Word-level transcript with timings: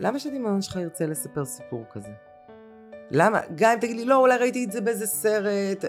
למה 0.00 0.18
שהדמיון 0.18 0.62
שלך 0.62 0.76
ירצה 0.76 1.06
לספר 1.06 1.44
סיפור 1.44 1.84
כזה? 1.92 2.12
למה? 3.10 3.40
גם 3.54 3.70
אם 3.72 3.78
תגיד 3.80 3.96
לי, 3.96 4.04
לא, 4.04 4.16
אולי 4.16 4.36
ראיתי 4.36 4.64
את 4.64 4.72
זה 4.72 4.80
באיזה 4.80 5.06
סרט. 5.06 5.84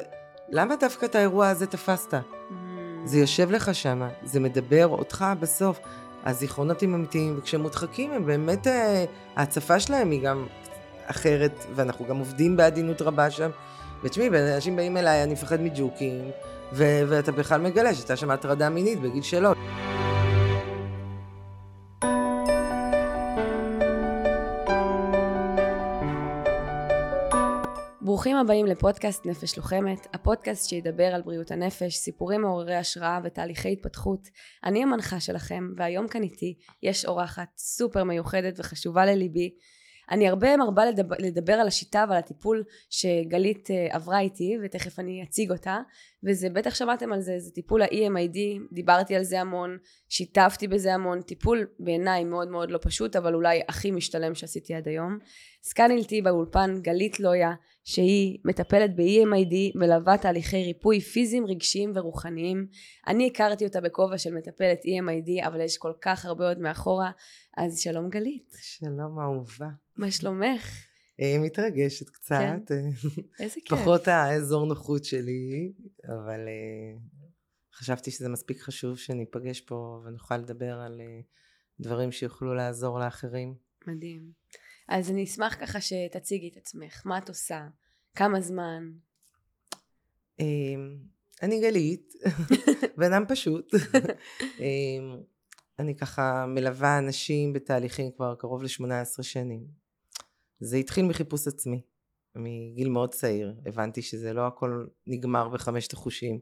למה 0.49 0.75
דווקא 0.75 1.05
את 1.05 1.15
האירוע 1.15 1.49
הזה 1.49 1.67
תפסת? 1.67 2.13
Mm. 2.13 2.53
זה 3.05 3.19
יושב 3.19 3.51
לך 3.51 3.75
שמה, 3.75 4.09
זה 4.23 4.39
מדבר 4.39 4.87
אותך 4.87 5.25
בסוף. 5.39 5.79
הזיכרונות 6.25 6.83
הם 6.83 6.93
אמיתיים, 6.93 7.35
וכשהם 7.37 7.61
מודחקים 7.61 8.11
הם 8.11 8.25
באמת, 8.25 8.67
אה, 8.67 9.05
ההצפה 9.35 9.79
שלהם 9.79 10.11
היא 10.11 10.21
גם 10.23 10.47
אחרת, 11.05 11.65
ואנחנו 11.75 12.05
גם 12.05 12.17
עובדים 12.17 12.57
בעדינות 12.57 13.01
רבה 13.01 13.31
שם. 13.31 13.49
ותשמעי, 14.03 14.29
אנשים 14.55 14.75
באים 14.75 14.97
אליי, 14.97 15.23
אני 15.23 15.33
מפחד 15.33 15.61
מג'וקים, 15.61 16.31
ו- 16.73 17.01
ואתה 17.07 17.31
בכלל 17.31 17.61
מגלה 17.61 17.93
שהייתה 17.93 18.15
שם 18.15 18.31
הטרדה 18.31 18.69
מינית 18.69 19.01
בגיל 19.01 19.23
שלוש. 19.23 19.57
הבאים 28.39 28.65
לפודקאסט 28.65 29.25
נפש 29.25 29.57
לוחמת, 29.57 30.07
הפודקאסט 30.13 30.69
שידבר 30.69 31.03
על 31.03 31.21
בריאות 31.21 31.51
הנפש, 31.51 31.95
סיפורים 31.95 32.41
מעוררי 32.41 32.75
השראה 32.75 33.19
ותהליכי 33.23 33.71
התפתחות. 33.71 34.27
אני 34.63 34.83
המנחה 34.83 35.19
שלכם, 35.19 35.69
והיום 35.77 36.07
כאן 36.07 36.23
איתי 36.23 36.57
יש 36.83 37.05
אורחת 37.05 37.57
סופר 37.57 38.03
מיוחדת 38.03 38.59
וחשובה 38.59 39.05
לליבי. 39.05 39.55
אני 40.11 40.27
הרבה 40.27 40.57
מרבה 40.57 40.85
לדבר, 40.85 41.15
לדבר 41.19 41.53
על 41.53 41.67
השיטה 41.67 42.05
ועל 42.09 42.17
הטיפול 42.17 42.63
שגלית 42.89 43.67
uh, 43.67 43.95
עברה 43.95 44.19
איתי, 44.19 44.57
ותכף 44.63 44.99
אני 44.99 45.23
אציג 45.23 45.51
אותה, 45.51 45.77
וזה 46.23 46.49
בטח 46.49 46.75
שמעתם 46.75 47.13
על 47.13 47.21
זה, 47.21 47.39
זה 47.39 47.51
טיפול 47.51 47.81
ה-EMID, 47.81 48.37
דיברתי 48.71 49.15
על 49.15 49.23
זה 49.23 49.41
המון, 49.41 49.77
שיתפתי 50.09 50.67
בזה 50.67 50.93
המון, 50.93 51.21
טיפול 51.21 51.67
בעיניי 51.79 52.23
מאוד 52.23 52.47
מאוד 52.47 52.71
לא 52.71 52.79
פשוט, 52.81 53.15
אבל 53.15 53.33
אולי 53.33 53.61
הכי 53.67 53.91
משתלם 53.91 54.35
שעשיתי 54.35 54.73
עד 54.73 54.87
היום. 54.87 55.17
אז 55.65 55.73
כאן 55.73 55.91
איתי 55.91 56.21
באולפן 56.21 56.81
גלית 56.81 57.19
לויה, 57.19 57.53
שהיא 57.83 58.39
מטפלת 58.45 58.95
ב-EMID, 58.95 59.55
מלווה 59.75 60.17
תהליכי 60.17 60.63
ריפוי 60.63 60.99
פיזיים, 61.01 61.45
רגשיים 61.45 61.91
ורוחניים. 61.95 62.67
אני 63.07 63.27
הכרתי 63.27 63.65
אותה 63.65 63.81
בכובע 63.81 64.17
של 64.17 64.33
מטפלת 64.33 64.79
EMID, 64.79 65.47
אבל 65.47 65.61
יש 65.61 65.77
כל 65.77 65.93
כך 66.01 66.25
הרבה 66.25 66.47
עוד 66.47 66.59
מאחורה, 66.59 67.11
אז 67.57 67.79
שלום 67.79 68.09
גלית. 68.09 68.51
שלום 68.61 69.19
אהובה. 69.19 69.69
מה 69.97 70.11
שלומך? 70.11 70.88
אה, 71.19 71.35
מתרגשת 71.39 72.09
קצת. 72.09 72.61
כן. 72.67 72.89
איזה 73.43 73.55
כיף. 73.65 73.79
פחות 73.79 74.07
האזור 74.07 74.65
נוחות 74.65 75.05
שלי, 75.05 75.73
אבל 76.07 76.47
אה, 76.47 76.97
חשבתי 77.73 78.11
שזה 78.11 78.29
מספיק 78.29 78.59
חשוב 78.59 78.97
שניפגש 78.97 79.61
פה 79.61 80.01
ונוכל 80.05 80.37
לדבר 80.37 80.79
על 80.79 81.01
דברים 81.79 82.11
שיוכלו 82.11 82.53
לעזור 82.53 82.99
לאחרים. 82.99 83.55
מדהים. 83.87 84.31
אז 84.87 85.11
אני 85.11 85.23
אשמח 85.23 85.55
ככה 85.61 85.81
שתציגי 85.81 86.49
את 86.49 86.57
עצמך, 86.57 87.01
מה 87.05 87.17
את 87.17 87.29
עושה? 87.29 87.67
כמה 88.15 88.41
זמן? 88.41 88.91
אמ, 90.39 90.97
אני 91.41 91.61
גלית, 91.61 92.13
בן 92.97 93.13
אדם 93.13 93.23
פשוט. 93.27 93.73
אמ, 94.59 95.21
אני 95.79 95.95
ככה 95.97 96.45
מלווה 96.47 96.97
אנשים 96.97 97.53
בתהליכים 97.53 98.11
כבר 98.11 98.35
קרוב 98.35 98.63
ל-18 98.63 99.23
שנים. 99.23 99.88
זה 100.59 100.77
התחיל 100.77 101.05
מחיפוש 101.05 101.47
עצמי, 101.47 101.81
מגיל 102.35 102.89
מאוד 102.89 103.13
צעיר. 103.13 103.55
הבנתי 103.65 104.01
שזה 104.01 104.33
לא 104.33 104.47
הכל 104.47 104.85
נגמר 105.07 105.49
בחמשת 105.49 105.93
החושים. 105.93 106.39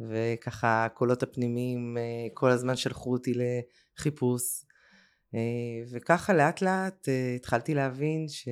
וככה 0.00 0.84
הקולות 0.84 1.22
הפנימיים 1.22 1.96
אה, 1.98 2.26
כל 2.34 2.50
הזמן 2.50 2.76
שלחו 2.76 3.12
אותי 3.12 3.32
לחיפוש. 3.34 4.64
אה, 5.34 5.40
וככה 5.90 6.34
לאט 6.34 6.62
לאט 6.62 7.08
אה, 7.08 7.34
התחלתי 7.36 7.74
להבין 7.74 8.28
ש... 8.28 8.48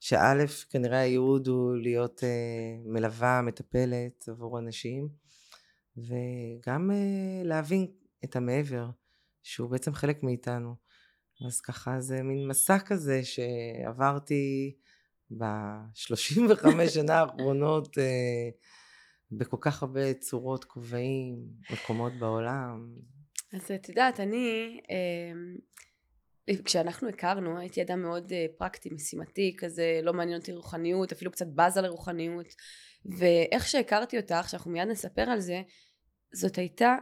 שא' 0.00 0.44
כנראה 0.70 0.98
הייעוד 0.98 1.48
הוא 1.48 1.76
להיות 1.76 2.22
מלווה, 2.84 3.42
מטפלת 3.42 4.28
עבור 4.28 4.58
אנשים, 4.58 5.08
וגם 5.96 6.90
להבין 7.44 7.86
את 8.24 8.36
המעבר, 8.36 8.90
שהוא 9.42 9.70
בעצם 9.70 9.94
חלק 9.94 10.22
מאיתנו. 10.22 10.74
אז 11.46 11.60
ככה 11.60 12.00
זה 12.00 12.22
מין 12.22 12.48
מסע 12.48 12.78
כזה 12.78 13.20
שעברתי 13.24 14.76
ב-35 15.30 16.88
שנה 16.88 17.20
האחרונות 17.20 17.96
בכל 19.32 19.56
כך 19.60 19.82
הרבה 19.82 20.14
צורות, 20.14 20.64
כובעים, 20.64 21.36
מקומות 21.70 22.12
בעולם. 22.12 22.88
אז 23.52 23.70
את 23.74 23.88
יודעת, 23.88 24.20
אני, 24.20 24.80
אה, 24.90 25.32
כשאנחנו 26.64 27.08
הכרנו, 27.08 27.58
הייתי 27.58 27.82
אדם 27.82 28.02
מאוד 28.02 28.32
אה, 28.32 28.46
פרקטי, 28.58 28.88
משימתי, 28.92 29.56
כזה 29.58 30.00
לא 30.02 30.12
מעניין 30.12 30.40
אותי 30.40 30.52
רוחניות, 30.52 31.12
אפילו 31.12 31.30
קצת 31.30 31.46
בזה 31.54 31.80
לרוחניות. 31.80 32.46
ואיך 33.18 33.68
שהכרתי 33.68 34.16
אותך, 34.16 34.48
שאנחנו 34.48 34.70
מיד 34.70 34.88
נספר 34.88 35.22
על 35.22 35.40
זה, 35.40 35.62
זאת 36.34 36.56
הייתה, 36.56 36.96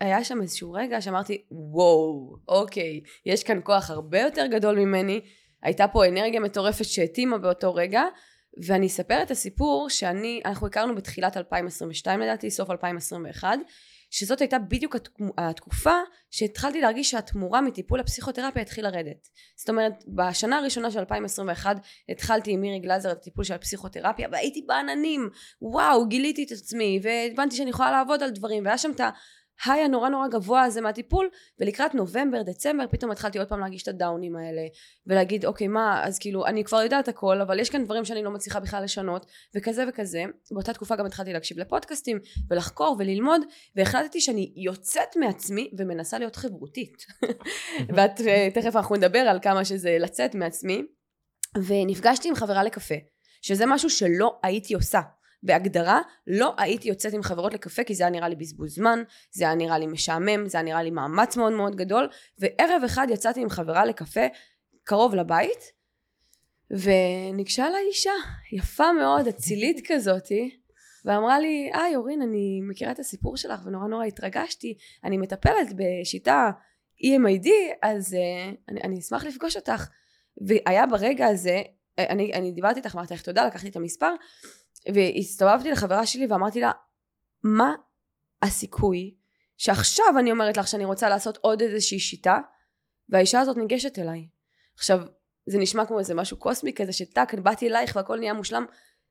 היה 0.00 0.24
שם 0.24 0.42
איזשהו 0.42 0.72
רגע 0.72 1.00
שאמרתי, 1.00 1.42
וואו, 1.50 2.36
אוקיי, 2.48 3.00
יש 3.26 3.44
כאן 3.44 3.60
כוח 3.64 3.90
הרבה 3.90 4.20
יותר 4.20 4.46
גדול 4.46 4.78
ממני, 4.78 5.20
הייתה 5.62 5.88
פה 5.88 6.06
אנרגיה 6.06 6.40
מטורפת 6.40 6.84
שהתאימה 6.84 7.38
באותו 7.38 7.74
רגע, 7.74 8.02
ואני 8.66 8.86
אספר 8.86 9.22
את 9.22 9.30
הסיפור 9.30 9.90
שאני, 9.90 10.40
אנחנו 10.44 10.66
הכרנו 10.66 10.94
בתחילת 10.94 11.36
2022 11.36 12.20
לדעתי, 12.20 12.50
סוף 12.50 12.70
2021, 12.70 13.58
שזאת 14.10 14.40
הייתה 14.40 14.58
בדיוק 14.58 14.96
התקופה 15.38 15.94
שהתחלתי 16.30 16.80
להרגיש 16.80 17.10
שהתמורה 17.10 17.60
מטיפול 17.60 18.00
הפסיכותרפיה 18.00 18.62
התחיל 18.62 18.84
לרדת. 18.84 19.28
זאת 19.56 19.68
אומרת, 19.68 19.92
בשנה 20.08 20.58
הראשונה 20.58 20.90
של 20.90 20.98
2021 20.98 21.76
התחלתי 22.08 22.50
עם 22.50 22.60
מירי 22.60 22.78
גלזר 22.78 23.12
את 23.12 23.16
הטיפול 23.16 23.44
של 23.44 23.54
הפסיכותרפיה 23.54 24.28
והייתי 24.32 24.64
בעננים, 24.66 25.28
וואו, 25.62 26.08
גיליתי 26.08 26.44
את 26.44 26.52
עצמי 26.52 27.00
והבנתי 27.02 27.56
שאני 27.56 27.70
יכולה 27.70 27.90
לעבוד 27.90 28.22
על 28.22 28.30
דברים 28.30 28.64
והיה 28.64 28.78
שם 28.78 28.90
את 28.90 29.00
ה... 29.64 29.72
היי 29.72 29.84
הנורא 29.84 30.08
נורא 30.08 30.28
גבוה 30.28 30.62
הזה 30.62 30.80
מהטיפול 30.80 31.28
ולקראת 31.60 31.94
נובמבר 31.94 32.42
דצמבר 32.42 32.84
פתאום 32.90 33.10
התחלתי 33.10 33.38
עוד 33.38 33.48
פעם 33.48 33.60
להרגיש 33.60 33.82
את 33.82 33.88
הדאונים 33.88 34.36
האלה 34.36 34.62
ולהגיד 35.06 35.44
אוקיי 35.44 35.68
מה 35.68 36.04
אז 36.04 36.18
כאילו 36.18 36.46
אני 36.46 36.64
כבר 36.64 36.82
יודעת 36.82 37.08
הכל 37.08 37.40
אבל 37.40 37.60
יש 37.60 37.70
כאן 37.70 37.84
דברים 37.84 38.04
שאני 38.04 38.22
לא 38.22 38.30
מצליחה 38.30 38.60
בכלל 38.60 38.84
לשנות 38.84 39.26
וכזה 39.54 39.84
וכזה. 39.88 40.24
באותה 40.50 40.72
תקופה 40.72 40.96
גם 40.96 41.06
התחלתי 41.06 41.32
להקשיב 41.32 41.58
לפודקאסטים 41.58 42.18
ולחקור 42.50 42.96
וללמוד 42.98 43.40
והחלטתי 43.76 44.20
שאני 44.20 44.52
יוצאת 44.56 45.16
מעצמי 45.16 45.70
ומנסה 45.78 46.18
להיות 46.18 46.36
חברותית. 46.36 47.06
ואת 47.94 48.20
תכף 48.54 48.76
אנחנו 48.76 48.96
נדבר 48.96 49.18
על 49.18 49.38
כמה 49.42 49.64
שזה 49.64 49.96
לצאת 50.00 50.34
מעצמי. 50.34 50.82
ונפגשתי 51.66 52.28
עם 52.28 52.34
חברה 52.34 52.62
לקפה 52.62 52.94
שזה 53.42 53.66
משהו 53.66 53.90
שלא 53.90 54.38
הייתי 54.42 54.74
עושה 54.74 55.00
בהגדרה 55.42 56.00
לא 56.26 56.54
הייתי 56.58 56.88
יוצאת 56.88 57.12
עם 57.12 57.22
חברות 57.22 57.54
לקפה 57.54 57.84
כי 57.84 57.94
זה 57.94 58.02
היה 58.04 58.10
נראה 58.10 58.28
לי 58.28 58.36
בזבוז 58.36 58.74
זמן, 58.74 59.02
זה 59.30 59.44
היה 59.44 59.54
נראה 59.54 59.78
לי 59.78 59.86
משעמם, 59.86 60.48
זה 60.48 60.58
היה 60.58 60.64
נראה 60.64 60.82
לי 60.82 60.90
מאמץ 60.90 61.36
מאוד 61.36 61.52
מאוד 61.52 61.76
גדול 61.76 62.08
וערב 62.38 62.82
אחד 62.86 63.06
יצאתי 63.10 63.40
עם 63.40 63.48
חברה 63.48 63.84
לקפה 63.84 64.26
קרוב 64.84 65.14
לבית 65.14 65.72
וניגשה 66.70 67.70
לה 67.70 67.78
אישה 67.78 68.12
יפה 68.52 68.92
מאוד 68.92 69.26
אצילית 69.26 69.80
כזאתי 69.88 70.58
ואמרה 71.04 71.40
לי 71.40 71.70
היי 71.74 71.96
אורין 71.96 72.22
אני 72.22 72.60
מכירה 72.62 72.92
את 72.92 72.98
הסיפור 72.98 73.36
שלך 73.36 73.60
ונורא 73.64 73.86
נורא 73.86 74.04
התרגשתי 74.04 74.76
אני 75.04 75.18
מטפלת 75.18 75.68
בשיטה 75.76 76.50
EMID 77.04 77.48
אז 77.82 78.14
uh, 78.14 78.56
אני, 78.68 78.80
אני 78.80 78.98
אשמח 78.98 79.24
לפגוש 79.24 79.56
אותך. 79.56 79.88
והיה 80.46 80.86
ברגע 80.86 81.26
הזה 81.26 81.62
אני, 81.98 82.32
אני 82.34 82.52
דיברתי 82.52 82.78
איתך 82.78 82.94
אמרתי 82.94 83.14
לך 83.14 83.22
תודה 83.22 83.46
לקחתי 83.46 83.68
את 83.68 83.76
המספר 83.76 84.14
והסתובבתי 84.94 85.70
לחברה 85.70 86.06
שלי 86.06 86.26
ואמרתי 86.26 86.60
לה, 86.60 86.72
מה 87.44 87.74
הסיכוי 88.42 89.14
שעכשיו 89.56 90.06
אני 90.18 90.32
אומרת 90.32 90.56
לך 90.56 90.68
שאני 90.68 90.84
רוצה 90.84 91.08
לעשות 91.08 91.36
עוד 91.36 91.62
איזושהי 91.62 91.98
שיטה, 91.98 92.38
והאישה 93.08 93.40
הזאת 93.40 93.56
ניגשת 93.56 93.98
אליי. 93.98 94.28
עכשיו, 94.74 95.00
זה 95.46 95.58
נשמע 95.58 95.86
כמו 95.86 95.98
איזה 95.98 96.14
משהו 96.14 96.36
קוסמי 96.36 96.72
כזה 96.74 96.92
שטאק, 96.92 97.34
באתי 97.34 97.68
אלייך 97.68 97.96
והכל 97.96 98.18
נהיה 98.18 98.32
מושלם. 98.32 98.66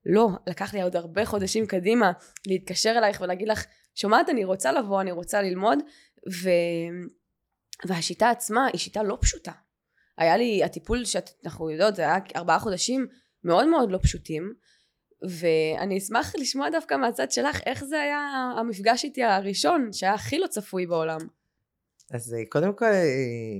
לא, 0.06 0.30
לקח 0.48 0.74
לי 0.74 0.82
עוד 0.82 0.96
הרבה 0.96 1.26
חודשים 1.26 1.68
קדימה 1.68 2.12
להתקשר 2.48 2.94
אלייך 2.98 3.22
ולהגיד 3.22 3.48
לך, 3.48 3.66
שומעת, 3.96 4.30
אני 4.30 4.46
רוצה 4.46 4.72
לבוא, 4.72 5.02
אני 5.02 5.12
רוצה 5.12 5.42
ללמוד, 5.42 5.80
ו... 6.44 6.50
והשיטה 7.86 8.30
עצמה 8.30 8.66
היא 8.66 8.80
שיטה 8.80 9.04
לא 9.04 9.18
פשוטה. 9.22 9.52
היה 10.18 10.38
לי 10.38 10.64
הטיפול 10.64 11.06
שאנחנו 11.06 11.70
יודעות, 11.70 11.96
זה 11.96 12.02
היה 12.02 12.18
ארבעה 12.36 12.60
חודשים 12.60 13.08
מאוד 13.44 13.68
מאוד 13.68 13.92
לא 13.92 14.00
פשוטים, 14.04 14.54
ואני 15.30 15.98
אשמח 15.98 16.36
לשמוע 16.36 16.70
דווקא 16.70 16.96
מהצד 16.96 17.32
שלך 17.32 17.60
איך 17.66 17.84
זה 17.84 18.02
היה 18.02 18.52
המפגש 18.60 19.04
איתי 19.04 19.24
הראשון 19.24 19.94
שהיה 19.94 20.14
הכי 20.14 20.40
לא 20.40 20.48
צפוי 20.48 20.86
בעולם. 20.86 21.20
אז 22.12 22.34
אה, 22.34 22.46
קודם 22.50 22.74
כל 22.74 22.86
אה, 22.86 23.60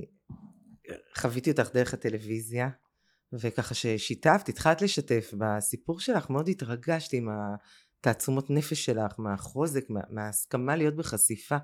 חוויתי 1.16 1.50
אותך 1.50 1.70
דרך 1.74 1.94
הטלוויזיה 1.94 2.68
וככה 3.32 3.74
ששיתפת, 3.74 4.48
התחלת 4.48 4.82
לשתף 4.82 5.34
בסיפור 5.38 6.00
שלך, 6.00 6.30
מאוד 6.30 6.48
התרגשתי 6.48 7.16
עם 7.16 7.28
התעצומות 8.00 8.50
נפש 8.50 8.84
שלך, 8.84 9.14
מהחוזק, 9.18 9.90
מה, 9.90 10.00
מההסכמה 10.10 10.76
להיות 10.76 10.96
בחשיפה 10.96 11.56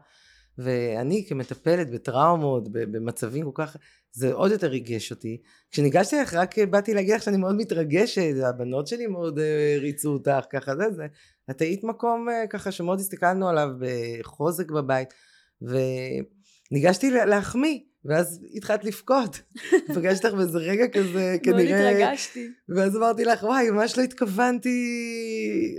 ואני 0.58 1.26
כמטפלת 1.28 1.90
בטראומות, 1.90 2.72
במצבים 2.72 3.52
כל 3.52 3.64
כך, 3.64 3.76
זה 4.16 4.32
עוד 4.32 4.50
יותר 4.50 4.66
ריגש 4.66 5.10
אותי. 5.10 5.40
כשניגשתי 5.70 6.16
לך 6.16 6.34
רק 6.34 6.58
באתי 6.58 6.94
להגיד 6.94 7.14
לך 7.14 7.22
שאני 7.22 7.36
מאוד 7.36 7.54
מתרגשת, 7.56 8.34
הבנות 8.44 8.86
שלי 8.86 9.06
מאוד 9.06 9.38
uh, 9.38 9.80
ריצו 9.80 10.12
אותך, 10.12 10.44
ככה 10.50 10.76
זה, 10.76 10.84
זה. 10.96 11.06
את 11.50 11.60
היית 11.60 11.84
מקום 11.84 12.28
uh, 12.28 12.48
ככה 12.50 12.72
שמאוד 12.72 13.00
הסתכלנו 13.00 13.48
עליו 13.48 13.68
בחוזק 13.78 14.70
בבית, 14.70 15.14
וניגשתי 15.62 17.10
להחמיא. 17.10 17.78
ואז 18.04 18.40
התחלת 18.54 18.84
לבכות. 18.84 19.40
פגשתי 19.94 20.26
אותך 20.26 20.36
באיזה 20.38 20.58
רגע 20.58 20.88
כזה, 20.88 21.36
כנראה... 21.42 21.82
מאוד 21.82 22.02
התרגשתי. 22.02 22.48
ואז 22.68 22.96
אמרתי 22.96 23.24
לך, 23.24 23.42
וואי, 23.42 23.70
ממש 23.70 23.98
לא 23.98 24.02
התכוונתי, 24.02 24.78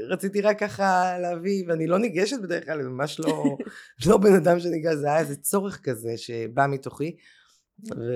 רציתי 0.10 0.42
רק 0.42 0.60
ככה 0.60 1.18
להביא, 1.22 1.64
ואני 1.68 1.88
לא 1.88 2.00
ניגשת 2.00 2.40
בדרך 2.40 2.66
כלל, 2.66 2.82
ממש 2.82 3.20
לא, 3.20 3.58
לא 4.08 4.18
בן 4.18 4.34
אדם 4.34 4.60
שניגש, 4.60 4.94
זה 4.94 5.08
היה 5.08 5.20
איזה 5.20 5.36
צורך 5.36 5.80
כזה 5.84 6.18
שבא 6.18 6.68
מתוכי. 6.68 7.16
ו... 7.84 8.12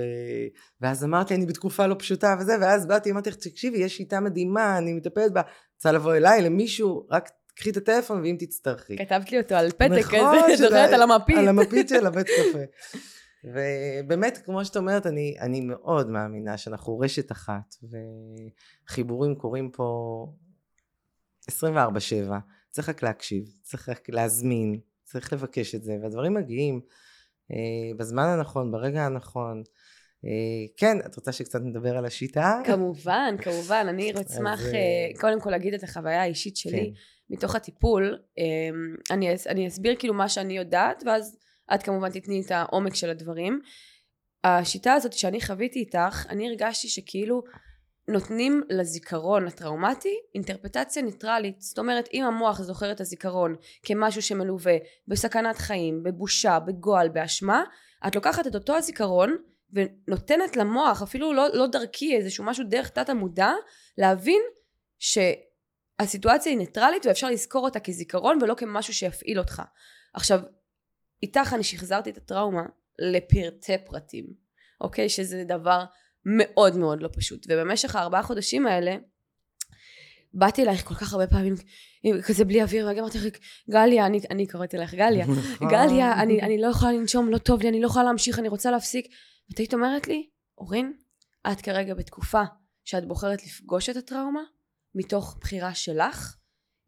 ואז 0.82 1.04
אמרתי, 1.04 1.36
אני 1.36 1.46
בתקופה 1.46 1.88
לא 1.88 1.96
פשוטה 2.00 2.36
וזה, 2.40 2.54
ואז 2.62 2.86
באתי, 2.86 3.12
אמרתי 3.12 3.30
לך, 3.30 3.36
תקשיבי, 3.36 3.78
יש 3.78 3.98
שיטה 3.98 4.20
מדהימה, 4.20 4.78
אני 4.78 4.94
מטפלת 4.94 5.34
בה, 5.34 5.42
רוצה 5.76 5.92
לבוא 5.92 6.16
אליי, 6.16 6.42
למישהו, 6.42 7.08
רק 7.12 7.30
קחי 7.56 7.70
את 7.70 7.78
הטלפון 7.78 8.22
ואם 8.22 8.36
תצטרכי. 8.40 8.98
כתבת 8.98 9.32
לי 9.32 9.40
אותו 9.40 9.56
על 9.56 9.72
פתק 9.72 9.92
נכון, 9.92 10.38
כזה, 10.54 10.64
זוכרת 10.64 10.94
על 10.94 11.02
המפית. 11.02 11.38
על 11.38 11.48
המפית 11.48 11.90
של 11.90 12.06
הבית 12.08 12.28
קפה. 12.28 12.60
ובאמת, 13.44 14.38
כמו 14.46 14.66
שאת 14.66 14.78
אומרת, 14.78 15.06
אני, 15.06 15.36
אני 15.40 15.62
מאוד 15.62 16.10
מאמינה 16.10 16.58
שאנחנו 16.58 17.00
רשת 17.00 17.32
אחת, 17.32 17.76
וחיבורים 18.90 19.36
קורים 19.36 19.72
פה 19.72 20.28
24-7. 21.50 21.52
צריך 22.70 22.90
רק 22.90 23.04
להקשיב, 23.04 23.44
צריך 23.62 23.90
רק 23.90 24.10
להזמין, 24.10 24.80
צריך 25.04 25.34
לבקש 25.34 25.76
את 25.76 25.84
זה, 25.84 25.98
והדברים 26.02 26.34
מגיעים 26.34 26.82
בזמן 27.98 28.24
הנכון, 28.24 28.72
ברגע 28.72 29.06
הנכון. 29.06 29.64
אה, 30.26 30.68
כן, 30.78 30.98
את 31.06 31.16
רוצה 31.16 31.32
שקצת 31.32 31.60
נדבר 31.62 31.98
על 31.98 32.06
השיטה? 32.06 32.62
כמובן, 32.66 33.36
כמובן. 33.44 33.86
אני 33.90 34.12
אשמח. 34.12 34.66
אה, 34.66 35.20
קודם 35.20 35.42
כל 35.42 35.50
להגיד 35.50 35.74
את 35.74 35.84
החוויה 35.84 36.22
האישית 36.22 36.58
שלי 36.58 36.94
כן. 36.94 37.34
מתוך 37.36 37.56
הטיפול. 37.56 38.18
אה, 38.40 39.14
אני, 39.16 39.30
אני 39.48 39.68
אסביר 39.68 39.96
כאילו 40.00 40.14
מה 40.14 40.30
שאני 40.30 40.58
יודעת, 40.58 41.04
ואז 41.06 41.38
את 41.74 41.84
כמובן 41.84 42.10
תתני 42.10 42.42
את 42.46 42.52
העומק 42.52 42.96
של 42.96 43.10
הדברים. 43.10 43.62
השיטה 44.44 44.94
הזאת 44.94 45.14
שאני 45.14 45.42
חוויתי 45.42 45.80
איתך, 45.80 46.26
אני 46.30 46.48
הרגשתי 46.48 46.88
שכאילו 46.88 47.44
נותנים 48.10 48.64
לזיכרון 48.70 49.48
הטראומטי 49.48 50.20
אינטרפטציה 50.36 51.04
ניטרלית. 51.04 51.62
זאת 51.62 51.80
אומרת, 51.80 52.10
אם 52.14 52.24
המוח 52.26 52.62
זוכר 52.62 52.92
את 52.92 53.02
הזיכרון 53.02 53.56
כמשהו 53.84 54.22
שמלווה 54.22 54.78
בסכנת 55.08 55.58
חיים, 55.58 56.04
בבושה, 56.04 56.60
בגועל, 56.60 57.10
באשמה, 57.10 57.64
את 58.08 58.16
לוקחת 58.16 58.48
את 58.48 58.56
אותו 58.56 58.76
הזיכרון 58.76 59.38
ונותנת 59.74 60.58
למוח, 60.58 61.02
אפילו 61.02 61.34
לא, 61.34 61.48
לא 61.54 61.68
דרכי, 61.68 62.16
איזשהו 62.16 62.44
משהו 62.44 62.66
דרך 62.70 62.90
תת 62.90 63.10
המודע, 63.10 63.52
להבין 63.98 64.42
שהסיטואציה 65.00 66.52
היא 66.52 66.58
ניטרלית 66.58 67.06
ואפשר 67.06 67.30
לזכור 67.30 67.66
אותה 67.66 67.80
כזיכרון 67.80 68.40
ולא 68.42 68.54
כמשהו 68.54 68.94
שיפעיל 68.94 69.40
אותך. 69.40 69.62
עכשיו, 70.14 70.40
איתך 71.24 71.54
אני 71.54 71.64
שחזרתי 71.64 72.10
את 72.10 72.18
הטראומה 72.18 72.64
לפרטי 73.00 73.78
פרטים, 73.86 74.26
אוקיי? 74.82 75.10
שזה 75.10 75.44
דבר 75.44 75.84
מאוד 76.26 76.78
מאוד 76.78 77.02
לא 77.02 77.10
פשוט. 77.14 77.46
ובמשך 77.50 77.96
הארבעה 77.96 78.24
חודשים 78.24 78.68
האלה, 78.68 78.96
באתי 80.34 80.64
אלייך 80.64 80.88
כל 80.88 80.96
כך 80.96 81.14
הרבה 81.14 81.28
פעמים, 81.28 81.56
כזה 82.28 82.46
בלי 82.46 82.62
אוויר, 82.62 82.88
וגם 82.92 83.00
אמרתי 83.00 83.18
לך, 83.18 83.38
גליה, 83.70 84.06
אני, 84.06 84.20
אני 84.30 84.48
קוראת 84.48 84.76
אלייך 84.76 84.94
גליה, 84.94 85.26
נכון. 85.26 85.68
גליה, 85.70 86.22
אני, 86.22 86.42
אני 86.42 86.62
לא 86.62 86.68
יכולה 86.68 86.92
לנשום, 86.92 87.30
לא 87.30 87.38
טוב 87.38 87.62
לי, 87.62 87.70
אני 87.70 87.82
לא 87.82 87.88
יכולה 87.88 88.06
להמשיך, 88.06 88.40
אני 88.40 88.48
רוצה 88.48 88.72
להפסיק. 88.72 89.08
ואת 89.50 89.58
היית 89.58 89.74
אומרת 89.74 90.08
לי, 90.08 90.30
אורין, 90.58 90.94
את 91.52 91.62
כרגע 91.62 91.94
בתקופה 91.94 92.44
שאת 92.86 93.08
בוחרת 93.08 93.44
לפגוש 93.44 93.90
את 93.90 93.98
הטראומה, 93.98 94.42
מתוך 94.96 95.38
בחירה 95.42 95.74
שלך, 95.74 96.36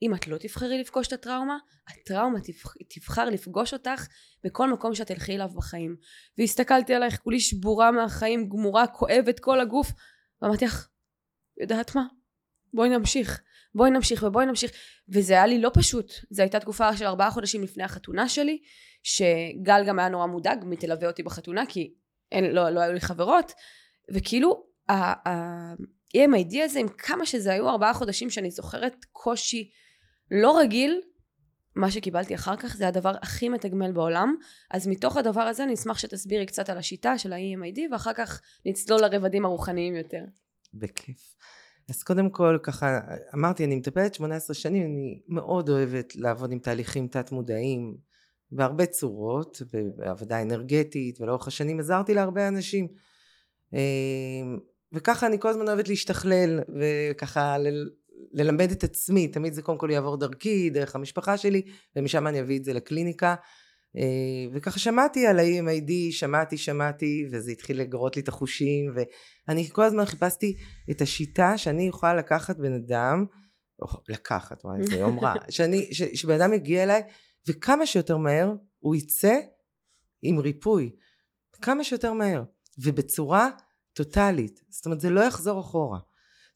אם 0.01 0.15
את 0.15 0.27
לא 0.27 0.37
תבחרי 0.37 0.81
לפגוש 0.81 1.07
את 1.07 1.13
הטראומה, 1.13 1.57
הטראומה 1.87 2.39
תבחר 2.89 3.25
לפגוש 3.25 3.73
אותך 3.73 4.07
בכל 4.43 4.73
מקום 4.73 4.95
שאת 4.95 5.07
תלכי 5.07 5.35
אליו 5.35 5.49
בחיים. 5.55 5.95
והסתכלתי 6.37 6.93
עלייך 6.93 7.17
כולי 7.17 7.39
שבורה 7.39 7.91
מהחיים, 7.91 8.49
גמורה, 8.49 8.87
כואבת 8.87 9.39
כל 9.39 9.59
הגוף, 9.59 9.91
ואמרתי 10.41 10.65
לך, 10.65 10.87
יודעת 11.61 11.95
מה? 11.95 12.03
בואי 12.73 12.89
נמשיך. 12.89 13.41
בואי 13.75 13.91
נמשיך 13.91 14.23
ובואי 14.23 14.45
נמשיך. 14.45 14.71
וזה 15.09 15.33
היה 15.33 15.45
לי 15.45 15.61
לא 15.61 15.71
פשוט. 15.73 16.13
זו 16.29 16.41
הייתה 16.41 16.59
תקופה 16.59 16.97
של 16.97 17.05
ארבעה 17.05 17.31
חודשים 17.31 17.63
לפני 17.63 17.83
החתונה 17.83 18.29
שלי, 18.29 18.61
שגל 19.03 19.83
גם 19.87 19.99
היה 19.99 20.09
נורא 20.09 20.25
מודאג 20.25 20.63
מי 20.65 20.77
תלווה 20.77 21.07
אותי 21.07 21.23
בחתונה, 21.23 21.63
כי 21.65 21.93
אין, 22.31 22.45
לא, 22.45 22.69
לא 22.69 22.79
היו 22.79 22.93
לי 22.93 23.01
חברות, 23.01 23.51
וכאילו, 24.13 24.63
ה-EMID 24.89 26.63
הזה, 26.63 26.79
עם 26.79 26.87
כמה 26.87 27.25
שזה 27.25 27.51
היו 27.51 27.69
ארבעה 27.69 27.93
חודשים 27.93 28.29
שאני 28.29 28.51
זוכרת 28.51 29.05
קושי 29.11 29.69
לא 30.31 30.59
רגיל, 30.59 31.01
מה 31.75 31.91
שקיבלתי 31.91 32.35
אחר 32.35 32.55
כך 32.55 32.75
זה 32.75 32.87
הדבר 32.87 33.13
הכי 33.21 33.49
מתגמל 33.49 33.91
בעולם, 33.91 34.35
אז 34.71 34.87
מתוך 34.87 35.17
הדבר 35.17 35.41
הזה 35.41 35.63
אני 35.63 35.73
אשמח 35.73 35.97
שתסבירי 35.97 36.45
קצת 36.45 36.69
על 36.69 36.77
השיטה 36.77 37.17
של 37.17 37.33
ה-EMID 37.33 37.79
ואחר 37.91 38.13
כך 38.13 38.41
נצלול 38.65 39.01
לרבדים 39.01 39.45
הרוחניים 39.45 39.95
יותר. 39.95 40.23
בכיף. 40.73 41.35
אז 41.89 42.03
קודם 42.03 42.29
כל 42.29 42.57
ככה 42.63 42.99
אמרתי 43.33 43.65
אני 43.65 43.75
מטפלת 43.75 44.13
18 44.13 44.53
שנים 44.53 44.85
אני 44.85 45.21
מאוד 45.27 45.69
אוהבת 45.69 46.15
לעבוד 46.15 46.51
עם 46.51 46.59
תהליכים 46.59 47.07
תת 47.07 47.31
מודעים 47.31 47.97
בהרבה 48.51 48.85
צורות 48.85 49.61
בעבודה 49.97 50.41
אנרגטית 50.41 51.21
ולאורך 51.21 51.47
השנים 51.47 51.79
עזרתי 51.79 52.13
להרבה 52.13 52.47
אנשים 52.47 52.87
אה, 53.73 53.79
וככה 54.93 55.27
אני 55.27 55.39
כל 55.39 55.49
הזמן 55.49 55.67
אוהבת 55.67 55.87
להשתכלל 55.87 56.59
וככה 56.79 57.55
ללמד 58.33 58.71
את 58.71 58.83
עצמי, 58.83 59.27
תמיד 59.27 59.53
זה 59.53 59.61
קודם 59.61 59.77
כל 59.77 59.89
יעבור 59.91 60.17
דרכי, 60.17 60.69
דרך 60.69 60.95
המשפחה 60.95 61.37
שלי, 61.37 61.61
ומשם 61.95 62.27
אני 62.27 62.41
אביא 62.41 62.59
את 62.59 62.65
זה 62.65 62.73
לקליניקה. 62.73 63.35
אה, 63.97 64.53
וככה 64.53 64.79
שמעתי 64.79 65.27
על 65.27 65.39
ה-EMID, 65.39 65.91
שמעתי, 66.11 66.57
שמעתי, 66.57 67.25
וזה 67.31 67.51
התחיל 67.51 67.81
לגרות 67.81 68.15
לי 68.15 68.21
את 68.21 68.27
החושים, 68.27 68.93
ואני 68.95 69.69
כל 69.69 69.83
הזמן 69.83 70.05
חיפשתי 70.05 70.55
את 70.91 71.01
השיטה 71.01 71.57
שאני 71.57 71.87
יכולה 71.87 72.15
לקחת 72.15 72.57
בן 72.57 72.73
אדם, 72.73 73.25
או 73.81 73.87
לקחת, 74.09 74.65
וואי, 74.65 74.83
זה 74.83 74.95
יום 74.95 75.19
רע, 75.19 75.33
שאני, 75.49 75.87
ש, 75.91 76.01
שבן 76.03 76.41
אדם 76.41 76.53
יגיע 76.53 76.83
אליי, 76.83 77.01
וכמה 77.47 77.85
שיותר 77.85 78.17
מהר 78.17 78.53
הוא 78.79 78.95
יצא 78.95 79.39
עם 80.21 80.39
ריפוי. 80.39 80.95
כמה 81.61 81.83
שיותר 81.83 82.13
מהר, 82.13 82.43
ובצורה 82.77 83.49
טוטאלית. 83.93 84.61
זאת 84.69 84.85
אומרת, 84.85 84.99
זה 84.99 85.09
לא 85.09 85.21
יחזור 85.21 85.59
אחורה. 85.59 85.99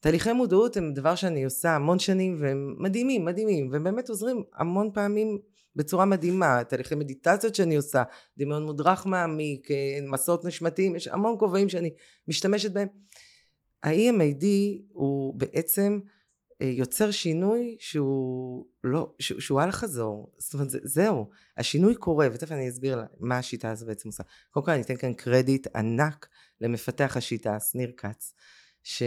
תהליכי 0.05 0.33
מודעות 0.33 0.77
הם 0.77 0.93
דבר 0.93 1.15
שאני 1.15 1.43
עושה 1.43 1.75
המון 1.75 1.99
שנים 1.99 2.37
והם 2.39 2.75
מדהימים, 2.79 3.25
מדהימים, 3.25 3.69
והם 3.71 3.83
באמת 3.83 4.09
עוזרים 4.09 4.43
המון 4.53 4.91
פעמים 4.93 5.37
בצורה 5.75 6.05
מדהימה. 6.05 6.63
תהליכי 6.63 6.95
מדיטציות 6.95 7.55
שאני 7.55 7.75
עושה, 7.75 8.03
דמיון 8.37 8.65
מודרך 8.65 9.05
מעמיק, 9.05 9.71
אה, 9.71 9.99
מסעות 10.11 10.45
נשמתיים, 10.45 10.95
יש 10.95 11.07
המון 11.07 11.35
כובעים 11.39 11.69
שאני 11.69 11.93
משתמשת 12.27 12.71
בהם. 12.71 12.87
ה-EMAD 13.83 14.45
הוא 14.93 15.39
בעצם 15.39 15.99
אה, 16.61 16.67
יוצר 16.67 17.11
שינוי 17.11 17.75
שהוא 17.79 18.65
לא, 18.83 19.13
שהוא 19.19 19.61
על 19.61 19.71
חזור, 19.71 20.31
זאת 20.37 20.53
אומרת 20.53 20.69
זה, 20.69 20.79
זהו, 20.83 21.29
השינוי 21.57 21.95
קורה, 21.95 22.27
ותכף 22.33 22.51
אני 22.51 22.69
אסביר 22.69 22.99
מה 23.19 23.37
השיטה 23.37 23.71
הזו 23.71 23.85
בעצם 23.85 24.09
עושה. 24.09 24.23
קודם 24.51 24.65
כל 24.65 24.71
אני 24.71 24.81
אתן 24.81 24.95
כאן 24.95 25.13
קרדיט 25.13 25.67
ענק 25.75 26.27
למפתח 26.61 27.17
השיטה, 27.17 27.59
שניר 27.59 27.91
כץ, 27.97 28.33
ש... 28.83 29.03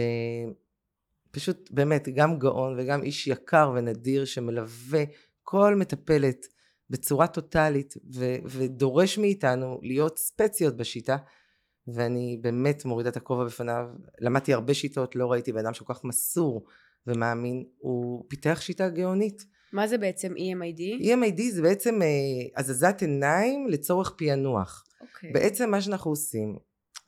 פשוט 1.31 1.69
באמת 1.71 2.07
גם 2.15 2.39
גאון 2.39 2.75
וגם 2.79 3.03
איש 3.03 3.27
יקר 3.27 3.71
ונדיר 3.75 4.25
שמלווה 4.25 5.03
כל 5.43 5.75
מטפלת 5.75 6.45
בצורה 6.89 7.27
טוטאלית 7.27 7.93
ו- 8.15 8.35
ודורש 8.45 9.17
מאיתנו 9.17 9.79
להיות 9.81 10.17
ספציות 10.17 10.77
בשיטה 10.77 11.17
ואני 11.87 12.39
באמת 12.41 12.85
מורידה 12.85 13.09
את 13.09 13.17
הכובע 13.17 13.45
בפניו 13.45 13.85
למדתי 14.21 14.53
הרבה 14.53 14.73
שיטות 14.73 15.15
לא 15.15 15.31
ראיתי 15.31 15.51
בן 15.51 15.59
אדם 15.59 15.73
שכל 15.73 15.93
כך 15.93 16.03
מסור 16.03 16.65
ומאמין 17.07 17.63
הוא 17.77 18.25
פיתח 18.27 18.61
שיטה 18.61 18.89
גאונית 18.89 19.45
מה 19.73 19.87
זה 19.87 19.97
בעצם 19.97 20.33
EMID? 20.33 21.03
EMID 21.03 21.41
זה 21.51 21.61
בעצם 21.61 22.01
אה, 22.01 22.07
הזזת 22.57 23.01
עיניים 23.01 23.67
לצורך 23.67 24.13
פענוח 24.17 24.83
okay. 24.87 25.01
אוקיי. 25.01 25.31
בעצם 25.31 25.71
מה 25.71 25.81
שאנחנו 25.81 26.11
עושים 26.11 26.57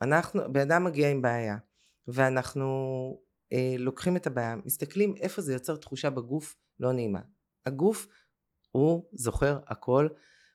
אנחנו 0.02 0.52
בן 0.52 0.60
אדם 0.60 0.84
מגיע 0.84 1.10
עם 1.10 1.22
בעיה 1.22 1.56
ואנחנו 2.08 2.68
אה, 3.52 3.74
לוקחים 3.78 4.16
את 4.16 4.26
הבעיה, 4.26 4.56
מסתכלים 4.64 5.14
איפה 5.20 5.42
זה 5.42 5.52
יוצר 5.52 5.76
תחושה 5.76 6.10
בגוף 6.10 6.56
לא 6.80 6.92
נעימה. 6.92 7.20
הגוף 7.66 8.06
הוא 8.70 9.04
זוכר 9.12 9.58
הכל 9.66 10.08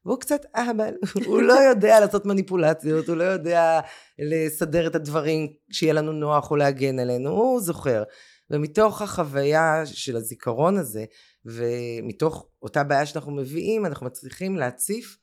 והוא 0.05 0.19
קצת 0.19 0.41
אהבל, 0.55 0.93
הוא 1.25 1.41
לא 1.41 1.53
יודע 1.53 1.99
לעשות 1.99 2.25
מניפולציות, 2.25 3.07
הוא 3.07 3.15
לא 3.15 3.23
יודע 3.23 3.79
לסדר 4.19 4.87
את 4.87 4.95
הדברים 4.95 5.47
שיהיה 5.71 5.93
לנו 5.93 6.11
נוח 6.11 6.51
או 6.51 6.55
להגן 6.55 6.99
עלינו, 6.99 7.29
הוא 7.29 7.61
זוכר. 7.61 8.03
ומתוך 8.49 9.01
החוויה 9.01 9.81
של 9.85 10.15
הזיכרון 10.15 10.77
הזה 10.77 11.05
ומתוך 11.45 12.49
אותה 12.61 12.83
בעיה 12.83 13.05
שאנחנו 13.05 13.31
מביאים 13.31 13.85
אנחנו 13.85 14.05
מצליחים 14.05 14.55
להציף 14.55 15.17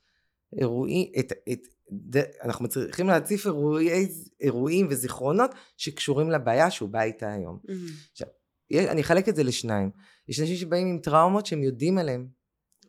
אירועים, 0.57 1.11
את, 1.19 1.33
את, 1.51 1.59
ד, 1.91 2.17
אנחנו 2.43 2.67
צריכים 2.67 3.07
להציף 3.07 3.45
אירועי, 3.45 4.07
אירועים 4.41 4.87
וזיכרונות 4.89 5.51
שקשורים 5.77 6.31
לבעיה 6.31 6.71
שהוא 6.71 6.89
בא 6.89 7.01
איתה 7.01 7.33
היום. 7.33 7.59
Mm-hmm. 7.67 8.11
עכשיו, 8.11 8.27
אני 8.73 9.01
אחלק 9.01 9.29
את 9.29 9.35
זה 9.35 9.43
לשניים. 9.43 9.89
יש 10.29 10.39
אנשים 10.39 10.55
שבאים 10.55 10.87
עם 10.87 10.99
טראומות 10.99 11.45
שהם 11.45 11.63
יודעים 11.63 11.97
עליהם, 11.97 12.27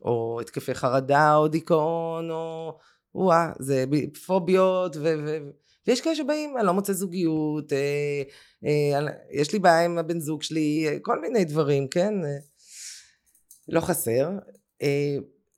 או 0.02 0.38
התקפי 0.40 0.74
חרדה, 0.74 1.36
או 1.36 1.48
דיכאון, 1.48 2.30
או... 2.30 2.78
וואה, 3.16 3.52
זה 3.58 3.84
פוביות, 4.26 4.96
ו... 4.96 5.14
ו... 5.26 5.38
ויש 5.86 6.00
כאלה 6.00 6.14
שבאים, 6.14 6.56
אני 6.58 6.66
לא 6.66 6.74
מוצא 6.74 6.92
זוגיות, 6.92 7.72
אה, 7.72 8.22
אה, 8.66 9.06
יש 9.30 9.52
לי 9.52 9.58
בעיה 9.58 9.84
עם 9.84 9.98
הבן 9.98 10.20
זוג 10.20 10.42
שלי, 10.42 10.88
אה, 10.88 10.96
כל 11.02 11.20
מיני 11.20 11.44
דברים, 11.44 11.88
כן? 11.88 12.24
אה, 12.24 12.38
לא 13.68 13.80
חסר. 13.80 14.30
אה, 14.82 15.16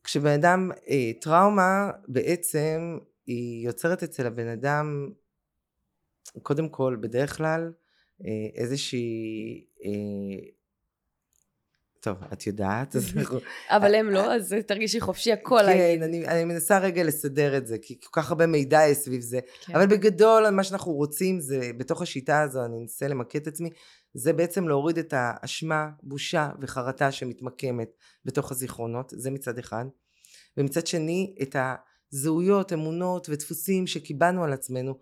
כשבן 0.09 0.31
אדם, 0.31 0.71
אה, 0.89 1.11
טראומה 1.21 1.91
בעצם 2.09 2.99
היא 3.27 3.67
יוצרת 3.67 4.03
אצל 4.03 4.27
הבן 4.27 4.49
אדם, 4.49 5.11
קודם 6.43 6.69
כל, 6.69 6.97
בדרך 7.01 7.37
כלל, 7.37 7.73
אה, 8.25 8.31
איזושהי 8.55 9.65
אה, 9.85 10.49
טוב, 12.01 12.17
את 12.33 12.47
יודעת, 12.47 12.97
אז 12.97 13.13
אנחנו... 13.17 13.39
אבל 13.69 13.95
הם 13.95 14.11
לא, 14.11 14.35
אז 14.35 14.55
תרגישי 14.67 15.01
חופשי 15.01 15.33
הכל 15.33 15.63
כן, 15.67 16.03
אני, 16.03 16.29
אני 16.29 16.45
מנסה 16.45 16.79
רגע 16.79 17.05
לסדר 17.05 17.57
את 17.57 17.67
זה, 17.67 17.79
כי 17.79 18.01
כל 18.01 18.21
כך 18.21 18.31
הרבה 18.31 18.47
מידע 18.47 18.81
יש 18.91 18.99
סביב 18.99 19.21
זה. 19.21 19.41
כן. 19.67 19.75
אבל 19.75 19.87
בגדול, 19.87 20.51
מה 20.51 20.65
שאנחנו 20.65 20.93
רוצים 20.93 21.41
זה, 21.41 21.71
בתוך 21.77 22.03
השיטה 22.03 22.41
הזו, 22.41 22.65
אני 22.65 22.83
אנסה 22.83 23.09
למקד 23.09 23.41
את 23.41 23.47
עצמי, 23.47 23.71
זה 24.19 24.33
בעצם 24.33 24.69
להוריד 24.69 24.99
את 24.99 25.15
האשמה, 25.17 25.91
בושה 26.03 26.51
וחרטה 26.61 27.13
שמתמקמת 27.13 27.89
בתוך 28.25 28.51
הזיכרונות, 28.51 29.13
זה 29.17 29.31
מצד 29.31 29.59
אחד. 29.59 29.85
ומצד 30.57 30.87
שני, 30.87 31.35
את 31.43 31.57
הזהויות, 32.13 32.73
אמונות 32.73 33.29
ודפוסים 33.29 33.87
שקיבלנו 33.87 34.45
על 34.45 34.53
עצמנו, 34.53 34.95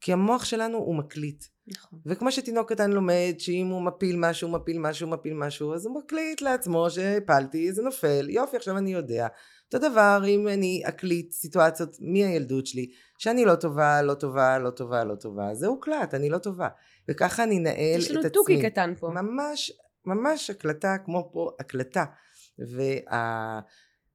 כי 0.00 0.12
המוח 0.12 0.44
שלנו 0.44 0.78
הוא 0.78 0.96
מקליט. 0.96 1.44
נכון. 1.66 1.98
וכמו 2.06 2.32
שתינוק 2.32 2.72
קטן 2.72 2.90
לומד 2.90 3.34
שאם 3.38 3.66
הוא 3.66 3.82
מפיל 3.82 4.16
משהו, 4.16 4.48
מפיל 4.48 4.78
משהו, 4.78 5.08
מפיל 5.08 5.34
משהו, 5.34 5.74
אז 5.74 5.86
הוא 5.86 5.98
מקליט 5.98 6.40
לעצמו 6.42 6.90
שהפלתי, 6.90 7.72
זה 7.72 7.82
נופל, 7.82 8.30
יופי, 8.30 8.56
עכשיו 8.56 8.78
אני 8.78 8.92
יודע. 8.92 9.26
אותו 9.74 9.90
דבר 9.90 10.22
אם 10.26 10.48
אני 10.48 10.82
אקליט 10.84 11.32
סיטואציות 11.32 11.96
מהילדות 12.00 12.66
שלי, 12.66 12.90
שאני 13.18 13.44
לא 13.44 13.54
טובה, 13.54 14.02
לא 14.02 14.14
טובה, 14.14 14.58
לא 14.58 14.70
טובה, 14.70 15.04
לא 15.04 15.14
טובה, 15.14 15.54
זה 15.54 15.66
הוקלט, 15.66 16.14
אני 16.14 16.30
לא 16.30 16.38
טובה. 16.38 16.68
וככה 17.08 17.44
אני 17.44 17.58
אנהל 17.58 17.72
את 17.74 17.78
עצמי. 17.78 17.96
יש 17.96 18.10
לנו 18.10 18.28
תוכי 18.28 18.62
קטן 18.62 18.94
פה. 18.98 19.08
ממש, 19.08 19.72
ממש 20.06 20.50
הקלטה, 20.50 20.96
כמו 21.04 21.30
פה 21.32 21.50
הקלטה. 21.60 22.04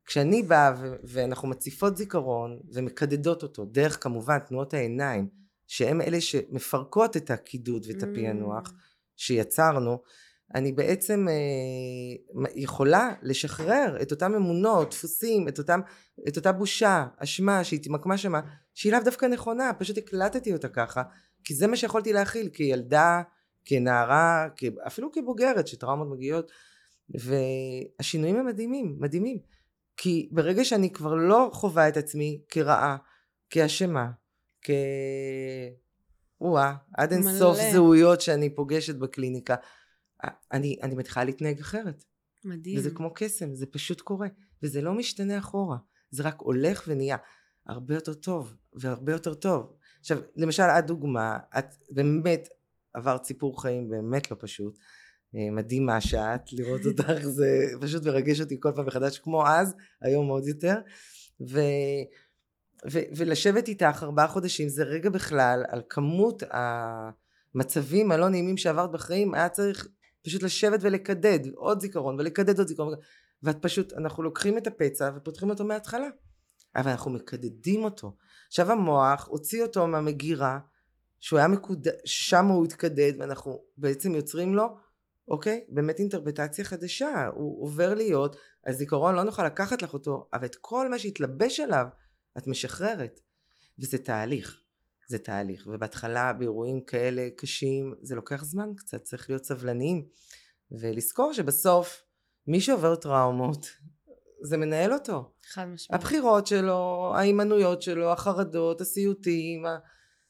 וכשאני 0.04 0.44
וה... 0.48 0.48
באה 0.48 0.74
ואנחנו 1.04 1.48
מציפות 1.48 1.98
זיכרון 1.98 2.60
ומקדדות 2.74 3.44
אותו, 3.44 3.66
דרך 3.66 4.04
כמובן 4.04 4.40
תנועות 4.40 4.74
העיניים, 4.74 5.28
שהן 5.68 6.02
אלה 6.02 6.22
שמפרקות 6.22 7.18
את 7.18 7.32
הקידוד 7.32 7.86
ואת 7.88 8.04
הפענוח 8.04 8.68
mm. 8.68 8.74
שיצרנו, 9.16 9.98
אני 10.56 10.72
בעצם 10.72 11.28
אה, 11.30 12.48
יכולה 12.56 13.14
לשחרר 13.22 13.98
את 14.02 14.12
אותם 14.12 14.36
אמונות, 14.36 14.90
דפוסים, 14.90 15.48
את, 15.48 15.60
אותם, 15.60 15.80
את 16.28 16.38
אותה 16.38 16.52
בושה, 16.52 17.08
אשמה 17.18 17.64
שהתמקמה 17.64 18.18
שמה, 18.18 18.42
שהיא 18.74 18.92
לאו 18.92 19.02
דווקא 19.06 19.26
נכונה, 19.26 19.72
פשוט 19.74 19.98
הקלטתי 19.98 20.54
אותה 20.54 20.70
ככה, 20.70 21.04
כי 21.44 21.56
זה 21.56 21.68
מה 21.68 21.76
שיכולתי 21.76 22.14
להכיל 22.14 22.50
כילדה, 22.50 23.22
כנערה, 23.66 24.48
אפילו 24.88 25.12
כבוגרת 25.12 25.68
שטראומות 25.68 26.08
מגיעות, 26.12 26.52
והשינויים 27.10 28.36
הם 28.36 28.46
מדהימים, 28.46 28.96
מדהימים. 29.00 29.38
כי 29.98 30.30
ברגע 30.32 30.66
שאני 30.66 30.94
כבר 30.94 31.14
לא 31.14 31.50
חווה 31.54 31.88
את 31.88 31.98
עצמי 31.98 32.42
כרעה, 32.50 32.98
כאשמה, 33.50 34.12
כ... 34.62 34.70
וואה, 36.42 36.76
עד 36.98 37.12
אין 37.12 37.22
מלא. 37.22 37.40
סוף 37.40 37.58
זהויות 37.72 38.22
שאני 38.22 38.56
פוגשת 38.56 38.96
בקליניקה. 38.96 39.56
אני, 40.52 40.78
אני 40.84 40.96
מתחילה 40.96 41.26
להתנהג 41.26 41.60
אחרת. 41.60 42.04
מדהים. 42.46 42.80
וזה 42.80 42.92
כמו 42.92 43.12
קסם, 43.16 43.56
זה 43.56 43.66
פשוט 43.66 44.02
קורה. 44.02 44.28
וזה 44.64 44.82
לא 44.82 44.94
משתנה 44.94 45.38
אחורה. 45.38 45.78
זה 46.12 46.24
רק 46.24 46.42
הולך 46.42 46.84
ונהיה 46.88 47.18
הרבה 47.68 47.94
יותר 47.94 48.14
טוב, 48.14 48.56
והרבה 48.74 49.12
יותר 49.12 49.34
טוב. 49.34 49.74
עכשיו, 50.04 50.18
למשל, 50.36 50.64
את 50.64 50.86
דוגמה, 50.86 51.38
את 51.58 51.76
באמת 51.92 52.48
עברת 52.94 53.24
סיפור 53.24 53.62
חיים 53.62 53.90
באמת 53.90 54.32
לא 54.32 54.38
פשוט. 54.40 54.78
אה, 55.36 55.52
מדהים 55.52 55.86
מה 55.86 56.02
שאת, 56.02 56.54
לראות 56.54 56.82
אותך 56.86 57.24
זה 57.24 57.66
פשוט 57.82 58.06
מרגש 58.06 58.42
אותי 58.42 58.58
כל 58.60 58.72
פעם 58.76 58.86
מחדש, 58.86 59.20
כמו 59.20 59.48
אז, 59.48 59.76
היום 60.02 60.28
עוד 60.28 60.48
יותר. 60.48 60.76
ו... 61.50 61.60
ו- 62.92 63.08
ולשבת 63.16 63.68
איתך 63.68 64.04
ארבעה 64.04 64.28
חודשים 64.28 64.70
זה 64.70 64.84
רגע 64.84 65.10
בכלל 65.10 65.64
על 65.68 65.82
כמות 65.90 66.44
המצבים 67.56 68.12
הלא 68.12 68.30
נעימים 68.30 68.58
שעברת 68.58 68.92
בחיים 68.92 69.34
היה 69.34 69.50
צריך 69.50 69.88
פשוט 70.22 70.44
לשבת 70.44 70.80
ולקדד 70.82 71.40
עוד 71.56 71.80
זיכרון 71.80 72.16
ולקדד 72.20 72.58
עוד 72.58 72.68
זיכרון 72.68 72.94
ואת 73.44 73.58
פשוט 73.62 73.94
אנחנו 73.94 74.24
לוקחים 74.24 74.58
את 74.58 74.68
הפצע 74.68 75.12
ופותחים 75.16 75.50
אותו 75.50 75.66
מההתחלה 75.66 76.08
אבל 76.76 76.92
אנחנו 76.92 77.12
מקדדים 77.12 77.84
אותו 77.84 78.16
עכשיו 78.54 78.72
המוח 78.72 79.28
הוציא 79.28 79.64
אותו 79.64 79.88
מהמגירה 79.88 80.60
שהוא 81.20 81.40
היה 81.40 81.48
מקודד 81.48 81.92
שם 82.06 82.46
הוא 82.46 82.66
התקדד 82.66 83.14
ואנחנו 83.20 83.64
בעצם 83.78 84.16
יוצרים 84.16 84.56
לו 84.56 84.78
אוקיי 85.28 85.66
באמת 85.70 86.00
אינטרפטציה 86.00 86.66
חדשה 86.66 87.28
הוא 87.36 87.64
עובר 87.64 87.94
להיות 87.94 88.36
הזיכרון 88.68 89.16
לא 89.16 89.24
נוכל 89.24 89.46
לקחת 89.46 89.82
לך 89.82 89.94
אותו 89.94 90.28
אבל 90.34 90.46
את 90.46 90.56
כל 90.56 90.90
מה 90.90 91.00
שהתלבש 91.00 91.60
עליו 91.60 91.86
את 92.38 92.48
משחררת. 92.48 93.20
וזה 93.80 93.98
תהליך. 93.98 94.62
זה 95.08 95.20
תהליך. 95.20 95.68
ובהתחלה 95.68 96.34
באירועים 96.34 96.82
כאלה 96.82 97.30
קשים 97.38 97.94
זה 98.02 98.16
לוקח 98.16 98.44
זמן 98.44 98.70
קצת, 98.78 99.04
צריך 99.04 99.30
להיות 99.30 99.46
סבלניים. 99.46 100.06
ולזכור 100.72 101.34
שבסוף 101.34 102.04
מי 102.48 102.62
שעובר 102.62 102.96
טראומות 102.96 103.68
זה 104.44 104.58
מנהל 104.58 104.94
אותו. 104.94 105.32
חד 105.46 105.66
משמעית. 105.66 106.02
הבחירות 106.02 106.48
שלו, 106.48 107.12
ההימנויות 107.16 107.82
שלו, 107.82 108.12
החרדות, 108.12 108.82
הסיוטים, 108.82 109.66
ה... 109.66 109.78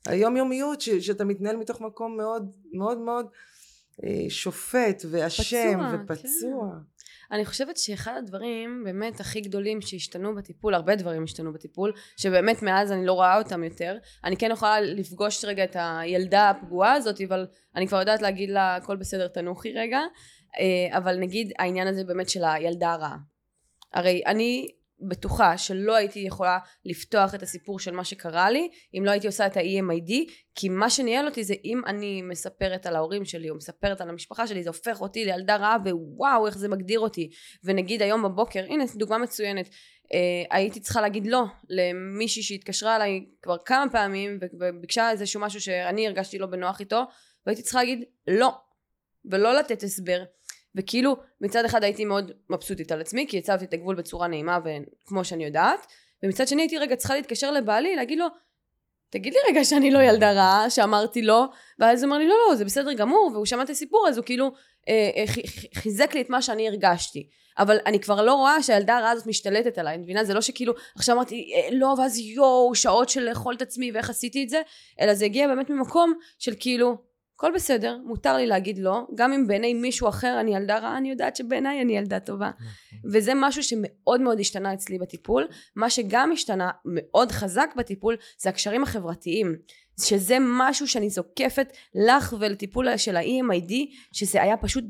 היומיומיות 0.07 0.81
ש... 0.81 0.89
שאתה 0.89 1.25
מתנהל 1.25 1.55
מתוך 1.55 1.81
מקום 1.81 2.17
מאוד 2.17 2.51
מאוד 2.73 2.97
מאוד 2.97 3.25
אה, 4.03 4.29
שופט 4.29 5.03
ואשם 5.11 5.79
ופצוע. 5.93 6.69
כן. 6.71 6.93
אני 7.31 7.45
חושבת 7.45 7.77
שאחד 7.77 8.13
הדברים 8.17 8.81
באמת 8.85 9.19
הכי 9.19 9.41
גדולים 9.41 9.81
שהשתנו 9.81 10.35
בטיפול, 10.35 10.73
הרבה 10.73 10.95
דברים 10.95 11.23
השתנו 11.23 11.53
בטיפול, 11.53 11.91
שבאמת 12.17 12.61
מאז 12.61 12.91
אני 12.91 13.05
לא 13.05 13.13
רואה 13.13 13.37
אותם 13.37 13.63
יותר. 13.63 13.97
אני 14.23 14.37
כן 14.37 14.49
יכולה 14.51 14.81
לפגוש 14.81 15.45
רגע 15.45 15.63
את 15.63 15.75
הילדה 15.79 16.49
הפגועה 16.49 16.93
הזאת, 16.93 17.21
אבל 17.21 17.47
אני 17.75 17.87
כבר 17.87 17.99
יודעת 17.99 18.21
להגיד 18.21 18.49
לה 18.49 18.75
הכל 18.75 18.95
בסדר 18.95 19.27
תנוחי 19.27 19.73
רגע. 19.73 19.99
אה, 20.59 20.97
אבל 20.97 21.19
נגיד 21.19 21.51
העניין 21.59 21.87
הזה 21.87 22.03
באמת 22.03 22.29
של 22.29 22.43
הילדה 22.43 22.93
הרעה. 22.93 23.17
הרי 23.93 24.21
אני 24.25 24.67
בטוחה 25.07 25.57
שלא 25.57 25.95
הייתי 25.95 26.19
יכולה 26.19 26.57
לפתוח 26.85 27.35
את 27.35 27.43
הסיפור 27.43 27.79
של 27.79 27.91
מה 27.91 28.03
שקרה 28.03 28.51
לי 28.51 28.69
אם 28.97 29.05
לא 29.05 29.11
הייתי 29.11 29.27
עושה 29.27 29.45
את 29.45 29.57
ה-EMID 29.57 30.11
כי 30.55 30.69
מה 30.69 30.89
שניהל 30.89 31.25
אותי 31.25 31.43
זה 31.43 31.53
אם 31.65 31.81
אני 31.87 32.21
מספרת 32.21 32.85
על 32.85 32.95
ההורים 32.95 33.25
שלי 33.25 33.49
או 33.49 33.55
מספרת 33.55 34.01
על 34.01 34.09
המשפחה 34.09 34.47
שלי 34.47 34.63
זה 34.63 34.69
הופך 34.69 35.01
אותי 35.01 35.25
לילדה 35.25 35.55
רעה 35.55 35.77
ווואו 35.85 36.47
איך 36.47 36.57
זה 36.57 36.67
מגדיר 36.67 36.99
אותי. 36.99 37.29
ונגיד 37.63 38.01
היום 38.01 38.23
בבוקר 38.23 38.63
הנה 38.69 38.83
דוגמה 38.95 39.17
מצוינת 39.17 39.69
אה, 40.13 40.57
הייתי 40.57 40.79
צריכה 40.79 41.01
להגיד 41.01 41.27
לא 41.27 41.43
למישהי 41.69 42.43
שהתקשרה 42.43 42.95
אליי 42.95 43.25
כבר 43.41 43.57
כמה 43.65 43.91
פעמים 43.91 44.39
וביקשה 44.59 45.11
איזשהו 45.11 45.41
משהו 45.41 45.61
שאני 45.61 46.07
הרגשתי 46.07 46.39
לא 46.39 46.47
בנוח 46.47 46.79
איתו 46.79 47.03
והייתי 47.45 47.61
צריכה 47.61 47.79
להגיד 47.79 48.03
לא 48.27 48.51
ולא 49.31 49.53
לתת 49.53 49.83
הסבר 49.83 50.23
וכאילו 50.75 51.17
מצד 51.41 51.65
אחד 51.65 51.83
הייתי 51.83 52.05
מאוד 52.05 52.31
מבסוטית 52.49 52.91
על 52.91 53.01
עצמי 53.01 53.25
כי 53.29 53.37
הצבתי 53.37 53.65
את 53.65 53.73
הגבול 53.73 53.95
בצורה 53.95 54.27
נעימה 54.27 54.59
וכמו 54.65 55.25
שאני 55.25 55.45
יודעת 55.45 55.87
ומצד 56.23 56.47
שני 56.47 56.61
הייתי 56.61 56.77
רגע 56.77 56.95
צריכה 56.95 57.15
להתקשר 57.15 57.51
לבעלי 57.51 57.95
להגיד 57.95 58.19
לו 58.19 58.25
תגיד 59.09 59.33
לי 59.33 59.39
רגע 59.49 59.63
שאני 59.63 59.91
לא 59.91 59.99
ילדה 59.99 60.31
רעה 60.31 60.69
שאמרתי 60.69 61.21
לא 61.21 61.45
ואז 61.79 62.03
הוא 62.03 62.09
אמר 62.09 62.17
לי 62.17 62.27
לא 62.27 62.35
לא 62.49 62.55
זה 62.55 62.65
בסדר 62.65 62.93
גמור 62.93 63.29
והוא 63.33 63.45
שמע 63.45 63.63
את 63.63 63.69
הסיפור 63.69 64.05
אז 64.09 64.17
הוא 64.17 64.25
כאילו 64.25 64.51
אה, 64.89 65.09
אה, 65.15 65.23
חיזק 65.75 66.13
לי 66.13 66.21
את 66.21 66.29
מה 66.29 66.41
שאני 66.41 66.67
הרגשתי 66.67 67.29
אבל 67.57 67.77
אני 67.85 67.99
כבר 67.99 68.21
לא 68.21 68.33
רואה 68.33 68.63
שהילדה 68.63 68.97
הרעה 68.97 69.11
הזאת 69.11 69.27
משתלטת 69.27 69.77
עליי, 69.77 69.97
מבינה? 69.97 70.23
זה 70.23 70.33
לא 70.33 70.41
שכאילו 70.41 70.73
עכשיו 70.95 71.15
אמרתי 71.15 71.53
אה, 71.55 71.69
לא 71.71 71.95
ואז 71.97 72.17
יואו 72.17 72.75
שעות 72.75 73.09
של 73.09 73.21
לאכול 73.21 73.55
את 73.55 73.61
עצמי 73.61 73.91
ואיך 73.91 74.09
עשיתי 74.09 74.43
את 74.43 74.49
זה, 74.49 74.61
אלא 75.01 75.13
זה 75.13 75.25
הגיע 75.25 75.47
באמת 75.47 75.69
ממקום 75.69 76.13
של 76.39 76.53
כאילו 76.59 76.97
הכל 77.43 77.51
בסדר, 77.55 77.97
מותר 78.05 78.35
לי 78.35 78.47
להגיד 78.47 78.77
לא, 78.77 79.07
גם 79.15 79.33
אם 79.33 79.47
בעיני 79.47 79.73
מישהו 79.73 80.09
אחר 80.09 80.37
אני 80.39 80.55
ילדה 80.55 80.77
רעה, 80.77 80.97
אני 80.97 81.09
יודעת 81.09 81.35
שבעיניי 81.35 81.81
אני 81.81 81.97
ילדה 81.97 82.19
טובה. 82.19 82.51
נכון. 82.55 83.11
וזה 83.13 83.31
משהו 83.35 83.63
שמאוד 83.63 84.21
מאוד 84.21 84.39
השתנה 84.39 84.73
אצלי 84.73 84.97
בטיפול. 84.97 85.47
מה 85.75 85.89
שגם 85.89 86.31
השתנה 86.31 86.71
מאוד 86.85 87.31
חזק 87.31 87.69
בטיפול 87.77 88.15
זה 88.37 88.49
הקשרים 88.49 88.83
החברתיים. 88.83 89.55
שזה 89.99 90.37
משהו 90.39 90.87
שאני 90.87 91.09
זוקפת 91.09 91.73
לך 91.95 92.33
ולטיפול 92.39 92.97
של 92.97 93.15
ה-EMID, 93.15 93.73
שזה 94.11 94.41
היה 94.41 94.57
פשוט 94.57 94.83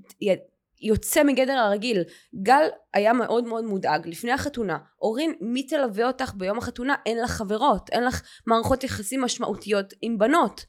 יוצא 0.82 1.24
מגדר 1.24 1.58
הרגיל. 1.58 2.04
גל 2.44 2.68
היה 2.94 3.14
מאוד 3.14 3.44
מאוד 3.44 3.64
מודאג 3.64 4.08
לפני 4.08 4.32
החתונה. 4.32 4.78
אורין, 5.02 5.34
מי 5.42 5.64
תלווה 5.68 6.08
אותך 6.08 6.34
ביום 6.36 6.58
החתונה? 6.58 6.96
אין 7.06 7.22
לך 7.22 7.32
חברות, 7.32 7.90
אין 7.90 8.04
לך 8.04 8.22
מערכות 8.48 8.84
יחסים 8.84 9.22
משמעותיות 9.22 9.94
עם 10.02 10.18
בנות. 10.18 10.66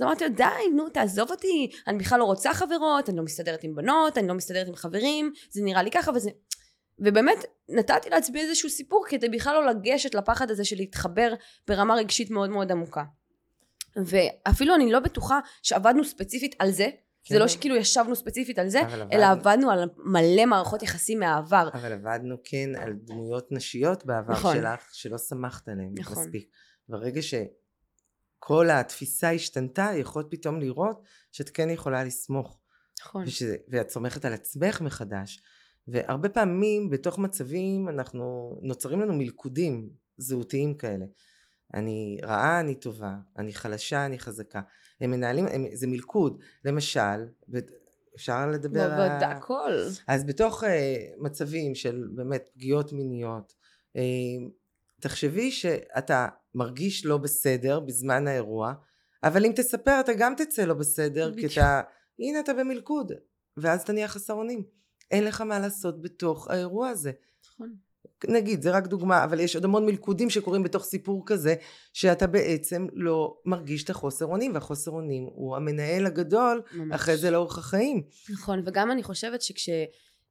אז 0.00 0.04
אמרתי 0.04 0.24
לו, 0.24 0.30
די, 0.34 0.44
נו, 0.76 0.88
תעזוב 0.88 1.30
אותי, 1.30 1.70
אני 1.86 1.98
בכלל 1.98 2.18
לא 2.18 2.24
רוצה 2.24 2.54
חברות, 2.54 3.08
אני 3.08 3.16
לא 3.16 3.22
מסתדרת 3.22 3.64
עם 3.64 3.74
בנות, 3.74 4.18
אני 4.18 4.28
לא 4.28 4.34
מסתדרת 4.34 4.68
עם 4.68 4.74
חברים, 4.74 5.32
זה 5.50 5.62
נראה 5.62 5.82
לי 5.82 5.90
ככה 5.90 6.10
וזה... 6.14 6.30
ובאמת 6.98 7.44
נתתי 7.68 8.10
לעצמי 8.10 8.40
איזשהו 8.40 8.70
סיפור 8.70 9.04
כדי 9.08 9.28
בכלל 9.28 9.54
לא 9.54 9.66
לגשת 9.66 10.14
לפחד 10.14 10.50
הזה 10.50 10.64
של 10.64 10.76
להתחבר 10.76 11.34
ברמה 11.68 11.94
רגשית 11.94 12.30
מאוד 12.30 12.50
מאוד 12.50 12.72
עמוקה. 12.72 13.04
ואפילו 13.96 14.74
אני 14.74 14.92
לא 14.92 15.00
בטוחה 15.00 15.40
שעבדנו 15.62 16.04
ספציפית 16.04 16.54
על 16.58 16.70
זה, 16.70 16.88
כן. 17.24 17.34
זה 17.34 17.38
לא 17.38 17.48
שכאילו 17.48 17.76
ישבנו 17.76 18.16
ספציפית 18.16 18.58
על 18.58 18.68
זה, 18.68 18.80
אלא 19.12 19.24
עבדנו. 19.24 19.50
עבדנו 19.50 19.70
על 19.70 19.88
מלא 19.96 20.46
מערכות 20.46 20.82
יחסים 20.82 21.20
מהעבר. 21.20 21.68
אבל 21.72 21.92
עבדנו 21.92 22.36
כן 22.44 22.70
על 22.76 22.92
דמויות 22.92 23.52
נשיות 23.52 24.06
בעבר 24.06 24.32
נכון. 24.32 24.56
שלך, 24.56 24.88
שלא 24.92 25.18
שמחת 25.18 25.68
עליהן 25.68 25.94
נכון. 25.98 26.22
מספיק. 26.22 26.50
ברגע 26.88 27.22
שכל 28.40 28.70
התפיסה 28.70 29.30
השתנתה, 29.30 29.90
יכולת 29.96 30.26
פתאום 30.30 30.60
לראות 30.60 31.02
שאת 31.32 31.50
כן 31.50 31.70
יכולה 31.70 32.04
לסמוך. 32.04 32.58
נכון. 33.00 33.24
ושזה, 33.26 33.56
ואת 33.68 33.90
סומכת 33.90 34.24
על 34.24 34.32
עצמך 34.32 34.80
מחדש. 34.80 35.42
והרבה 35.88 36.28
פעמים 36.28 36.90
בתוך 36.90 37.18
מצבים 37.18 37.88
אנחנו, 37.88 38.54
נוצרים 38.62 39.00
לנו 39.00 39.12
מלכודים 39.14 39.90
זהותיים 40.16 40.74
כאלה. 40.74 41.04
אני 41.74 42.18
רעה, 42.22 42.60
אני 42.60 42.74
טובה, 42.74 43.14
אני 43.38 43.54
חלשה, 43.54 44.06
אני 44.06 44.18
חזקה. 44.18 44.60
הם 45.00 45.10
מנהלים, 45.10 45.46
הם, 45.46 45.64
זה 45.72 45.86
מלכוד. 45.86 46.42
למשל, 46.64 47.26
אפשר 48.16 48.46
לדבר 48.46 48.92
על... 48.92 49.00
על... 49.00 49.22
הכל. 49.22 49.72
אז 50.08 50.24
בתוך 50.24 50.64
uh, 50.64 50.66
מצבים 51.18 51.74
של 51.74 52.08
באמת 52.14 52.48
פגיעות 52.54 52.92
מיניות, 52.92 53.52
uh, 53.96 54.00
תחשבי 55.00 55.50
שאתה 55.50 56.28
מרגיש 56.54 57.06
לא 57.06 57.16
בסדר 57.16 57.80
בזמן 57.80 58.28
האירוע, 58.28 58.72
אבל 59.24 59.44
אם 59.44 59.52
תספר 59.56 60.00
אתה 60.00 60.12
גם 60.14 60.34
תצא 60.36 60.64
לא 60.64 60.74
בסדר, 60.74 61.34
כי 61.36 61.46
אתה, 61.46 61.80
הנה 62.18 62.40
אתה 62.40 62.54
במלכוד, 62.54 63.12
ואז 63.56 63.82
אתה 63.82 63.92
נהיה 63.92 64.08
חסר 64.08 64.32
אונים. 64.32 64.62
אין 65.10 65.24
לך 65.24 65.40
מה 65.40 65.58
לעשות 65.58 66.02
בתוך 66.02 66.50
האירוע 66.50 66.88
הזה. 66.88 67.12
נכון. 67.54 67.74
נגיד, 68.28 68.62
זה 68.62 68.70
רק 68.70 68.86
דוגמה, 68.86 69.24
אבל 69.24 69.40
יש 69.40 69.54
עוד 69.54 69.64
המון 69.64 69.86
מלכודים 69.86 70.30
שקורים 70.30 70.62
בתוך 70.62 70.84
סיפור 70.84 71.22
כזה, 71.26 71.54
שאתה 71.92 72.26
בעצם 72.26 72.86
לא 72.92 73.40
מרגיש 73.46 73.84
את 73.84 73.90
החוסר 73.90 74.24
אונים, 74.24 74.54
והחוסר 74.54 74.90
אונים 74.90 75.28
הוא 75.34 75.56
המנהל 75.56 76.06
הגדול, 76.06 76.62
ממש. 76.72 76.94
אחרי 76.94 77.16
זה 77.16 77.30
לאורך 77.30 77.58
החיים. 77.58 78.02
נכון, 78.30 78.62
וגם 78.66 78.90
אני 78.90 79.02
חושבת 79.02 79.42
שכש... 79.42 79.68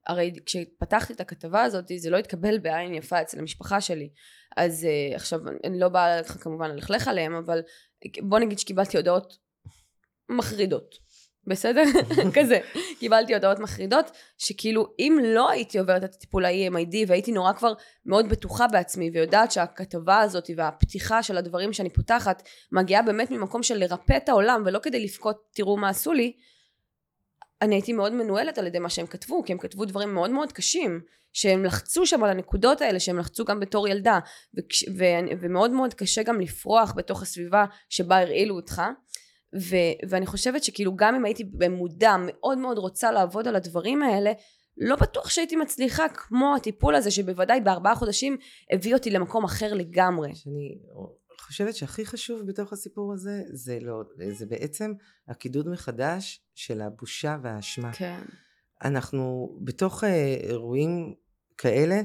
הרי 0.07 0.33
כשפתחתי 0.45 1.13
את 1.13 1.21
הכתבה 1.21 1.63
הזאת 1.63 1.91
זה 1.97 2.09
לא 2.09 2.17
התקבל 2.17 2.57
בעין 2.57 2.93
יפה 2.93 3.21
אצל 3.21 3.39
המשפחה 3.39 3.81
שלי 3.81 4.09
אז 4.59 4.83
uh, 4.83 5.15
עכשיו 5.15 5.39
אני 5.63 5.79
לא 5.79 5.89
באה 5.89 6.23
כמובן 6.23 6.71
ללכלך 6.71 7.07
עליהם 7.07 7.35
אבל 7.35 7.61
בוא 8.21 8.39
נגיד 8.39 8.59
שקיבלתי 8.59 8.97
הודעות 8.97 9.37
מחרידות 10.29 10.95
בסדר? 11.47 11.83
כזה. 12.35 12.59
קיבלתי 12.99 13.33
הודעות 13.33 13.59
מחרידות, 13.59 14.11
שכאילו 14.37 14.93
אם 14.99 15.19
לא 15.23 15.49
הייתי 15.49 15.79
עוברת 15.79 16.03
את 16.03 16.13
הטיפול 16.15 16.45
ה-EMID 16.45 16.95
והייתי 17.07 17.31
נורא 17.31 17.53
כבר 17.53 17.73
מאוד 18.05 18.29
בטוחה 18.29 18.67
בעצמי 18.67 19.09
ויודעת 19.13 19.51
שהכתבה 19.51 20.19
הזאת 20.19 20.49
והפתיחה 20.55 21.23
של 21.23 21.37
הדברים 21.37 21.73
שאני 21.73 21.89
פותחת 21.89 22.43
מגיעה 22.71 23.01
באמת 23.01 23.31
ממקום 23.31 23.63
של 23.63 23.77
לרפא 23.77 24.17
את 24.17 24.29
העולם 24.29 24.63
ולא 24.65 24.79
כדי 24.79 25.03
לבכות 25.03 25.37
תראו 25.53 25.77
מה 25.77 25.89
עשו 25.89 26.13
לי, 26.13 26.33
אני 27.61 27.75
הייתי 27.75 27.93
מאוד 27.93 28.13
מנוהלת 28.13 28.57
על 28.57 28.67
ידי 28.67 28.79
מה 28.79 28.89
שהם 28.89 29.07
כתבו, 29.07 29.43
כי 29.43 29.51
הם 29.51 29.57
כתבו 29.57 29.85
דברים 29.85 30.13
מאוד 30.13 30.29
מאוד 30.29 30.51
קשים, 30.51 31.01
שהם 31.33 31.65
לחצו 31.65 32.05
שם 32.05 32.23
על 32.23 32.29
הנקודות 32.29 32.81
האלה, 32.81 32.99
שהם 32.99 33.19
לחצו 33.19 33.45
גם 33.45 33.59
בתור 33.59 33.87
ילדה, 33.87 34.19
וכש, 34.57 34.83
ו, 34.97 35.03
ומאוד 35.41 35.71
מאוד 35.71 35.93
קשה 35.93 36.23
גם 36.23 36.39
לפרוח 36.39 36.93
בתוך 36.95 37.21
הסביבה 37.21 37.65
שבה 37.89 38.17
הרעילו 38.19 38.55
אותך. 38.55 38.81
ו, 39.55 39.75
ואני 40.09 40.25
חושבת 40.25 40.63
שכאילו 40.63 40.95
גם 40.95 41.15
אם 41.15 41.25
הייתי 41.25 41.43
במודע 41.43 42.15
מאוד 42.19 42.57
מאוד 42.57 42.77
רוצה 42.77 43.11
לעבוד 43.11 43.47
על 43.47 43.55
הדברים 43.55 44.03
האלה 44.03 44.31
לא 44.77 44.95
בטוח 44.95 45.29
שהייתי 45.29 45.55
מצליחה 45.55 46.09
כמו 46.09 46.55
הטיפול 46.55 46.95
הזה 46.95 47.11
שבוודאי 47.11 47.61
בארבעה 47.61 47.95
חודשים 47.95 48.37
הביא 48.73 48.93
אותי 48.93 49.09
למקום 49.09 49.43
אחר 49.43 49.73
לגמרי. 49.73 50.35
שאני 50.35 50.77
חושבת 51.39 51.75
שהכי 51.75 52.05
חשוב 52.05 52.41
בתוך 52.47 52.73
הסיפור 52.73 53.13
הזה 53.13 53.41
זה, 53.53 53.79
לא, 53.81 54.03
זה 54.31 54.45
בעצם 54.45 54.93
הקידוד 55.27 55.67
מחדש 55.67 56.41
של 56.55 56.81
הבושה 56.81 57.37
והאשמה. 57.43 57.93
כן. 57.93 58.19
אנחנו 58.83 59.57
בתוך 59.63 60.03
אה, 60.03 60.37
אירועים 60.43 61.13
כאלה 61.57 62.01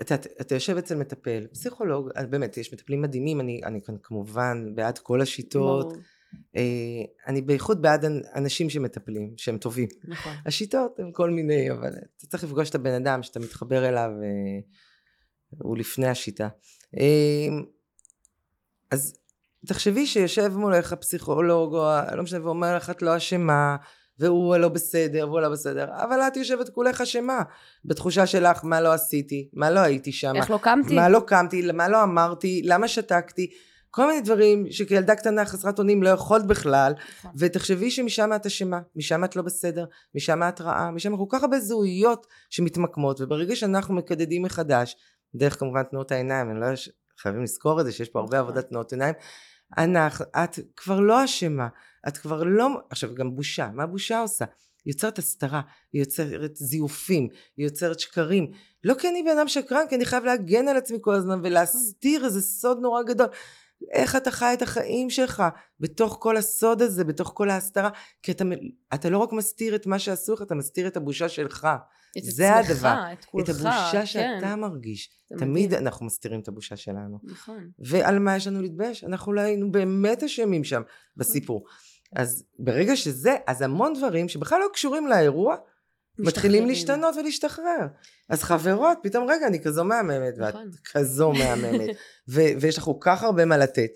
אתה, 0.00 0.14
אתה 0.14 0.54
יושב 0.54 0.76
אצל 0.76 0.96
מטפל, 0.96 1.46
פסיכולוג, 1.52 2.08
באמת, 2.30 2.56
יש 2.56 2.72
מטפלים 2.72 3.02
מדהימים, 3.02 3.40
אני, 3.40 3.60
אני 3.64 3.82
כאן 3.82 3.94
כמובן 4.02 4.74
בעד 4.74 4.98
כל 4.98 5.20
השיטות. 5.20 5.92
אה, 6.56 6.62
אני 7.26 7.42
בייחוד 7.42 7.82
בעד 7.82 8.04
אנשים 8.34 8.70
שמטפלים, 8.70 9.34
שהם 9.36 9.58
טובים. 9.58 9.88
נכון. 10.04 10.32
השיטות 10.46 10.98
הן 10.98 11.10
כל 11.12 11.30
מיני, 11.30 11.70
אבל 11.70 11.92
אתה 12.16 12.26
צריך 12.26 12.44
לפגוש 12.44 12.70
את 12.70 12.74
הבן 12.74 12.94
אדם 12.94 13.22
שאתה 13.22 13.40
מתחבר 13.40 13.88
אליו, 13.88 14.10
אה, 14.22 14.60
הוא 15.58 15.76
לפני 15.76 16.06
השיטה. 16.06 16.48
אה, 16.98 17.48
אז 18.90 19.18
תחשבי 19.66 20.06
שיושב 20.06 20.52
מולך 20.56 20.94
פסיכולוג, 20.94 21.74
או 21.74 22.16
לא 22.16 22.22
משנה, 22.22 22.44
ואומר 22.44 22.76
לך 22.76 22.90
את 22.90 23.02
לא 23.02 23.16
אשמה, 23.16 23.76
והוא 24.18 24.56
לא 24.56 24.68
בסדר, 24.68 25.28
והוא 25.28 25.40
לא 25.40 25.48
בסדר, 25.48 25.86
אבל 25.90 26.20
את 26.20 26.36
יושבת 26.36 26.68
כולך 26.68 27.00
אשמה, 27.00 27.42
בתחושה 27.84 28.26
שלך 28.26 28.64
מה 28.64 28.80
לא 28.80 28.92
עשיתי, 28.92 29.48
מה 29.52 29.70
לא 29.70 29.80
הייתי 29.80 30.12
שם, 30.12 30.32
איך 30.36 30.50
לא 30.50 30.58
קמתי, 30.62 30.94
מה 30.94 31.08
לא 31.08 31.22
קמתי, 31.26 31.72
מה 31.72 31.88
לא 31.88 32.02
אמרתי, 32.02 32.62
למה 32.64 32.88
שתקתי, 32.88 33.50
כל 33.94 34.06
מיני 34.06 34.20
דברים 34.20 34.66
שכילדה 34.70 35.14
קטנה 35.14 35.44
חסרת 35.44 35.78
אונים 35.78 36.02
לא 36.02 36.08
יכולת 36.08 36.46
בכלל. 36.46 36.92
נכון. 37.18 37.30
ותחשבי 37.38 37.90
שמשם 37.90 38.30
את 38.36 38.46
אשמה 38.46 38.80
משם 38.96 39.24
את 39.24 39.36
לא 39.36 39.42
בסדר 39.42 39.84
משם 40.14 40.42
את 40.48 40.60
רעה 40.60 40.90
משם 40.90 41.16
כל 41.16 41.24
כך 41.28 41.42
הרבה 41.42 41.60
זהויות 41.60 42.26
שמתמקמות 42.50 43.20
וברגע 43.20 43.56
שאנחנו 43.56 43.94
מקדדים 43.94 44.42
מחדש 44.42 44.96
דרך 45.34 45.58
כמובן 45.58 45.82
תנועות 45.82 46.12
העיניים 46.12 46.50
אני 46.50 46.60
לא 46.60 46.66
חייבים 47.18 47.42
לזכור 47.42 47.80
את 47.80 47.86
זה 47.86 47.92
שיש 47.92 48.08
פה 48.08 48.18
הרבה 48.18 48.36
נכון. 48.36 48.48
עבודת 48.48 48.68
תנועות 48.68 48.92
עיניים 48.92 49.14
אנחנו, 49.78 50.24
את 50.44 50.58
כבר 50.76 51.00
לא 51.00 51.24
אשמה 51.24 51.68
את 52.08 52.16
כבר 52.16 52.42
לא 52.42 52.68
עכשיו 52.90 53.14
גם 53.14 53.34
בושה 53.36 53.68
מה 53.74 53.86
בושה 53.86 54.20
עושה 54.20 54.44
היא 54.84 54.92
יוצרת 54.92 55.18
הסתרה, 55.18 55.60
היא 55.92 56.02
יוצרת 56.02 56.56
זיופים, 56.56 57.28
היא 57.56 57.66
יוצרת 57.66 58.00
שקרים. 58.00 58.50
לא 58.84 58.94
כי 58.94 59.08
אני 59.08 59.22
בן 59.22 59.38
אדם 59.38 59.48
שקרן, 59.48 59.84
כי 59.88 59.94
אני 59.94 60.04
חייב 60.04 60.24
להגן 60.24 60.68
על 60.68 60.76
עצמי 60.76 60.98
כל 61.00 61.14
הזמן 61.14 61.40
ולהסתיר 61.42 62.24
איזה 62.24 62.42
סוד 62.42 62.78
נורא 62.80 63.02
גדול. 63.02 63.26
איך 63.92 64.16
אתה 64.16 64.30
חי 64.30 64.50
את 64.52 64.62
החיים 64.62 65.10
שלך 65.10 65.42
בתוך 65.80 66.16
כל 66.20 66.36
הסוד 66.36 66.82
הזה, 66.82 67.04
בתוך 67.04 67.32
כל 67.34 67.50
ההסתרה, 67.50 67.90
כי 68.22 68.32
אתה, 68.32 68.44
אתה 68.94 69.10
לא 69.10 69.18
רק 69.18 69.32
מסתיר 69.32 69.74
את 69.74 69.86
מה 69.86 69.98
שעשו 69.98 70.32
לך, 70.32 70.42
אתה 70.42 70.54
מסתיר 70.54 70.86
את 70.86 70.96
הבושה 70.96 71.28
שלך. 71.28 71.68
את 72.18 72.22
זה 72.24 72.56
עצמך, 72.56 72.70
הדבר. 72.70 73.12
את 73.12 73.24
כולך, 73.24 73.44
את 73.44 73.54
הבושה 73.54 74.00
כן. 74.00 74.06
שאתה 74.06 74.56
מרגיש. 74.56 75.10
תמיד 75.38 75.66
מדהים. 75.66 75.86
אנחנו 75.86 76.06
מסתירים 76.06 76.40
את 76.40 76.48
הבושה 76.48 76.76
שלנו. 76.76 77.18
נכון. 77.24 77.70
ועל 77.78 78.18
מה 78.18 78.36
יש 78.36 78.46
לנו 78.46 78.62
להתבייש? 78.62 79.04
אנחנו 79.04 79.32
לא 79.32 79.40
היינו 79.40 79.72
באמת 79.72 80.22
אשמים 80.22 80.64
שם 80.64 80.82
בסיפור. 81.16 81.64
אז 82.16 82.44
ברגע 82.58 82.96
שזה, 82.96 83.36
אז 83.46 83.62
המון 83.62 83.92
דברים 83.98 84.28
שבכלל 84.28 84.60
לא 84.60 84.68
קשורים 84.72 85.06
לאירוע, 85.06 85.56
מתחילים 86.18 86.66
להשתנות 86.66 87.16
ולהשתחרר. 87.16 87.86
אז 88.28 88.42
חברות, 88.42 88.98
פתאום 89.02 89.30
רגע, 89.30 89.46
אני 89.46 89.62
כזו 89.62 89.84
מהממת, 89.84 90.34
ואת 90.38 90.54
נכון. 90.54 90.70
כזו 90.92 91.32
מהממת, 91.32 91.96
ו- 92.32 92.60
ויש 92.60 92.78
לך 92.78 92.84
כל 92.84 92.92
כך 93.00 93.22
הרבה 93.22 93.44
מה 93.44 93.56
לתת, 93.56 93.90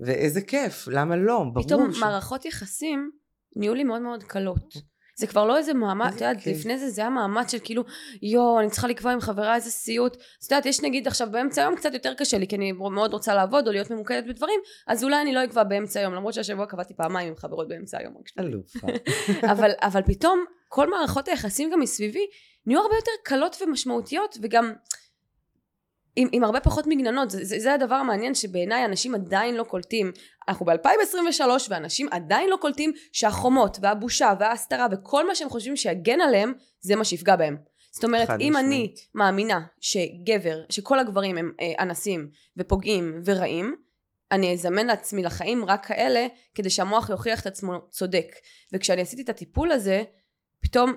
ואיזה 0.00 0.40
כיף, 0.40 0.88
למה 0.88 1.16
לא? 1.16 1.44
ברור 1.52 1.66
פתאום 1.66 1.92
ש... 1.92 2.00
מערכות 2.00 2.44
יחסים 2.44 3.10
נהיו 3.56 3.74
לי 3.74 3.84
מאוד 3.84 4.02
מאוד 4.02 4.22
קלות. 4.22 4.93
זה 5.16 5.26
כבר 5.26 5.44
לא 5.44 5.56
איזה 5.56 5.74
מאמץ, 5.74 6.14
את 6.14 6.20
יודעת, 6.20 6.46
לפני 6.46 6.78
זה 6.78 6.90
זה 6.90 7.00
היה 7.00 7.10
מאמץ 7.10 7.52
של 7.52 7.58
כאילו, 7.64 7.82
יואו, 8.22 8.60
אני 8.60 8.70
צריכה 8.70 8.88
לקבוע 8.88 9.12
עם 9.12 9.20
חברה 9.20 9.54
איזה 9.54 9.70
סיוט. 9.70 10.16
את 10.16 10.50
יודעת, 10.50 10.66
יש 10.66 10.82
נגיד 10.82 11.06
עכשיו 11.06 11.28
באמצע 11.30 11.62
היום 11.62 11.76
קצת 11.76 11.94
יותר 11.94 12.14
קשה 12.14 12.38
לי, 12.38 12.46
כי 12.46 12.56
אני 12.56 12.72
מאוד 12.72 13.12
רוצה 13.12 13.34
לעבוד 13.34 13.66
או 13.66 13.72
להיות 13.72 13.90
ממוקדת 13.90 14.24
בדברים, 14.28 14.60
אז 14.86 15.04
אולי 15.04 15.22
אני 15.22 15.32
לא 15.32 15.44
אקבע 15.44 15.62
באמצע 15.64 16.00
היום, 16.00 16.14
למרות 16.14 16.34
שהשבוע 16.34 16.66
קבעתי 16.66 16.94
פעמיים 16.94 17.28
עם 17.28 17.36
חברות 17.36 17.68
באמצע 17.68 17.98
היום. 17.98 18.14
אבל, 19.52 19.70
אבל 19.82 20.02
פתאום 20.02 20.44
כל 20.68 20.90
מערכות 20.90 21.28
היחסים 21.28 21.70
גם 21.70 21.80
מסביבי 21.80 22.26
נהיו 22.66 22.80
הרבה 22.80 22.94
יותר 22.94 23.12
קלות 23.24 23.56
ומשמעותיות 23.62 24.38
וגם 24.42 24.72
עם, 26.16 26.28
עם 26.32 26.44
הרבה 26.44 26.60
פחות 26.60 26.86
מגננות. 26.86 27.30
זה, 27.30 27.44
זה, 27.44 27.58
זה 27.58 27.74
הדבר 27.74 27.94
המעניין 27.94 28.34
שבעיניי 28.34 28.84
אנשים 28.84 29.14
עדיין 29.14 29.54
לא 29.54 29.64
קולטים. 29.64 30.12
אנחנו 30.48 30.66
ב-2023 30.66 31.42
ואנשים 31.68 32.08
עדיין 32.10 32.50
לא 32.50 32.56
קולטים 32.56 32.92
שהחומות 33.12 33.78
והבושה 33.82 34.32
וההסתרה 34.40 34.86
וכל 34.92 35.26
מה 35.26 35.34
שהם 35.34 35.48
חושבים 35.48 35.76
שיגן 35.76 36.20
עליהם 36.20 36.52
זה 36.80 36.96
מה 36.96 37.04
שיפגע 37.04 37.36
בהם. 37.36 37.56
זאת 37.92 38.04
אומרת 38.04 38.28
אם 38.40 38.52
משמעית. 38.56 38.64
אני 38.64 38.94
מאמינה 39.14 39.60
שגבר 39.80 40.60
שכל 40.68 40.98
הגברים 40.98 41.38
הם 41.38 41.52
אה, 41.60 41.72
אנסים 41.78 42.28
ופוגעים 42.56 43.22
ורעים 43.24 43.76
אני 44.32 44.52
אזמן 44.52 44.86
לעצמי 44.86 45.22
לחיים 45.22 45.64
רק 45.64 45.86
כאלה 45.86 46.26
כדי 46.54 46.70
שהמוח 46.70 47.10
יוכיח 47.10 47.40
את 47.40 47.46
עצמו 47.46 47.72
צודק. 47.90 48.26
וכשאני 48.72 49.02
עשיתי 49.02 49.22
את 49.22 49.28
הטיפול 49.28 49.72
הזה 49.72 50.02
פתאום 50.60 50.92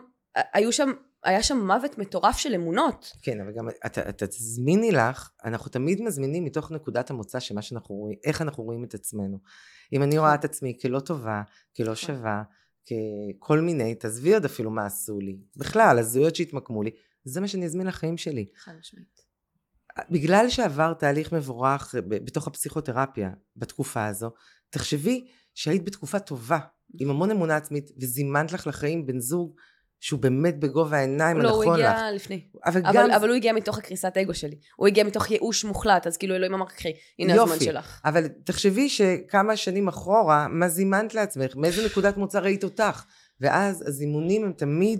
היו 0.53 0.71
שם, 0.71 0.91
היה 1.23 1.43
שם 1.43 1.57
מוות 1.57 1.97
מטורף 1.97 2.37
של 2.37 2.53
אמונות. 2.53 3.13
כן, 3.21 3.41
אבל 3.41 3.51
גם 3.51 3.69
אתה, 3.85 4.09
אתה 4.09 4.27
תזמיני 4.27 4.91
לך, 4.91 5.29
אנחנו 5.45 5.71
תמיד 5.71 6.01
מזמינים 6.01 6.45
מתוך 6.45 6.71
נקודת 6.71 7.09
המוצא 7.09 7.39
שמה 7.39 7.61
שאנחנו 7.61 7.95
רואים, 7.95 8.17
איך 8.23 8.41
אנחנו 8.41 8.63
רואים 8.63 8.83
את 8.83 8.93
עצמנו. 8.93 9.39
אם 9.93 10.03
אני 10.03 10.17
רואה 10.17 10.35
את 10.35 10.45
עצמי 10.45 10.77
כלא 10.81 10.99
טובה, 10.99 11.41
כלא 11.77 11.95
שווה, 11.95 12.43
ככל 13.39 13.61
מיני, 13.61 13.95
תעזבי 13.95 14.33
עוד 14.33 14.45
אפילו 14.45 14.71
מה 14.71 14.85
עשו 14.85 15.19
לי. 15.19 15.37
בכלל, 15.55 15.99
הזויות 15.99 16.35
שהתמקמו 16.35 16.83
לי, 16.83 16.91
זה 17.23 17.41
מה 17.41 17.47
שאני 17.47 17.65
אזמין 17.65 17.87
לחיים 17.87 18.17
שלי. 18.17 18.45
חד 18.57 18.71
משמעית. 18.79 19.27
בגלל 20.09 20.49
שעבר 20.49 20.93
תהליך 20.93 21.33
מבורך 21.33 21.95
בתוך 22.07 22.47
הפסיכותרפיה 22.47 23.31
בתקופה 23.55 24.05
הזו, 24.05 24.31
תחשבי 24.69 25.27
שהיית 25.53 25.85
בתקופה 25.85 26.19
טובה, 26.19 26.59
עם 26.99 27.09
המון 27.09 27.31
אמונה 27.31 27.55
עצמית, 27.55 27.91
וזימנת 28.01 28.51
לך 28.51 28.67
לחיים 28.67 29.05
בן 29.05 29.19
זוג 29.19 29.55
שהוא 29.99 30.19
באמת 30.19 30.59
בגובה 30.59 30.97
העיניים 30.97 31.37
לא, 31.37 31.49
הנכון 31.49 31.61
לך. 31.61 31.67
לא, 31.67 31.87
הוא 31.87 31.95
הגיע 31.95 32.09
לך. 32.09 32.15
לפני. 32.15 32.41
אבל, 32.65 32.81
אבל, 32.85 32.93
גם... 32.93 33.11
אבל 33.11 33.27
הוא 33.27 33.35
הגיע 33.35 33.53
מתוך 33.53 33.77
הקריסת 33.77 34.17
אגו 34.17 34.33
שלי. 34.33 34.55
הוא 34.75 34.87
הגיע 34.87 35.03
מתוך 35.03 35.31
ייאוש 35.31 35.65
מוחלט, 35.65 36.07
אז 36.07 36.17
כאילו 36.17 36.35
אלוהים 36.35 36.53
אמר, 36.53 36.65
קחי, 36.65 36.93
הנה 37.19 37.35
יופי. 37.35 37.53
הזמן 37.53 37.65
שלך. 37.65 38.01
אבל 38.05 38.27
תחשבי 38.27 38.89
שכמה 38.89 39.55
שנים 39.55 39.87
אחורה, 39.87 40.47
מה 40.47 40.69
זימנת 40.69 41.13
לעצמך? 41.13 41.55
מאיזה 41.55 41.85
נקודת 41.85 42.17
מוצא 42.17 42.39
ראית 42.39 42.63
אותך? 42.63 43.03
ואז 43.41 43.87
הזימונים 43.87 44.43
הם 44.43 44.51
תמיד 44.51 44.99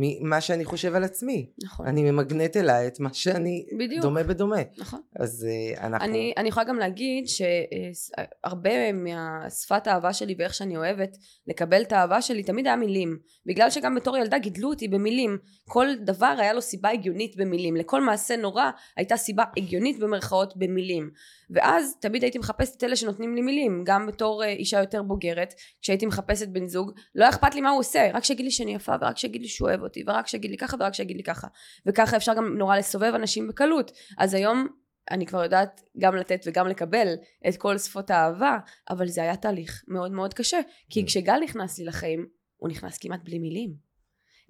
ממה 0.00 0.40
שאני 0.40 0.64
חושב 0.64 0.94
על 0.94 1.04
עצמי. 1.04 1.50
נכון. 1.64 1.86
אני 1.86 2.10
ממגנט 2.10 2.56
אליי 2.56 2.86
את 2.86 3.00
מה 3.00 3.08
שאני 3.12 3.66
בדיוק. 3.78 4.02
דומה 4.02 4.22
בדומה. 4.22 4.56
נכון. 4.78 5.00
אז 5.16 5.46
uh, 5.74 5.80
אנחנו... 5.80 6.06
אני, 6.08 6.32
אני 6.36 6.48
יכולה 6.48 6.66
גם 6.66 6.78
להגיד 6.78 7.24
שהרבה 7.28 8.92
מהשפת 8.92 9.86
האהבה 9.86 10.12
שלי 10.12 10.34
ואיך 10.38 10.54
שאני 10.54 10.76
אוהבת 10.76 11.16
לקבל 11.46 11.82
את 11.82 11.92
האהבה 11.92 12.22
שלי 12.22 12.42
תמיד 12.42 12.66
היה 12.66 12.76
מילים. 12.76 13.18
בגלל 13.46 13.70
שגם 13.70 13.94
בתור 13.94 14.16
ילדה 14.16 14.38
גידלו 14.38 14.68
אותי 14.68 14.88
במילים. 14.88 15.38
כל 15.68 15.86
דבר 16.04 16.34
היה 16.38 16.52
לו 16.52 16.62
סיבה 16.62 16.90
הגיונית 16.90 17.36
במילים. 17.36 17.76
לכל 17.76 18.02
מעשה 18.02 18.36
נורא 18.36 18.70
הייתה 18.96 19.16
סיבה 19.16 19.44
הגיונית 19.56 19.98
במרכאות 19.98 20.56
במילים. 20.56 21.10
ואז 21.50 21.96
תמיד 22.00 22.22
הייתי 22.22 22.38
מחפשת 22.38 22.76
את 22.76 22.84
אלה 22.84 22.96
שנותנים 22.96 23.34
לי 23.34 23.42
מילים. 23.42 23.82
גם 23.86 24.06
בתור 24.06 24.44
אה, 24.44 24.48
אישה 24.48 24.80
יותר 24.80 25.02
בוגרת, 25.02 25.54
כשהייתי 25.82 26.06
מחפשת 26.06 26.48
בן 26.48 26.66
זוג, 26.66 26.92
לא 27.14 27.24
היה 27.24 27.30
אכפת 27.30 27.54
לי 27.54 27.60
מה 27.60 27.70
הוא 27.70 27.78
עושה, 27.78 28.10
רק 28.14 28.24
שיגיד 28.24 28.44
לי 28.44 28.50
שאני 28.50 28.74
יפה 28.74 28.94
ורק 29.00 29.16
שיגיד 29.16 29.42
לי 29.42 29.48
שהוא 29.48 29.68
אוהב 29.68 29.82
אותי 29.82 30.04
ורק 30.06 30.26
שיגיד 30.26 30.50
לי 30.50 30.56
ככה 30.56 30.76
ורק 30.80 30.94
שיגיד 30.94 31.16
לי 31.16 31.22
ככה 31.22 31.48
וככה 31.86 32.16
אפשר 32.16 32.34
גם 32.34 32.58
נורא 32.58 32.76
לסובב 32.76 33.12
אנשים 33.14 33.48
בקלות 33.48 33.92
אז 34.18 34.34
היום 34.34 34.66
אני 35.10 35.26
כבר 35.26 35.42
יודעת 35.42 35.80
גם 35.98 36.16
לתת 36.16 36.40
וגם 36.46 36.66
לקבל 36.68 37.08
את 37.48 37.56
כל 37.56 37.78
שפות 37.78 38.10
האהבה 38.10 38.58
אבל 38.90 39.08
זה 39.08 39.22
היה 39.22 39.36
תהליך 39.36 39.84
מאוד 39.88 40.12
מאוד 40.12 40.34
קשה 40.34 40.60
כי 40.90 41.02
mm. 41.02 41.06
כשגל 41.06 41.38
נכנס 41.44 41.78
לי 41.78 41.84
לחיים 41.84 42.26
הוא 42.56 42.68
נכנס 42.68 42.98
כמעט 42.98 43.20
בלי 43.24 43.38
מילים 43.38 43.74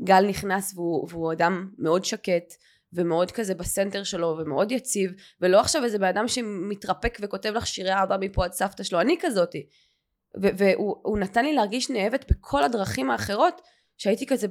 גל 0.02 0.28
נכנס 0.28 0.74
והוא, 0.74 1.08
והוא 1.10 1.32
אדם 1.32 1.70
מאוד 1.78 2.04
שקט 2.04 2.54
ומאוד 2.92 3.30
כזה 3.30 3.54
בסנטר 3.54 4.04
שלו 4.04 4.36
ומאוד 4.38 4.72
יציב 4.72 5.12
ולא 5.40 5.60
עכשיו 5.60 5.84
איזה 5.84 5.98
בן 5.98 6.06
אדם 6.06 6.28
שמתרפק 6.28 7.18
וכותב 7.22 7.52
לך 7.56 7.66
שירי 7.66 7.92
אהבה 7.92 8.16
מפה 8.20 8.44
עד 8.44 8.52
סבתא 8.52 8.82
שלו 8.82 9.00
אני 9.00 9.16
כזאתי 9.20 9.66
והוא 10.34 11.18
נתן 11.18 11.44
לי 11.44 11.52
להרגיש 11.52 11.90
נאהבת 11.90 12.30
בכל 12.30 12.62
הדרכים 12.62 13.10
האחרות 13.10 13.60
שהייתי 13.96 14.26
כזה 14.26 14.46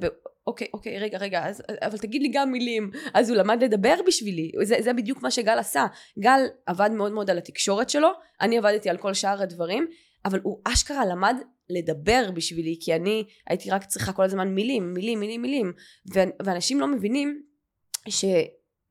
אוקיי, 0.48 0.66
אוקיי, 0.74 0.98
רגע, 0.98 1.18
רגע, 1.18 1.46
אז, 1.46 1.62
אבל 1.82 1.98
תגיד 1.98 2.22
לי 2.22 2.28
גם 2.28 2.52
מילים. 2.52 2.90
אז 3.14 3.30
הוא 3.30 3.36
למד 3.38 3.62
לדבר 3.64 3.94
בשבילי. 4.06 4.52
זה, 4.62 4.76
זה 4.80 4.92
בדיוק 4.92 5.22
מה 5.22 5.30
שגל 5.30 5.58
עשה. 5.58 5.86
גל 6.18 6.40
עבד 6.66 6.90
מאוד 6.92 7.12
מאוד 7.12 7.30
על 7.30 7.38
התקשורת 7.38 7.90
שלו, 7.90 8.08
אני 8.40 8.58
עבדתי 8.58 8.90
על 8.90 8.96
כל 8.96 9.14
שאר 9.14 9.42
הדברים, 9.42 9.86
אבל 10.24 10.40
הוא 10.42 10.60
אשכרה 10.64 11.06
למד 11.06 11.36
לדבר 11.70 12.30
בשבילי, 12.34 12.78
כי 12.80 12.94
אני 12.94 13.24
הייתי 13.48 13.70
רק 13.70 13.84
צריכה 13.84 14.12
כל 14.12 14.22
הזמן 14.22 14.48
מילים, 14.48 14.94
מילים, 14.94 15.20
מילים, 15.20 15.42
מילים. 15.42 15.72
ואנשים 16.44 16.80
לא 16.80 16.86
מבינים 16.86 17.42
ש... 18.10 18.24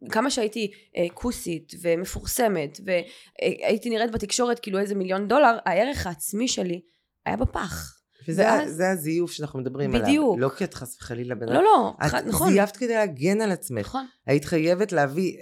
כמה 0.10 0.32
שהייתי 0.32 0.72
אה, 0.98 1.06
כוסית 1.14 1.74
ומפורסמת 1.82 2.80
והייתי 2.86 3.90
נראית 3.90 4.12
בתקשורת 4.12 4.60
כאילו 4.60 4.80
איזה 4.80 4.96
מיליון 4.96 5.28
דולר, 5.28 5.58
הערך 5.66 6.08
העצמי 6.08 6.48
שלי 6.48 6.82
היה 7.26 7.38
בפח. 7.38 7.98
וזה 8.28 8.42
ואז... 8.42 8.84
הזיוף 8.94 9.32
שאנחנו 9.32 9.60
מדברים 9.60 9.90
בדיוק. 9.90 10.04
עליו. 10.06 10.34
בדיוק. 10.34 10.40
לא 10.40 10.50
כי 10.58 10.64
את 10.64 10.74
חס 10.74 10.98
וחלילה 11.02 11.36
בן 11.36 11.50
לא, 11.50 11.64
לא, 11.64 11.94
את 12.06 12.12
ח... 12.12 12.16
נכון. 12.16 12.48
את 12.48 12.54
זייפת 12.54 12.78
כדי 12.78 12.94
להגן 12.94 13.42
על 13.42 13.52
עצמך. 13.52 13.88
נכון. 13.88 14.06
היית 14.26 14.46
חייבת 14.46 14.92
להביא... 14.92 15.38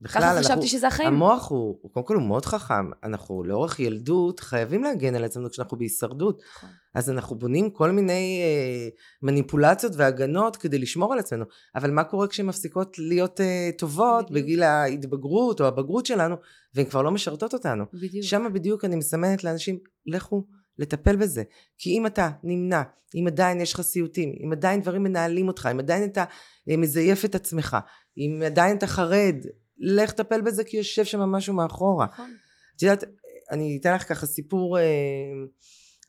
בכלל, 0.00 0.22
ככה 0.22 0.38
חשבתי 0.38 0.52
אנחנו, 0.52 0.66
שזה 0.66 0.86
החיים. 0.86 1.08
המוח 1.08 1.50
הוא, 1.50 1.92
קודם 1.92 2.06
כל 2.06 2.14
הוא 2.14 2.22
מאוד 2.22 2.44
חכם. 2.44 2.90
אנחנו 3.04 3.44
לאורך 3.44 3.80
ילדות 3.80 4.40
חייבים 4.40 4.82
להגן 4.82 5.14
על 5.14 5.24
עצמנו 5.24 5.50
כשאנחנו 5.50 5.78
בהישרדות. 5.78 6.42
נכון. 6.56 6.70
אז 6.94 7.10
אנחנו 7.10 7.36
בונים 7.36 7.70
כל 7.70 7.90
מיני 7.90 8.40
אה, 8.42 8.88
מניפולציות 9.22 9.92
והגנות 9.96 10.56
כדי 10.56 10.78
לשמור 10.78 11.12
על 11.12 11.18
עצמנו. 11.18 11.44
אבל 11.74 11.90
מה 11.90 12.04
קורה 12.04 12.28
כשהן 12.28 12.46
מפסיקות 12.46 12.98
להיות 12.98 13.40
אה, 13.40 13.70
טובות 13.78 14.30
בדיוק. 14.30 14.44
בגיל 14.44 14.62
ההתבגרות 14.62 15.60
או 15.60 15.66
הבגרות 15.66 16.06
שלנו, 16.06 16.36
והן 16.74 16.86
כבר 16.86 17.02
לא 17.02 17.10
משרתות 17.10 17.54
אותנו. 17.54 17.84
בדיוק. 17.92 18.24
שם 18.24 18.46
בדיוק 18.52 18.84
אני 18.84 18.96
מסמנת 18.96 19.44
לאנשים, 19.44 19.78
לכו 20.06 20.44
לטפל 20.78 21.16
בזה. 21.16 21.42
כי 21.78 21.90
אם 21.90 22.06
אתה 22.06 22.30
נמנע, 22.42 22.82
אם 23.14 23.26
עדיין 23.26 23.60
יש 23.60 23.74
לך 23.74 23.80
סיוטים, 23.80 24.32
אם 24.44 24.52
עדיין 24.52 24.80
דברים 24.80 25.02
מנהלים 25.02 25.48
אותך, 25.48 25.68
אם 25.72 25.78
עדיין 25.78 26.04
אתה 26.04 26.24
אה, 26.70 26.76
מזייף 26.76 27.24
את 27.24 27.34
עצמך, 27.34 27.76
אם 28.18 28.42
עדיין 28.46 28.76
אתה 28.76 28.86
חרד, 28.86 29.36
לך 29.80 30.10
טפל 30.10 30.40
בזה 30.40 30.64
כי 30.64 30.76
יושב 30.76 31.04
שם 31.04 31.20
משהו 31.20 31.54
מאחורה. 31.54 32.06
נכון. 32.12 32.30
את 32.76 32.82
יודעת, 32.82 33.04
אני 33.50 33.78
אתן 33.80 33.94
לך 33.94 34.08
ככה 34.08 34.26
סיפור, 34.26 34.78
אה, 34.78 34.84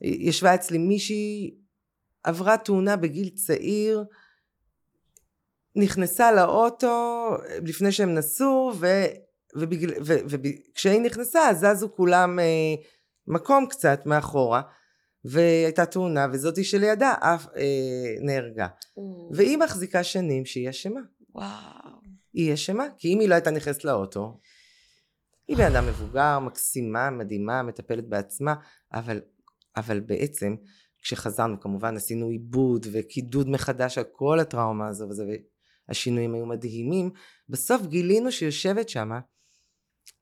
ישבה 0.02 0.56
אצלי 0.56 0.78
מישהי, 0.78 1.56
עברה 2.24 2.58
תאונה 2.58 2.96
בגיל 2.96 3.30
צעיר, 3.30 4.04
נכנסה 5.76 6.32
לאוטו 6.32 7.28
לפני 7.66 7.92
שהם 7.92 8.14
נסעו, 8.14 8.74
וכשהיא 10.28 11.02
נכנסה 11.02 11.40
זזו 11.54 11.90
כולם 11.96 12.40
אה, 12.40 12.76
מקום 13.28 13.66
קצת 13.66 14.06
מאחורה 14.06 14.62
והייתה 15.26 15.86
תאונה 15.86 16.28
וזאתי 16.34 16.64
שלידה 16.64 17.14
אף 17.20 17.48
אה, 17.56 18.16
נהרגה 18.22 18.68
mm. 18.68 19.02
והיא 19.32 19.58
מחזיקה 19.58 20.04
שנים 20.04 20.46
שהיא 20.46 20.70
אשמה 20.70 21.00
וואו 21.36 22.01
היא 22.34 22.54
אשמה 22.54 22.86
כי 22.98 23.13
אם 23.13 23.20
היא 23.20 23.30
לא 23.30 23.34
הייתה 23.36 23.52
נכנסת 23.52 23.84
לאוטו 23.84 24.39
היא 25.48 25.58
בן 25.58 25.76
אדם 25.76 25.88
מבוגר 25.88 26.39
מקסימה 26.39 27.10
מדהימה 27.10 27.63
מטפלת 27.63 28.10
בעצמה 28.10 28.56
אבל 28.94 29.22
אבל 29.78 30.00
בעצם 30.00 30.56
כשחזרנו 31.02 31.60
כמובן 31.60 31.96
עשינו 31.96 32.28
עיבוד 32.28 32.88
וקידוד 32.91 33.50
מחדש 33.50 33.98
על 33.98 34.04
כל 34.12 34.39
הטראומה 34.39 34.88
הזו 34.88 35.10
וזה 35.10 35.24
והשינויים 35.88 36.34
היו 36.34 36.46
מדהימים 36.46 37.12
בסוף 37.50 37.86
גילינו 37.86 38.32
שיושבת 38.32 38.89
שמה 38.89 39.20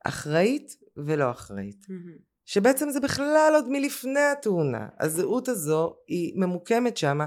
אחראית 0.05 0.75
ולא 0.97 1.31
אחראית 1.31 1.85
mm-hmm. 1.89 2.29
שבעצם 2.49 2.89
זה 2.89 2.99
בכלל 2.99 3.51
עוד 3.55 3.69
מלפני 3.69 4.19
התאונה. 4.19 4.87
הזהות 4.99 5.47
הזו 5.47 5.95
היא 6.07 6.33
ממוקמת 6.35 6.97
שמה 6.97 7.25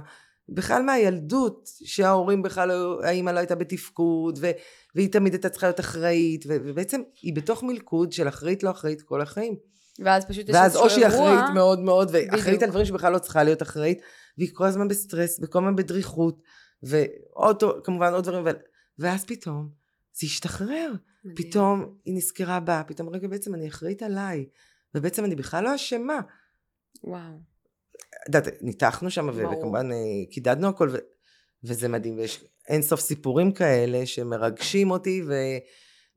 בכלל 0.54 0.82
מהילדות 0.82 1.68
שההורים 1.84 2.42
בכלל, 2.42 2.68
לא, 2.68 3.00
האמא 3.04 3.30
לא 3.30 3.38
הייתה 3.38 3.54
בתפקוד 3.54 4.38
ו, 4.40 4.50
והיא 4.94 5.12
תמיד 5.12 5.32
הייתה 5.32 5.48
צריכה 5.48 5.66
להיות 5.66 5.80
אחראית 5.80 6.44
ו, 6.48 6.56
ובעצם 6.64 7.00
היא 7.22 7.34
בתוך 7.34 7.62
מלכוד 7.62 8.12
של 8.12 8.28
אחראית 8.28 8.62
לא 8.62 8.70
אחראית 8.70 9.02
כל 9.02 9.20
החיים. 9.20 9.56
ואז 9.98 10.24
פשוט 10.24 10.48
יש 10.48 10.54
ואז 10.54 10.76
או 10.76 10.90
שהיא 10.90 11.06
אחראית 11.06 11.44
מאוד 11.54 11.80
מאוד 11.80 12.10
ואחראית 12.12 12.62
על 12.62 12.70
דברים 12.70 12.86
שבכלל 12.86 13.12
לא 13.12 13.18
צריכה 13.18 13.42
להיות 13.42 13.62
אחראית 13.62 14.00
והיא 14.38 14.50
כל 14.52 14.64
הזמן 14.64 14.88
בסטרס 14.88 15.40
וכל 15.42 15.58
הזמן 15.58 15.76
בדריכות 15.76 16.42
ועוד 16.82 17.62
כמובן 17.84 18.12
עוד 18.12 18.24
דברים 18.24 18.44
ואז 18.98 19.24
פתאום 19.24 19.68
זה 20.12 20.26
השתחרר 20.26 20.92
מדהים. 21.24 21.36
פתאום 21.36 21.94
היא 22.04 22.16
נזכרה 22.16 22.60
בה 22.60 22.82
פתאום 22.86 23.08
רגע 23.08 23.28
בעצם 23.28 23.54
אני 23.54 23.68
אחראית 23.68 24.02
עליי 24.02 24.46
ובעצם 24.94 25.24
אני 25.24 25.36
בכלל 25.36 25.64
לא 25.64 25.74
אשמה. 25.74 26.20
וואו. 27.04 27.51
יודעת, 28.26 28.62
ניתחנו 28.62 29.10
שם 29.10 29.28
וכמובן 29.28 29.92
אה, 29.92 29.96
קידדנו 30.30 30.68
הכל 30.68 30.88
ו... 30.92 30.96
וזה 31.64 31.88
מדהים 31.88 32.16
ויש 32.18 32.44
אין 32.68 32.82
סוף 32.82 33.00
סיפורים 33.00 33.52
כאלה 33.52 34.06
שמרגשים 34.06 34.90
אותי 34.90 35.22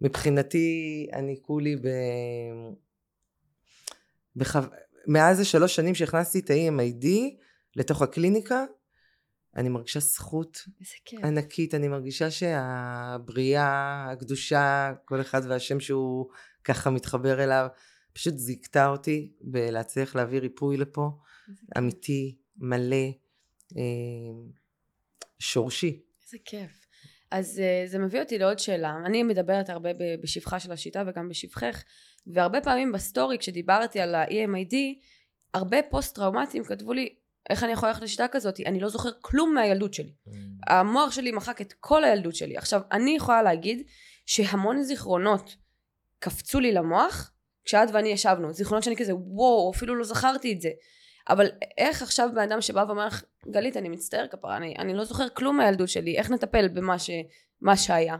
ומבחינתי 0.02 1.08
אני 1.14 1.40
כולי 1.42 1.76
ב... 1.76 1.88
בחו... 4.36 4.60
מאז 5.08 5.40
השלוש 5.40 5.76
שנים 5.76 5.96
שהכנסתי 5.96 6.40
את 6.40 6.50
ה-EMID 6.50 7.08
לתוך 7.76 8.02
הקליניקה 8.02 8.66
אני 9.56 9.70
מרגישה 9.70 10.00
זכות 10.00 10.58
ענקית, 11.24 11.74
אני 11.74 11.88
מרגישה 11.88 12.32
שהבריאה, 12.32 14.12
הקדושה, 14.12 14.94
כל 15.06 15.22
אחד 15.22 15.42
והשם 15.48 15.80
שהוא 15.80 16.30
ככה 16.64 16.90
מתחבר 16.90 17.44
אליו, 17.44 17.68
פשוט 18.14 18.38
זיכתה 18.38 18.88
אותי 18.88 19.32
בלהצליח 19.42 20.16
להביא 20.16 20.40
ריפוי 20.40 20.78
לפה, 20.78 21.10
אמיתי, 21.78 22.36
מלא, 22.58 23.06
אה, 23.78 23.82
שורשי. 25.40 26.02
איזה 26.24 26.38
כיף. 26.46 26.86
אז 27.32 27.62
אה, 27.62 27.90
זה 27.90 28.00
מביא 28.00 28.22
אותי 28.22 28.38
לעוד 28.38 28.60
שאלה. 28.60 28.96
אני 29.06 29.24
מדברת 29.24 29.70
הרבה 29.70 29.90
בשבחה 30.24 30.60
של 30.60 30.72
השיטה 30.72 31.04
וגם 31.08 31.30
בשבחך, 31.30 31.84
והרבה 32.28 32.62
פעמים 32.62 32.92
בסטורי 32.92 33.38
כשדיברתי 33.38 34.00
על 34.00 34.16
ה-EMID, 34.16 34.76
הרבה 35.54 35.78
פוסט 35.90 36.16
טראומטיים 36.16 36.64
כתבו 36.64 36.94
לי, 36.94 37.16
איך 37.50 37.64
אני 37.64 37.72
יכולה 37.72 37.92
ללכת 37.92 38.04
לשיטה 38.04 38.28
כזאת? 38.28 38.60
אני 38.66 38.80
לא 38.80 38.90
זוכר 38.90 39.10
כלום 39.22 39.54
מהילדות 39.54 39.94
שלי. 39.94 40.14
אממ. 40.28 40.32
המוח 40.68 41.12
שלי 41.12 41.32
מחק 41.32 41.62
את 41.62 41.74
כל 41.74 42.04
הילדות 42.04 42.36
שלי. 42.36 42.58
עכשיו, 42.58 42.82
אני 42.92 43.16
יכולה 43.16 43.44
להגיד 43.44 43.88
שהמון 44.26 44.84
זיכרונות 44.84 45.56
קפצו 46.20 46.60
לי 46.60 46.72
למוח 46.72 47.32
כשאת 47.66 47.90
ואני 47.94 48.10
ישבנו. 48.10 48.54
זיכרונות 48.54 48.84
שאני 48.84 48.96
כזה, 48.96 49.16
וואו, 49.16 49.72
אפילו 49.76 49.96
לא 49.96 50.04
זכרתי 50.04 50.54
את 50.54 50.62
זה. 50.62 50.70
אבל 51.30 51.48
איך 51.78 52.02
עכשיו 52.02 52.30
בן 52.36 52.42
אדם 52.42 52.62
שבא 52.62 52.86
ואומר 52.88 53.08
לך, 53.08 53.24
גלית, 53.52 53.78
אני 53.78 53.90
מצטער 53.90 54.28
כפרה, 54.28 54.58
אני, 54.58 54.76
אני 54.80 54.94
לא 54.94 55.04
זוכר 55.06 55.30
כלום 55.30 55.58
מהילדות 55.58 55.90
שלי, 55.90 56.18
איך 56.18 56.32
נטפל 56.32 56.68
במה 56.68 57.00
ש, 57.00 57.10
שהיה? 57.76 58.18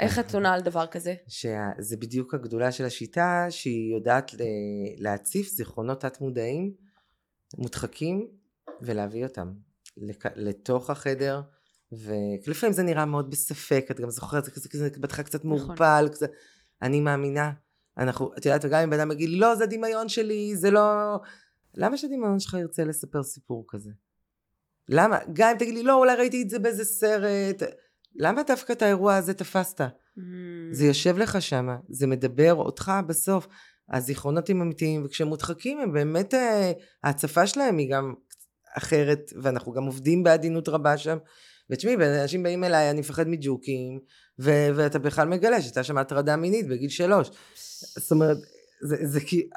איך 0.00 0.18
את 0.18 0.34
עונה 0.34 0.52
על 0.52 0.60
דבר 0.60 0.86
כזה? 0.86 1.14
שזה 1.28 1.96
בדיוק 1.96 2.34
הגדולה 2.34 2.72
של 2.72 2.84
השיטה, 2.84 3.46
שהיא 3.50 3.94
יודעת 3.94 4.34
ל- 4.34 4.38
להציף 4.98 5.48
זיכרונות 5.48 6.00
תת-מודעים 6.00 6.72
מודחקים 7.58 8.28
ולהביא 8.82 9.26
אותם 9.26 9.52
לתוך 10.36 10.90
החדר. 10.90 11.40
ולפעמים 11.92 12.72
זה 12.72 12.82
נראה 12.82 13.04
מאוד 13.04 13.30
בספק, 13.30 13.86
את 13.90 14.00
גם 14.00 14.10
זוכרת, 14.10 14.44
זה 14.44 14.50
כזה, 14.50 14.68
כזה 14.68 14.88
בהתחלה 14.98 15.24
קצת 15.24 15.44
נכון. 15.44 15.58
מעורפל, 15.58 16.08
קצת, 16.12 16.30
אני 16.82 17.00
מאמינה, 17.00 17.52
אנחנו, 17.98 18.30
את 18.38 18.46
יודעת, 18.46 18.64
וגם 18.64 18.80
אם 18.80 18.90
בן 18.90 19.00
אדם 19.00 19.12
יגיד, 19.12 19.30
לא, 19.32 19.54
זה 19.54 19.66
דמיון 19.66 20.08
שלי, 20.08 20.56
זה 20.56 20.70
לא... 20.70 21.16
למה 21.74 21.96
שהדמיון 21.96 22.40
שלך 22.40 22.54
ירצה 22.54 22.84
לספר 22.84 23.22
סיפור 23.22 23.64
כזה? 23.68 23.90
למה? 24.88 25.18
גם 25.32 25.50
אם 25.50 25.58
תגיד 25.58 25.74
לי, 25.74 25.82
לא, 25.82 25.94
אולי 25.94 26.16
ראיתי 26.16 26.42
את 26.42 26.50
זה 26.50 26.58
באיזה 26.58 26.84
סרט. 26.84 27.62
למה 28.16 28.42
דווקא 28.42 28.72
את 28.72 28.82
האירוע 28.82 29.16
הזה 29.16 29.34
תפסת? 29.34 29.80
Mm. 29.80 30.20
זה 30.72 30.86
יושב 30.86 31.18
לך 31.18 31.42
שם, 31.42 31.68
זה 31.88 32.06
מדבר 32.06 32.54
אותך 32.54 32.92
בסוף. 33.06 33.46
הזיכרונות 33.92 34.50
הם 34.50 34.60
אמיתיים, 34.60 35.04
וכשהם 35.04 35.28
מודחקים 35.28 35.80
הם 35.80 35.92
באמת, 35.92 36.34
אה, 36.34 36.72
ההצפה 37.04 37.46
שלהם 37.46 37.78
היא 37.78 37.90
גם 37.90 38.14
אחרת, 38.76 39.32
ואנחנו 39.42 39.72
גם 39.72 39.84
עובדים 39.84 40.22
בעדינות 40.22 40.68
רבה 40.68 40.98
שם. 40.98 41.18
ותשמעי, 41.70 41.96
אנשים 42.22 42.42
באים 42.42 42.64
אליי, 42.64 42.90
אני 42.90 43.00
מפחד 43.00 43.28
מג'וקים, 43.28 44.00
ו- 44.38 44.68
ואתה 44.74 44.98
בכלל 44.98 45.28
מגלה 45.28 45.62
שהייתה 45.62 45.84
שם 45.84 45.98
הטרדה 45.98 46.36
מינית 46.36 46.68
בגיל 46.68 46.88
שלוש. 46.90 47.30
זאת 47.98 48.12
אומרת, 48.12 48.36
זה, 48.82 48.96
זה 49.02 49.20
כי 49.20 49.48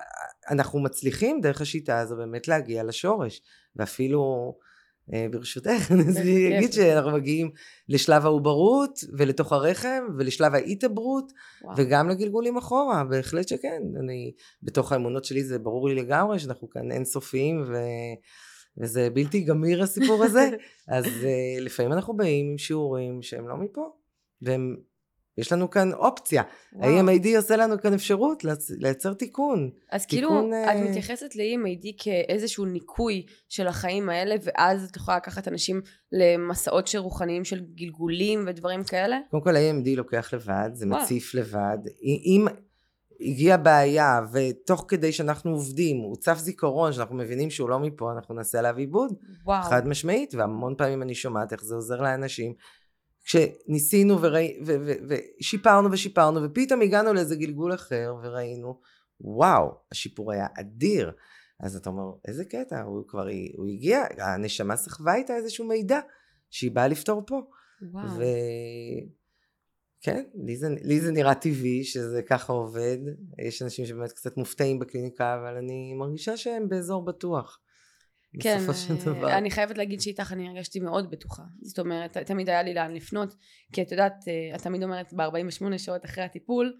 אנחנו 0.50 0.80
מצליחים 0.80 1.42
דרך 1.42 1.62
השיטה 1.62 2.00
הזו 2.00 2.16
באמת 2.16 2.48
להגיע 2.48 2.84
לשורש, 2.84 3.42
ואפילו 3.76 4.54
אה, 5.14 5.28
ברשותך, 5.32 5.92
אני 5.92 6.58
אגיד 6.58 6.74
שאנחנו 6.74 7.12
מגיעים 7.12 7.52
לשלב 7.90 8.26
העוברות 8.26 9.00
ולתוך 9.18 9.54
הרחם 9.54 10.08
ולשלב 10.18 10.56
ההתעברות. 10.56 11.34
וגם 11.78 12.10
לגלגולים 12.10 12.58
אחורה, 12.58 13.04
בהחלט 13.04 13.48
שכן. 13.48 13.82
אני, 14.00 14.34
בתוך 14.64 14.92
האמונות 14.92 15.26
שלי 15.26 15.44
זה 15.44 15.60
ברור 15.60 15.90
לי 15.90 15.96
לגמרי 15.96 16.40
שאנחנו 16.40 16.70
כאן 16.70 16.92
אינסופיים 16.92 17.64
ו... 17.68 17.78
וזה 18.78 19.10
בלתי 19.10 19.42
גמיר 19.42 19.84
הסיפור 19.84 20.24
הזה. 20.24 20.50
אז 20.88 21.06
uh, 21.06 21.62
לפעמים 21.62 21.94
אנחנו 21.94 22.18
באים 22.18 22.52
עם 22.52 22.58
שיעורים 22.58 23.22
שהם 23.22 23.48
לא 23.48 23.58
מפה, 23.58 23.90
והם, 24.42 24.78
יש 25.38 25.52
לנו 25.52 25.70
כאן 25.70 25.94
אופציה. 25.94 26.44
ה-EMAD 26.82 27.28
עושה 27.38 27.56
לנו 27.56 27.82
כאן 27.82 27.94
אפשרות 27.94 28.44
לייצ- 28.44 28.76
לייצר 28.80 29.14
תיקון. 29.14 29.70
אז 29.92 30.06
כאילו, 30.06 30.30
תיקון, 30.30 30.54
את 30.54 30.68
אה, 30.70 30.90
מתייחסת 30.90 31.36
ל-EMAD 31.36 31.88
כאיזשהו 31.98 32.66
ניקוי 32.66 33.26
של 33.50 33.68
החיים 33.68 34.10
האלה, 34.10 34.36
ואז 34.44 34.84
את 34.84 34.96
יכולה 34.96 35.18
לקחת 35.18 35.48
אנשים 35.48 35.82
למסעות 36.12 36.88
של 36.88 36.98
רוחניים 37.00 37.44
של 37.44 37.60
גלגולים 37.76 38.44
ודברים 38.48 38.84
כאלה? 38.84 39.18
קודם 39.32 39.44
כל 39.44 39.56
ה-EMD 39.56 39.90
לוקח 39.98 40.34
לבד, 40.34 40.70
זה 40.74 40.86
וואו. 40.88 41.02
מציף 41.04 41.36
לבד. 41.36 41.78
אם 42.26 42.46
הגיעה 43.22 43.58
בעיה 43.58 44.20
ותוך 44.34 44.86
כדי 44.88 45.12
שאנחנו 45.12 45.52
עובדים 45.52 45.98
הוא 45.98 46.16
צף 46.16 46.38
זיכרון 46.38 46.94
שאנחנו 46.94 47.16
מבינים 47.16 47.50
שהוא 47.50 47.70
לא 47.70 47.80
מפה 47.80 48.12
אנחנו 48.12 48.36
נעשה 48.36 48.60
עליו 48.60 48.78
עיבוד 48.78 49.14
וואו. 49.46 49.64
חד 49.64 49.88
משמעית 49.88 50.36
והמון 50.36 50.76
פעמים 50.78 51.02
אני 51.02 51.16
שומעת 51.16 51.52
איך 51.54 51.64
זה 51.64 51.76
עוזר 51.76 52.02
לאנשים 52.02 52.54
כשניסינו 53.28 54.22
וראי, 54.22 54.60
ו, 54.66 54.76
ו, 54.86 54.92
ושיפרנו 55.08 55.92
ושיפרנו 55.92 56.44
ופתאום 56.44 56.82
הגענו 56.82 57.14
לאיזה 57.14 57.36
גלגול 57.36 57.74
אחר 57.74 58.16
וראינו 58.24 58.80
וואו 59.22 59.72
השיפור 59.92 60.32
היה 60.32 60.48
אדיר 60.60 61.12
אז 61.60 61.76
אתה 61.76 61.90
אומר 61.90 62.12
איזה 62.28 62.46
קטע 62.46 62.82
הוא 62.82 63.08
כבר 63.08 63.28
הוא 63.58 63.68
הגיע 63.68 64.04
הנשמה 64.18 64.76
סחבה 64.76 65.16
איתה 65.16 65.36
איזשהו 65.36 65.68
מידע 65.68 66.00
שהיא 66.50 66.72
באה 66.72 66.88
לפתור 66.88 67.24
פה 67.28 67.42
וואו. 67.82 68.06
ו... 68.18 68.24
כן, 70.02 70.24
לי 70.46 70.58
זה, 70.58 70.68
לי 70.82 71.00
זה 71.00 71.12
נראה 71.12 71.36
טבעי 71.36 71.84
שזה 71.84 72.22
ככה 72.22 72.54
עובד. 72.54 72.98
יש 73.48 73.62
אנשים 73.62 73.86
שבאמת 73.86 74.12
קצת 74.12 74.38
מופתעים 74.38 74.80
בקליניקה, 74.80 75.36
אבל 75.36 75.58
אני 75.58 75.94
מרגישה 75.94 76.38
שהם 76.38 76.70
באזור 76.70 77.06
בטוח. 77.06 77.60
כן, 78.40 78.58
בסופו 78.58 78.74
של 78.74 78.94
אה, 78.94 79.14
דבר. 79.14 79.38
אני 79.38 79.52
חייבת 79.52 79.78
להגיד 79.78 80.02
שאיתך 80.02 80.32
אני 80.32 80.50
הרגשתי 80.50 80.80
מאוד 80.80 81.12
בטוחה. 81.12 81.44
זאת 81.62 81.80
אומרת, 81.80 82.18
תמיד 82.18 82.50
היה 82.50 82.64
לי 82.64 82.74
לאן 82.74 82.94
לפנות, 82.94 83.36
כי 83.74 83.82
את 83.82 83.92
יודעת, 83.92 84.14
אה, 84.28 84.56
את 84.56 84.62
תמיד 84.62 84.84
אומרת 84.84 85.14
ב-48 85.14 85.78
שעות 85.78 86.06
אחרי 86.06 86.24
הטיפול, 86.24 86.74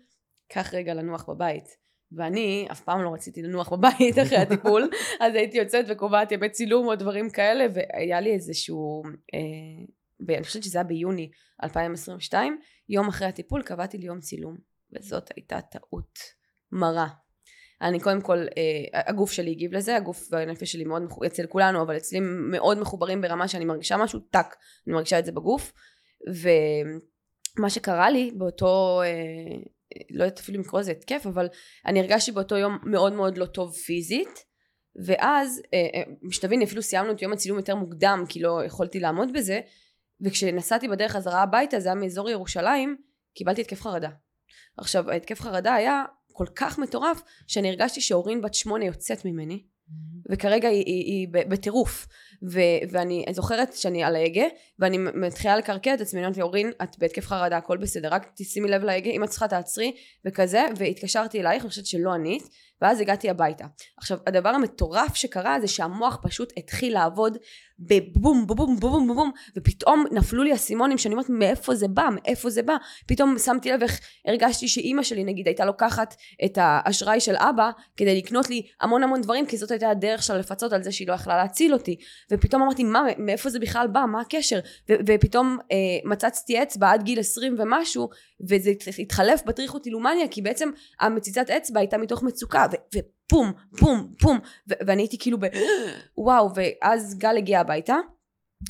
קח 0.52 0.74
רגע 0.74 0.94
לנוח 0.94 1.30
בבית. 1.30 1.88
ואני 2.12 2.68
אף 2.72 2.82
פעם 2.82 3.02
לא 3.02 3.14
רציתי 3.14 3.42
לנוח 3.42 3.74
בבית 3.74 4.18
אחרי 4.24 4.38
הטיפול, 4.38 4.90
אז 5.20 5.36
הייתי 5.36 5.58
יוצאת 5.58 5.86
וקובעת 5.90 6.32
ימי 6.32 6.50
צילום 6.50 6.88
או 6.88 6.96
דברים 6.96 7.30
כאלה, 7.30 7.66
והיה 7.74 8.22
לי 8.22 8.34
איזשהו, 8.34 9.04
אה, 9.06 9.86
ב- 10.20 10.32
אני 10.32 10.44
חושבת 10.44 10.64
שזה 10.64 10.78
היה 10.78 10.84
ביוני 10.84 11.32
2022, 11.64 12.60
יום 12.90 13.08
אחרי 13.08 13.28
הטיפול 13.28 13.64
קבעתי 13.64 13.98
לי 13.98 14.06
יום 14.06 14.20
צילום, 14.20 14.58
וזאת 14.94 15.30
הייתה 15.36 15.62
טעות 15.62 16.20
מרה. 16.72 17.08
אני 17.82 18.00
קודם 18.00 18.22
כל, 18.22 18.38
אה, 18.38 19.02
הגוף 19.10 19.32
שלי 19.32 19.52
הגיב 19.52 19.74
לזה, 19.74 19.96
הגוף 19.96 20.28
והנפש 20.32 20.72
שלי 20.72 20.84
מאוד, 20.84 21.02
מחו- 21.02 21.26
אצל 21.26 21.46
כולנו, 21.46 21.82
אבל 21.82 21.98
אצלי 21.98 22.20
מאוד 22.52 22.80
מחוברים 22.80 23.22
ברמה 23.22 23.48
שאני 23.48 23.66
מרגישה 23.66 23.98
משהו, 23.98 24.20
טאק, 24.20 24.56
אני 24.88 24.94
מרגישה 24.96 25.20
את 25.20 25.26
זה 25.26 25.32
בגוף. 25.32 25.74
ומה 27.58 27.70
שקרה 27.70 28.10
לי 28.10 28.32
באותו, 28.38 29.02
אה, 29.02 29.58
לא 30.12 30.24
יודעת 30.24 30.40
אפילו 30.40 30.58
אם 30.58 30.64
לקרוא 30.64 30.80
לזה 30.80 30.92
התקף, 30.92 31.26
אבל 31.26 31.48
אני 31.86 32.00
הרגשתי 32.00 32.32
באותו 32.32 32.58
יום 32.58 32.78
מאוד 32.84 33.14
מאוד 33.14 33.38
לא 33.38 33.46
טוב 33.46 33.74
פיזית. 33.76 34.48
ואז, 35.06 35.62
אה, 35.74 35.80
אה, 35.80 36.32
שתביני, 36.32 36.66
אפילו 36.66 36.82
סיימנו 36.82 37.12
את 37.12 37.22
יום 37.22 37.34
הצילום 37.34 37.58
יותר 37.58 37.76
מוקדם, 37.76 38.24
כי 38.30 38.40
לא 38.40 38.66
יכולתי 38.66 39.00
לעמוד 39.00 39.34
בזה, 39.34 39.60
וכשנסעתי 40.22 40.88
בדרך 40.88 41.12
חזרה 41.12 41.44
הביתה, 41.44 41.80
זה 41.80 41.90
היה 41.90 41.96
מאזור 41.96 42.30
ירושלים, 42.30 42.98
קיבלתי 43.36 43.62
התקף 43.62 43.82
חרדה. 43.82 44.10
עכשיו, 44.78 45.12
ההתקף 45.12 45.42
חרדה 45.42 45.74
היה 45.74 46.04
כל 46.38 46.46
כך 46.56 46.80
מטורף, 46.80 47.22
שאני 47.48 47.70
הרגשתי 47.70 48.02
שאורין 48.02 48.42
בת 48.42 48.54
שמונה 48.54 48.86
יוצאת 48.86 49.26
ממני, 49.26 49.64
וכרגע 50.32 50.68
היא, 50.68 50.84
היא, 50.86 51.04
היא 51.06 51.28
בטירוף. 51.50 52.08
ו, 52.44 52.60
ואני 52.92 53.26
זוכרת 53.32 53.74
שאני 53.74 54.04
על 54.04 54.16
ההגה, 54.16 54.46
ואני 54.80 54.98
מתחילה 54.98 55.58
לקרקע 55.58 55.94
את 55.94 56.02
עצמי, 56.02 56.20
אני 56.20 56.26
אומרת 56.26 56.38
לי, 56.38 56.44
אורין, 56.44 56.72
את 56.84 56.98
בהתקף 57.00 57.28
חרדה, 57.28 57.58
הכל 57.58 57.78
בסדר, 57.78 58.10
רק 58.12 58.32
תשימי 58.36 58.70
לב 58.70 58.84
להגה, 58.84 59.12
אם 59.12 59.24
את 59.24 59.30
צריכה 59.30 59.48
תעצרי, 59.48 59.92
וכזה, 60.26 60.66
והתקשרתי 60.76 61.42
אלייך, 61.42 61.62
אני 61.64 61.70
חושבת 61.70 61.86
שלא 61.86 62.14
ענית, 62.14 62.50
ואז 62.82 63.02
הגעתי 63.02 63.30
הביתה. 63.30 63.66
עכשיו, 63.98 64.18
הדבר 64.28 64.50
המטורף 64.50 65.16
שקרה 65.16 65.60
זה 65.62 65.68
שהמוח 65.68 66.20
פשוט 66.24 66.54
התחיל 66.58 66.94
לעבוד 66.94 67.38
בבום, 67.80 68.48
בבום, 68.48 68.76
בבום, 68.76 69.08
בבום, 69.08 69.32
ופתאום 69.58 70.06
נפלו 70.12 70.44
לי 70.44 70.54
אסימונים 70.54 70.98
שאני 70.98 71.14
אומרת, 71.14 71.30
מאיפה 71.30 71.76
זה 71.76 71.88
בא, 71.88 72.10
מאיפה 72.16 72.50
זה 72.50 72.64
בא. 72.64 72.76
פתאום 73.08 73.40
שמתי 73.40 73.72
לב 73.72 73.84
איך 73.84 74.00
הרגשתי 74.28 74.68
שאימא 74.68 75.04
שלי, 75.04 75.24
נגיד, 75.24 75.48
הייתה 75.48 75.66
לוקחת 75.66 76.16
את 76.46 76.58
האשראי 76.62 77.20
של 77.20 77.36
אבא, 77.36 77.72
כדי 77.98 78.18
לקנות 78.18 78.50
לי 78.50 78.68
המון 78.82 79.04
המון 79.04 79.22
דברים, 79.22 79.46
כי 79.46 79.58
זאת 79.58 79.72
הייתה 79.72 79.90
הדרך 79.90 80.24
שלה 80.24 80.38
לפצות 80.38 80.74
על 80.74 80.84
זה 80.84 80.92
שהיא 80.92 81.08
לא 81.08 81.14
יכלה 81.14 81.38
להציל 81.38 81.74
אותי. 81.74 81.96
ופתאום 82.32 82.62
אמרתי, 82.62 82.84
מה, 82.84 83.04
מאיפה 83.18 83.50
זה 83.50 83.60
בכלל 83.60 83.88
בא, 83.88 84.06
מה 84.12 84.22
הקשר? 84.22 84.60
ו- 84.90 84.94
ופתאום 85.08 85.58
אה, 85.72 86.10
מצצתי 86.10 86.64
אצבע 86.64 86.92
עד 86.92 87.04
גיל 87.04 87.20
20 87.20 87.56
ומשהו, 87.60 88.10
וזה 88.50 88.72
התחלף 89.00 89.44
בטריכוטילומניה, 89.46 90.28
כי 90.28 90.42
בעצם 90.42 90.70
המציצת 91.00 91.50
אצבע 91.50 91.80
הייתה 91.80 91.98
מתוך 91.98 92.24
מצוקה, 92.24 92.66
ו- 92.72 92.98
ופום, 92.98 93.54
פום, 93.78 94.14
פום, 94.20 94.40
ו- 94.70 94.74
ואני 94.88 95.02
הייתי 95.02 95.18
כאילו 95.18 95.38
ב... 95.40 95.46
וואו, 96.18 96.50
ואז 96.56 97.18
גל 97.18 97.38
הגיע 97.38 97.60
הביתה, 97.60 97.96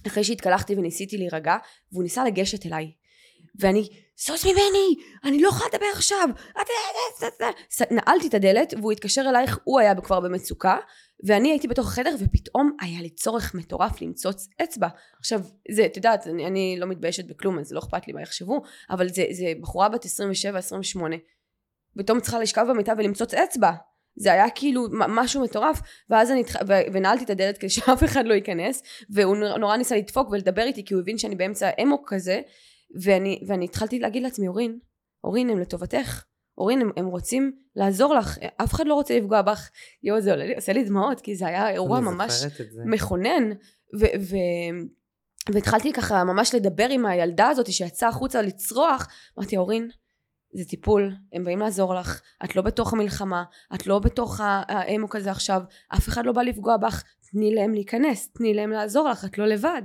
אחרי 0.07 0.23
שהתקלחתי 0.23 0.75
וניסיתי 0.75 1.17
להירגע, 1.17 1.57
והוא 1.91 2.03
ניסה 2.03 2.25
לגשת 2.25 2.65
אליי. 2.65 2.91
ואני, 3.59 3.87
סוס 4.17 4.45
ממני, 4.45 4.95
אני 5.23 5.41
לא 5.41 5.49
יכולה 5.49 5.69
לדבר 5.73 5.85
עכשיו. 5.93 6.29
נעלתי 7.91 8.27
את 8.27 8.33
הדלת, 8.33 8.73
והוא 8.77 8.91
התקשר 8.91 9.21
אלייך, 9.29 9.59
הוא 9.63 9.79
היה 9.79 9.95
כבר 9.95 10.19
במצוקה, 10.19 10.77
ואני 11.25 11.49
הייתי 11.49 11.67
בתוך 11.67 11.87
החדר, 11.87 12.15
ופתאום 12.19 12.77
היה 12.81 13.01
לי 13.01 13.09
צורך 13.09 13.55
מטורף 13.55 14.01
למצוץ 14.01 14.47
אצבע. 14.63 14.87
עכשיו, 15.19 15.41
זה, 15.71 15.85
את 15.85 15.97
יודעת, 15.97 16.27
אני, 16.27 16.47
אני 16.47 16.75
לא 16.79 16.87
מתביישת 16.87 17.25
בכלום, 17.25 17.59
אז 17.59 17.73
לא 17.73 17.79
אכפת 17.79 18.07
לי 18.07 18.13
מה 18.13 18.21
יחשבו, 18.21 18.61
אבל 18.89 19.09
זה, 19.09 19.25
זה 19.31 19.53
בחורה 19.61 19.89
בת 19.89 20.05
27-28, 20.05 20.07
פתאום 21.97 22.19
צריכה 22.19 22.39
לשכב 22.39 22.65
במיטה 22.69 22.93
ולמצוץ 22.97 23.33
אצבע. 23.33 23.71
זה 24.19 24.33
היה 24.33 24.49
כאילו 24.49 24.87
משהו 24.91 25.43
מטורף, 25.43 25.81
ואז 26.09 26.31
אני, 26.31 26.43
ו- 26.67 26.93
ונעלתי 26.93 27.23
את 27.23 27.29
הדלת 27.29 27.57
כדי 27.57 27.69
שאף 27.69 28.03
אחד 28.03 28.25
לא 28.25 28.33
ייכנס, 28.33 28.83
והוא 29.09 29.35
נורא 29.35 29.77
ניסה 29.77 29.97
לדפוק 29.97 30.29
ולדבר 30.29 30.63
איתי, 30.63 30.85
כי 30.85 30.93
הוא 30.93 31.01
הבין 31.01 31.17
שאני 31.17 31.35
באמצע 31.35 31.69
אמוק 31.83 32.13
כזה, 32.13 32.41
ואני, 33.03 33.43
ואני 33.47 33.65
התחלתי 33.65 33.99
להגיד 33.99 34.23
לעצמי, 34.23 34.47
אורין, 34.47 34.79
אורין, 35.23 35.49
הם 35.49 35.59
לטובתך. 35.59 36.23
אורין, 36.57 36.81
הם, 36.81 36.91
הם 36.97 37.05
רוצים 37.05 37.51
לעזור 37.75 38.15
לך, 38.15 38.37
אף 38.63 38.73
אחד 38.73 38.87
לא 38.87 38.93
רוצה 38.93 39.17
לפגוע 39.17 39.41
בך. 39.41 39.69
יואו, 40.03 40.21
זה 40.21 40.35
עושה 40.55 40.73
לי 40.73 40.83
דמעות, 40.83 41.21
כי 41.21 41.35
זה 41.35 41.47
היה 41.47 41.69
אירוע 41.69 41.99
ממש 41.99 42.43
מכונן. 42.85 43.51
ו- 43.99 44.19
ו- 44.21 44.87
והתחלתי 45.53 45.93
ככה 45.93 46.23
ממש 46.23 46.55
לדבר 46.55 46.87
עם 46.89 47.05
הילדה 47.05 47.47
הזאת 47.47 47.71
שיצאה 47.71 48.09
החוצה 48.09 48.41
לצרוח. 48.41 49.07
אמרתי, 49.39 49.57
אורין, 49.57 49.89
זה 50.53 50.65
טיפול, 50.65 51.15
הם 51.33 51.43
באים 51.43 51.59
לעזור 51.59 51.95
לך, 51.95 52.21
את 52.43 52.55
לא 52.55 52.61
בתוך 52.61 52.93
המלחמה, 52.93 53.43
את 53.75 53.87
לא 53.87 53.99
בתוך 53.99 54.39
האמוק 54.43 55.15
הזה 55.15 55.31
עכשיו, 55.31 55.61
אף 55.93 56.07
אחד 56.07 56.25
לא 56.25 56.31
בא 56.31 56.41
לפגוע 56.41 56.77
בך, 56.77 57.03
תני 57.31 57.55
להם 57.55 57.73
להיכנס, 57.73 58.31
תני 58.33 58.53
להם 58.53 58.71
לעזור 58.71 59.09
לך, 59.09 59.25
את 59.25 59.37
לא 59.37 59.45
לבד. 59.45 59.81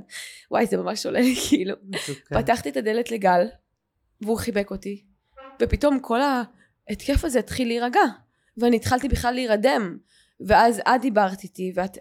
וואי, 0.51 0.67
זה 0.67 0.77
ממש 0.77 1.07
עולה 1.07 1.21
לי, 1.21 1.35
כאילו. 1.49 1.75
פתחתי 2.35 2.69
את 2.69 2.77
הדלת 2.77 3.11
לגל, 3.11 3.47
והוא 4.21 4.39
חיבק 4.39 4.71
אותי, 4.71 5.05
ופתאום 5.63 6.01
כל 6.01 6.21
ההתקף 6.89 7.25
הזה 7.25 7.39
התחיל 7.39 7.69
להירגע, 7.69 8.01
ואני 8.57 8.77
התחלתי 8.77 9.09
בכלל 9.09 9.35
להירדם. 9.35 9.99
ואז 10.47 10.79
את 10.79 11.01
דיברת 11.01 11.43
איתי, 11.43 11.73
ואת, 11.75 11.99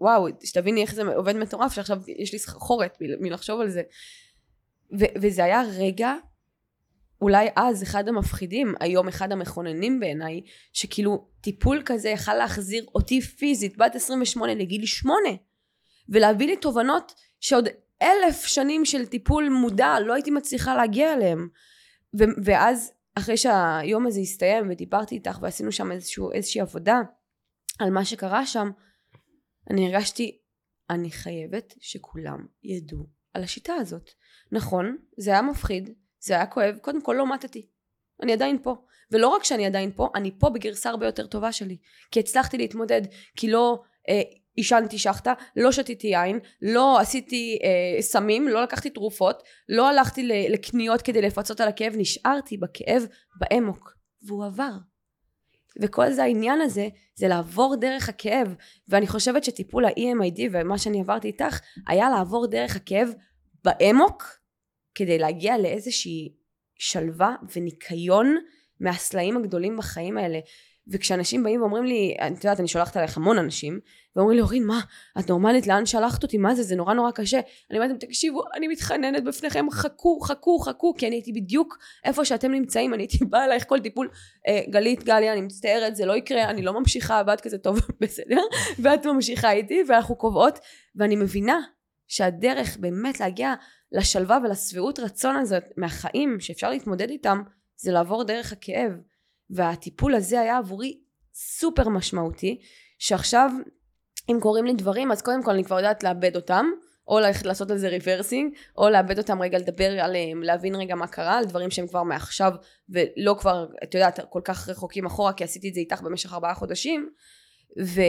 ווואו, 0.00 0.26
שתביני 0.44 0.82
איך 0.82 0.94
זה 0.94 1.02
עובד 1.02 1.36
מטורף, 1.36 1.72
שעכשיו 1.72 1.98
יש 2.06 2.32
לי 2.32 2.38
סחרחורת 2.38 2.98
מלחשוב 3.20 3.60
על 3.60 3.68
זה. 3.68 3.82
ו- 4.98 5.14
וזה 5.22 5.44
היה 5.44 5.62
רגע, 5.78 6.14
אולי 7.20 7.48
אז 7.56 7.82
אחד 7.82 8.08
המפחידים, 8.08 8.74
היום 8.80 9.08
אחד 9.08 9.32
המכוננים 9.32 10.00
בעיניי, 10.00 10.40
שכאילו 10.72 11.28
טיפול 11.40 11.82
כזה 11.84 12.08
יכל 12.08 12.34
להחזיר 12.34 12.86
אותי 12.94 13.20
פיזית, 13.20 13.76
בת 13.76 13.94
28 13.94 14.54
לגיל 14.54 14.86
8, 14.86 15.18
ולהביא 16.08 16.46
לי 16.46 16.56
תובנות 16.56 17.14
שעוד 17.40 17.68
אלף 18.02 18.46
שנים 18.46 18.84
של 18.84 19.06
טיפול 19.06 19.48
מודע 19.48 20.00
לא 20.00 20.14
הייתי 20.14 20.30
מצליחה 20.30 20.74
להגיע 20.74 21.12
אליהם. 21.12 21.48
ו- 22.18 22.24
ואז 22.44 22.92
אחרי 23.18 23.36
שהיום 23.36 24.06
הזה 24.06 24.20
הסתיים 24.20 24.70
ודיברתי 24.70 25.14
איתך 25.14 25.38
ועשינו 25.42 25.72
שם 25.72 25.92
איזשהו, 25.92 26.32
איזושהי 26.32 26.60
עבודה 26.60 27.00
על 27.78 27.90
מה 27.90 28.04
שקרה 28.04 28.46
שם, 28.46 28.70
אני 29.70 29.86
הרגשתי, 29.86 30.38
אני 30.90 31.10
חייבת 31.10 31.74
שכולם 31.80 32.46
ידעו 32.62 33.06
על 33.34 33.42
השיטה 33.42 33.74
הזאת. 33.74 34.10
נכון, 34.52 34.96
זה 35.18 35.30
היה 35.30 35.42
מפחיד, 35.42 35.90
זה 36.20 36.34
היה 36.34 36.46
כואב, 36.46 36.78
קודם 36.82 37.02
כל 37.02 37.14
לא 37.18 37.34
מתתי. 37.34 37.68
אני 38.22 38.32
עדיין 38.32 38.62
פה. 38.62 38.76
ולא 39.10 39.28
רק 39.28 39.44
שאני 39.44 39.66
עדיין 39.66 39.92
פה, 39.92 40.08
אני 40.14 40.38
פה 40.38 40.50
בגרסה 40.50 40.90
הרבה 40.90 41.06
יותר 41.06 41.26
טובה 41.26 41.52
שלי. 41.52 41.78
כי 42.10 42.20
הצלחתי 42.20 42.58
להתמודד, 42.58 43.02
כי 43.36 43.50
לא 43.50 43.82
אה, 44.08 44.22
עישנתי 44.56 44.98
שחטה, 44.98 45.32
לא 45.56 45.72
שתיתי 45.72 46.06
יין, 46.06 46.38
לא 46.62 47.00
עשיתי 47.00 47.58
אה, 47.62 48.02
סמים, 48.02 48.48
לא 48.48 48.62
לקחתי 48.62 48.90
תרופות, 48.90 49.42
לא 49.68 49.88
הלכתי 49.88 50.48
לקניות 50.48 51.02
כדי 51.02 51.22
לפצות 51.22 51.60
על 51.60 51.68
הכאב, 51.68 51.92
נשארתי 51.96 52.56
בכאב 52.56 53.06
באמוק. 53.36 53.96
והוא 54.22 54.44
עבר. 54.44 54.72
וכל 55.82 56.12
זה 56.12 56.22
העניין 56.22 56.60
הזה, 56.60 56.88
זה 57.14 57.28
לעבור 57.28 57.76
דרך 57.76 58.08
הכאב. 58.08 58.54
ואני 58.88 59.06
חושבת 59.06 59.44
שטיפול 59.44 59.84
ה-EMID 59.84 60.40
ומה 60.52 60.78
שאני 60.78 61.00
עברתי 61.00 61.28
איתך, 61.28 61.60
היה 61.86 62.10
לעבור 62.10 62.46
דרך 62.46 62.76
הכאב 62.76 63.08
באמוק, 63.64 64.24
כדי 64.94 65.18
להגיע 65.18 65.58
לאיזושהי 65.58 66.34
שלווה 66.78 67.34
וניקיון 67.56 68.36
מהסלעים 68.80 69.36
הגדולים 69.36 69.76
בחיים 69.76 70.18
האלה. 70.18 70.38
וכשאנשים 70.88 71.42
באים 71.42 71.60
ואומרים 71.60 71.84
לי, 71.84 72.14
את 72.26 72.44
יודעת, 72.44 72.60
אני 72.60 72.68
שולחת 72.68 72.96
עליך 72.96 73.16
המון 73.16 73.38
אנשים, 73.38 73.80
ואומרים 74.16 74.36
לי, 74.36 74.42
אורין, 74.42 74.66
מה, 74.66 74.80
את 75.18 75.30
נורמלית, 75.30 75.66
לאן 75.66 75.86
שלחת 75.86 76.22
אותי, 76.22 76.38
מה 76.38 76.54
זה, 76.54 76.62
זה 76.62 76.76
נורא 76.76 76.94
נורא 76.94 77.10
קשה. 77.10 77.40
אני 77.70 77.78
אומרת 77.78 77.90
להם, 77.90 77.98
תקשיבו, 77.98 78.42
אני 78.54 78.68
מתחננת 78.68 79.24
בפניכם, 79.24 79.66
חכו, 79.70 80.20
חכו, 80.20 80.58
חכו, 80.58 80.94
כי 80.98 81.06
אני 81.06 81.16
הייתי 81.16 81.32
בדיוק 81.32 81.78
איפה 82.04 82.24
שאתם 82.24 82.52
נמצאים, 82.52 82.94
אני 82.94 83.02
הייתי 83.02 83.24
באה 83.24 83.44
אלייך 83.44 83.64
כל 83.68 83.80
טיפול, 83.80 84.08
אה, 84.48 84.60
גלית, 84.70 85.04
גליה, 85.04 85.32
אני 85.32 85.40
מצטערת, 85.40 85.96
זה 85.96 86.06
לא 86.06 86.16
יקרה, 86.16 86.50
אני 86.50 86.62
לא 86.62 86.80
ממשיכה, 86.80 87.22
ואת 87.26 87.40
כזה 87.40 87.58
טוב, 87.58 87.80
בסדר, 88.00 88.40
ואת 88.78 89.06
ממשיכה 89.06 89.52
איתי, 89.52 89.82
ואנחנו 89.88 90.16
קובעות, 90.16 90.58
ואני 90.96 91.16
מבינה 91.16 91.60
שהדרך 92.08 92.76
באמת 92.76 93.20
להגיע 93.20 93.54
לשלווה 93.92 94.38
ולשביעות 94.44 94.98
רצון 94.98 95.36
הזאת 95.36 95.64
מהחיים, 95.76 96.40
שאפשר 96.40 96.70
להתמודד 96.70 97.10
איתם, 97.10 97.42
זה 97.76 97.92
לעבור 97.92 98.24
דרך 98.24 98.52
הכאב. 98.52 98.92
והטיפול 99.50 100.14
הזה 100.14 100.40
היה 100.40 100.58
עבורי 100.58 101.00
סופר 101.34 101.88
משמעותי, 101.88 102.60
שעכשיו 102.98 103.50
אם 104.30 104.38
קורים 104.40 104.64
לי 104.64 104.74
דברים 104.74 105.12
אז 105.12 105.22
קודם 105.22 105.42
כל 105.42 105.50
אני 105.50 105.64
כבר 105.64 105.76
יודעת 105.76 106.02
לעבד 106.02 106.36
אותם, 106.36 106.66
או 107.08 107.18
ללכת 107.18 107.46
לעשות 107.46 107.70
על 107.70 107.78
זה 107.78 107.88
ריברסינג, 107.88 108.54
או 108.76 108.88
לעבד 108.88 109.18
אותם 109.18 109.42
רגע 109.42 109.58
לדבר 109.58 110.00
עליהם, 110.00 110.42
להבין 110.42 110.74
רגע 110.74 110.94
מה 110.94 111.06
קרה, 111.06 111.38
על 111.38 111.44
דברים 111.44 111.70
שהם 111.70 111.86
כבר 111.86 112.02
מעכשיו 112.02 112.52
ולא 112.88 113.36
כבר, 113.38 113.66
את 113.82 113.94
יודעת, 113.94 114.20
כל 114.30 114.40
כך 114.44 114.68
רחוקים 114.68 115.06
אחורה 115.06 115.32
כי 115.32 115.44
עשיתי 115.44 115.68
את 115.68 115.74
זה 115.74 115.80
איתך 115.80 116.02
במשך 116.02 116.32
ארבעה 116.32 116.54
חודשים, 116.54 117.10
ו... 117.84 118.00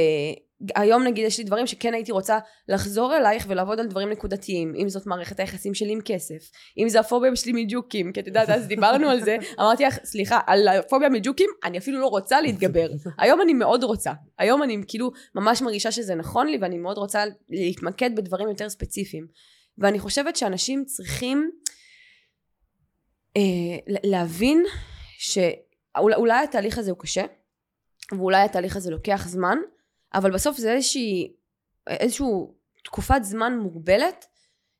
היום 0.76 1.04
נגיד 1.04 1.26
יש 1.26 1.38
לי 1.38 1.44
דברים 1.44 1.68
שכן 1.68 1.94
הייתי 1.94 2.12
רוצה 2.12 2.40
לחזור 2.68 3.18
אלייך 3.18 3.46
ולעבוד 3.50 3.80
על 3.80 3.88
דברים 3.88 4.10
נקודתיים. 4.10 4.74
אם 4.76 4.90
זאת 4.90 5.08
מערכת 5.08 5.40
היחסים 5.40 5.74
שלי 5.74 5.92
עם 5.92 6.00
כסף 6.06 6.52
אם 6.78 6.90
זה 6.90 7.00
הפוביה 7.00 7.36
שלי 7.36 7.52
מג'וקים 7.64 8.14
כי 8.14 8.20
את 8.20 8.28
יודעת 8.28 8.50
אז 8.50 8.68
דיברנו 8.68 9.10
על 9.10 9.24
זה. 9.24 9.38
אמרתי 9.60 9.84
לך 9.84 9.98
סליחה 10.04 10.40
על 10.48 10.68
הפוביה 10.68 11.10
מג'וקים 11.10 11.50
אני 11.64 11.78
אפילו 11.78 12.00
לא 12.00 12.08
רוצה 12.08 12.42
להתגבר. 12.42 12.88
היום 13.22 13.42
אני 13.42 13.54
מאוד 13.54 13.84
רוצה. 13.84 14.12
היום 14.40 14.64
אני 14.64 14.78
כאילו 14.88 15.12
ממש 15.36 15.62
מרגישה 15.62 15.92
שזה 15.92 16.16
נכון 16.16 16.48
לי 16.48 16.58
ואני 16.62 16.78
מאוד 16.78 16.98
רוצה 16.98 17.24
להתמקד 17.50 18.16
בדברים 18.16 18.50
יותר 18.50 18.70
ספציפיים. 18.70 19.28
ואני 19.78 20.00
חושבת 20.00 20.36
שאנשים 20.36 20.86
צריכים 20.86 21.52
אה, 23.38 23.42
להבין 24.04 24.64
שאולי 25.18 26.44
התהליך 26.44 26.78
הזה 26.78 26.92
הוא 26.92 27.00
קשה 27.00 27.26
ואולי 28.12 28.42
התהליך 28.42 28.76
הזה 28.76 28.92
לוקח 28.92 29.28
זמן 29.28 29.58
אבל 30.14 30.32
בסוף 30.32 30.58
זה 30.58 30.74
איזושהי, 30.74 31.34
איזושהי 31.88 32.28
תקופת 32.84 33.20
זמן 33.22 33.58
מוגבלת 33.58 34.26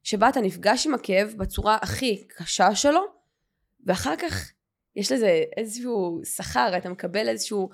שבה 0.04 0.30
אתה 0.30 0.42
נפגש 0.42 0.88
עם 0.88 0.94
הכאב 0.94 1.34
בצורה 1.38 1.78
הכי 1.82 2.28
קשה 2.28 2.76
שלו 2.76 3.02
ואחר 3.86 4.16
כך 4.16 4.52
יש 4.96 5.12
לזה 5.12 5.44
איזשהו 5.58 6.22
שכר, 6.24 6.78
אתה 6.78 6.90
מקבל 6.90 7.30
איזשהו 7.30 7.70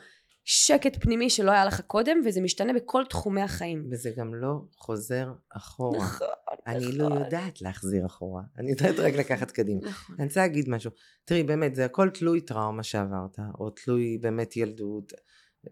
שקט 0.45 1.01
פנימי 1.01 1.29
שלא 1.29 1.51
היה 1.51 1.65
לך 1.65 1.81
קודם 1.81 2.17
וזה 2.25 2.41
משתנה 2.41 2.73
בכל 2.73 3.03
תחומי 3.09 3.41
החיים. 3.41 3.87
וזה 3.91 4.11
גם 4.17 4.35
לא 4.35 4.61
חוזר 4.77 5.33
אחורה. 5.49 5.97
נכון, 5.97 6.27
אני 6.67 6.91
לא 6.91 7.05
נכון. 7.05 7.19
לא 7.19 7.25
יודעת 7.25 7.61
להחזיר 7.61 8.05
אחורה, 8.05 8.41
אני 8.57 8.71
יודעת 8.71 8.99
רק 8.99 9.13
לקחת 9.13 9.51
קדימה. 9.51 9.81
נכון. 9.89 10.15
אני 10.19 10.27
רוצה 10.27 10.39
להגיד 10.39 10.69
משהו. 10.69 10.91
תראי, 11.25 11.43
באמת, 11.43 11.75
זה 11.75 11.85
הכל 11.85 12.09
תלוי 12.09 12.41
טראומה 12.41 12.83
שעברת, 12.83 13.39
או 13.59 13.69
תלוי 13.69 14.17
באמת 14.21 14.57
ילדות. 14.57 15.13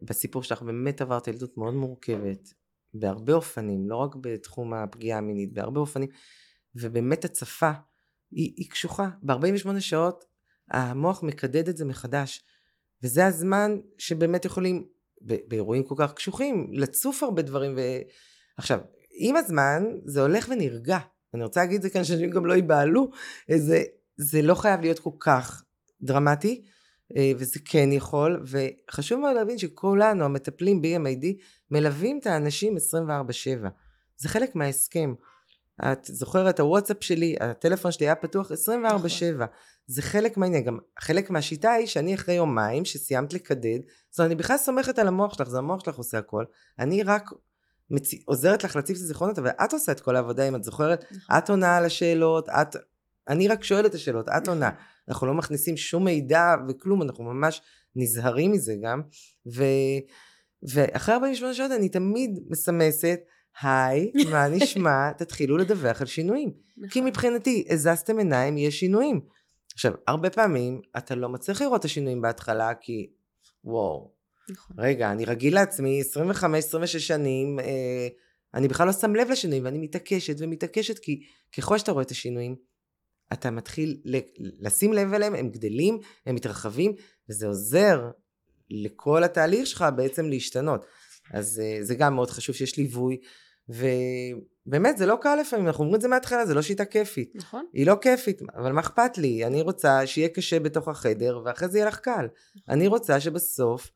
בסיפור 0.02 0.44
שלך 0.44 0.62
באמת 0.62 1.02
עברת 1.02 1.28
ילדות 1.28 1.58
מאוד 1.58 1.74
מורכבת, 1.74 2.54
בהרבה 2.94 3.34
אופנים, 3.34 3.90
לא 3.90 3.96
רק 3.96 4.16
בתחום 4.22 4.74
הפגיעה 4.74 5.18
המינית, 5.18 5.54
בהרבה 5.54 5.80
אופנים, 5.80 6.10
ובאמת 6.76 7.26
הצפה 7.26 7.72
היא, 8.32 8.54
היא 8.58 8.70
קשוחה. 8.70 9.10
ב-48 9.24 9.80
שעות 9.80 10.26
המוח 10.72 11.24
מקדד 11.24 11.70
את 11.70 11.78
זה 11.78 11.86
מחדש, 11.86 12.44
וזה 13.04 13.26
הזמן 13.26 13.78
שבאמת 13.98 14.46
יכולים, 14.46 14.86
באירועים 15.22 15.84
כל 15.84 15.96
כך 15.98 16.14
קשוחים, 16.14 16.68
לצוף 16.74 17.24
הרבה 17.24 17.42
דברים. 17.42 17.74
ו... 17.78 17.82
עכשיו, 18.58 18.80
עם 19.12 19.36
הזמן 19.36 19.84
זה 20.06 20.22
הולך 20.22 20.48
ונרגע. 20.50 21.00
אני 21.34 21.44
רוצה 21.44 21.60
להגיד 21.60 21.76
את 21.76 21.82
זה 21.82 21.90
כאן, 21.90 22.04
שאנשים 22.04 22.30
גם 22.30 22.46
לא 22.46 22.54
ייבהלו, 22.54 23.12
זה, 23.58 23.84
זה 24.18 24.42
לא 24.42 24.56
חייב 24.56 24.82
להיות 24.82 25.00
כל 25.00 25.12
כך 25.20 25.64
דרמטי. 26.02 26.66
אה, 27.18 27.32
וזה 27.38 27.60
כן 27.66 27.92
יכול, 27.92 28.44
וחשוב 28.46 29.20
מאוד 29.20 29.36
להבין 29.36 29.58
שכולנו 29.58 30.26
המטפלים 30.26 30.82
ב-EMID 30.82 31.26
מלווים 31.72 32.20
את 32.22 32.28
האנשים 32.28 32.76
24/7. 32.78 33.68
זה 34.18 34.30
חלק 34.30 34.56
מההסכם. 34.56 35.14
את 35.84 36.06
זוכרת, 36.06 36.60
הוואטסאפ 36.60 36.98
שלי, 37.04 37.36
הטלפון 37.40 37.92
שלי 37.92 38.06
היה 38.06 38.16
פתוח 38.16 38.52
24/7. 38.52 38.56
נכון. 38.86 39.48
זה 39.88 40.02
חלק 40.02 40.38
מהעניין. 40.38 40.64
גם 40.64 40.78
חלק 41.00 41.30
מהשיטה 41.30 41.72
היא 41.72 41.88
שאני 41.88 42.16
אחרי 42.16 42.36
יומיים 42.36 42.86
שסיימת 42.86 43.34
לקדד, 43.34 43.80
זאת 44.10 44.20
אומרת, 44.20 44.32
אני 44.32 44.36
בכלל 44.36 44.58
סומכת 44.58 45.00
על 45.00 45.08
המוח 45.08 45.34
שלך, 45.34 45.50
זה 45.50 45.58
המוח 45.58 45.86
שלך 45.86 45.96
עושה 45.96 46.18
הכל. 46.18 46.46
אני 46.80 47.04
רק 47.04 47.30
מצ... 47.90 48.10
עוזרת 48.26 48.64
לך 48.64 48.76
להציף 48.76 48.98
את 48.98 49.02
הזיכרונות, 49.02 49.40
אבל 49.40 49.50
את 49.50 49.74
עושה 49.74 49.92
את 49.92 50.00
כל 50.00 50.16
העבודה, 50.16 50.48
אם 50.48 50.56
את 50.56 50.64
זוכרת, 50.64 51.06
נכון. 51.12 51.38
את 51.38 51.50
עונה 51.50 51.78
על 51.78 51.86
השאלות, 51.86 52.50
את... 52.50 52.76
אני 53.30 53.48
רק 53.48 53.64
שואלת 53.64 53.86
את 53.86 53.96
השאלות, 53.96 54.30
את 54.30 54.48
עונה. 54.48 54.70
אנחנו 55.10 55.28
לא 55.28 55.34
מכניסים 55.34 55.78
שום 55.78 56.04
מידע 56.06 56.56
וכלום, 56.70 57.02
אנחנו 57.02 57.24
ממש 57.24 57.62
נזהרים 57.96 58.52
מזה 58.52 58.74
גם. 58.84 59.02
ו, 59.56 59.64
ואחרי 60.74 61.16
48 61.16 61.54
שעות 61.54 61.72
אני 61.72 61.90
תמיד 61.90 62.40
מסמסת, 62.50 63.20
היי, 63.62 64.12
מה 64.32 64.48
נשמע? 64.56 65.12
תתחילו 65.18 65.58
לדווח 65.58 66.02
על 66.02 66.08
שינויים. 66.08 66.52
כי 66.90 67.00
נכון. 67.00 67.04
מבחינתי, 67.04 67.66
הזזתם 67.70 68.18
עיניים, 68.18 68.58
יש 68.58 68.80
שינויים. 68.80 69.22
עכשיו, 69.74 69.94
הרבה 70.08 70.30
פעמים 70.30 70.82
אתה 70.98 71.16
לא 71.16 71.30
מצליח 71.30 71.62
לראות 71.62 71.80
את 71.80 71.86
השינויים 71.86 72.22
בהתחלה, 72.22 72.74
כי 72.82 73.10
וואו, 73.64 74.12
נכון. 74.50 74.76
רגע, 74.80 75.12
אני 75.12 75.26
רגיל 75.26 75.56
לעצמי 75.56 76.02
25-26 76.82 76.86
שנים, 76.86 77.60
אה, 77.60 78.08
אני 78.54 78.68
בכלל 78.68 78.88
לא 78.88 78.94
שם 78.94 79.16
לב 79.16 79.30
לשינויים, 79.30 79.66
ואני 79.66 79.78
מתעקשת 79.78 80.36
ומתעקשת, 80.40 81.00
כי 81.00 81.22
ככל 81.58 81.78
שאתה 81.78 81.92
רואה 81.92 82.04
את 82.04 82.12
השינויים, 82.12 82.56
אתה 83.34 83.52
מתחיל 83.52 84.02
לשים 84.60 84.94
לב 84.94 85.14
אליהם, 85.14 85.36
הם 85.36 85.50
גדלים, 85.50 86.00
הם 86.26 86.36
מתרחבים, 86.36 86.94
וזה 87.30 87.48
עוזר 87.48 88.10
לכל 88.70 89.24
התהליך 89.24 89.68
שלך 89.68 89.86
בעצם 89.96 90.26
להשתנות. 90.26 90.86
אז 91.34 91.62
אה, 91.64 91.78
זה 91.82 91.96
גם 91.96 92.16
מאוד 92.16 92.30
חשוב 92.30 92.56
שיש 92.56 92.78
ליווי, 92.78 93.18
ובאמת 93.70 94.98
זה 94.98 95.06
לא 95.06 95.18
קל 95.22 95.36
לפעמים, 95.36 95.68
אנחנו 95.68 95.84
אומרים 95.84 95.96
את 95.96 96.02
זה 96.02 96.08
מההתחלה, 96.08 96.46
זה 96.46 96.54
לא 96.54 96.62
שיטה 96.62 96.86
כיפית. 96.86 97.32
נכון. 97.36 97.66
היא 97.74 97.88
לא 97.88 97.98
כיפית, 98.02 98.42
אבל 98.56 98.72
מה 98.72 98.82
אכפת 98.82 99.18
לי? 99.18 99.46
אני 99.46 99.62
רוצה 99.62 100.08
שיהיה 100.08 100.30
קשה 100.30 100.60
בתוך 100.60 100.88
החדר, 100.88 101.42
ואחרי 101.46 101.68
זה 101.68 101.78
יהיה 101.78 101.88
לך 101.88 102.00
קל. 102.00 102.12
נכון. 102.12 102.74
אני 102.74 102.88
רוצה 102.88 103.20
שבסוף, 103.20 103.92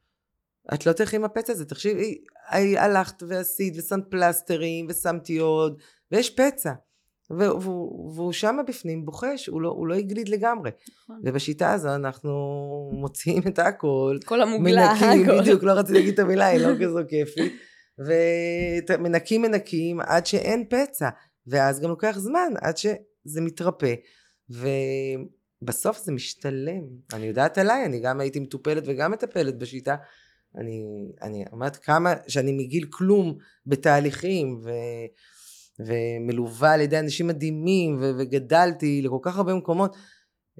את 0.73 0.86
לא 0.86 0.93
תלכי 0.93 1.15
עם 1.15 1.25
הפצע 1.25 1.53
הזה, 1.53 1.65
תחשבי, 1.65 2.23
הלכת 2.77 3.23
ועשית 3.27 3.73
ושמת 3.77 4.03
פלסטרים 4.09 4.88
ושמתי 4.89 5.38
עוד, 5.38 5.81
ויש 6.11 6.29
פצע. 6.29 6.73
והוא, 7.30 8.13
והוא 8.15 8.32
שם 8.32 8.57
בפנים 8.67 9.05
בוחש, 9.05 9.47
הוא 9.47 9.61
לא, 9.61 9.69
הוא 9.69 9.88
לא 9.88 9.95
הגליד 9.95 10.30
לגמרי. 10.30 10.71
נכון. 11.03 11.21
ובשיטה 11.23 11.73
הזו 11.73 11.95
אנחנו 11.95 12.32
מוציאים 12.93 13.43
את 13.47 13.59
הכל. 13.59 14.17
כל 14.26 14.41
המוגלה. 14.41 14.93
מנקים, 14.93 15.23
הכל. 15.23 15.41
בדיוק, 15.41 15.63
לא 15.63 15.71
רציתי 15.71 15.93
להגיד 15.93 16.13
את 16.13 16.19
המילה, 16.19 16.45
היא 16.45 16.59
לא 16.59 16.73
כזו 16.82 16.99
כיפית. 17.09 17.53
ומנקים 18.89 19.41
מנקים 19.41 19.99
עד 20.01 20.26
שאין 20.26 20.63
פצע. 20.69 21.09
ואז 21.47 21.80
גם 21.80 21.89
לוקח 21.89 22.17
זמן 22.17 22.53
עד 22.61 22.78
שזה 22.78 23.41
מתרפא. 23.41 23.93
ובסוף 24.49 26.03
זה 26.03 26.11
משתלם. 26.11 26.84
אני 27.13 27.26
יודעת 27.26 27.57
עליי, 27.57 27.86
אני 27.86 27.99
גם 27.99 28.19
הייתי 28.19 28.39
מטופלת 28.39 28.84
וגם 28.86 29.11
מטפלת 29.11 29.57
בשיטה. 29.57 29.95
אני, 30.57 30.84
אני 31.21 31.45
אומרת 31.51 31.76
כמה 31.76 32.13
שאני 32.28 32.51
מגיל 32.51 32.88
כלום 32.89 33.38
בתהליכים, 33.65 34.59
ו... 34.63 34.69
ומלווה 35.80 36.73
על 36.73 36.82
ידי 36.82 36.99
אנשים 36.99 37.28
מדהימים, 37.28 37.97
ו- 38.01 38.11
וגדלתי 38.17 39.01
לכל 39.01 39.19
כך 39.21 39.38
הרבה 39.38 39.53
מקומות. 39.53 39.95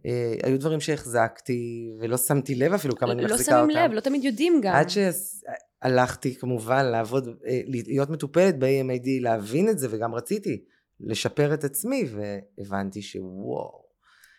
אה, 0.06 0.36
היו 0.44 0.60
דברים 0.60 0.80
שהחזקתי 0.80 1.90
ולא 2.00 2.18
שמתי 2.18 2.56
לב 2.56 2.74
אפילו 2.74 2.96
כמה 2.96 3.12
אני 3.12 3.22
לא 3.22 3.30
מחזיקה 3.30 3.52
אותם. 3.52 3.68
לא 3.68 3.74
שמים 3.74 3.86
לב, 3.86 3.96
לא 3.96 4.00
תמיד 4.00 4.24
יודעים 4.24 4.62
גם. 4.62 4.76
עד 4.76 4.88
שהלכתי 4.90 6.36
כמובן 6.36 6.86
לעבוד, 6.86 7.28
אה, 7.48 7.62
להיות 7.68 8.10
מטופלת 8.10 8.60
ב-AMAD, 8.60 9.08
להבין 9.22 9.70
את 9.70 9.80
זה, 9.80 9.88
וגם 9.92 10.16
רציתי 10.16 10.64
לשפר 11.00 11.54
את 11.54 11.64
עצמי, 11.64 12.06
והבנתי 12.58 13.02
שוואו, 13.02 13.86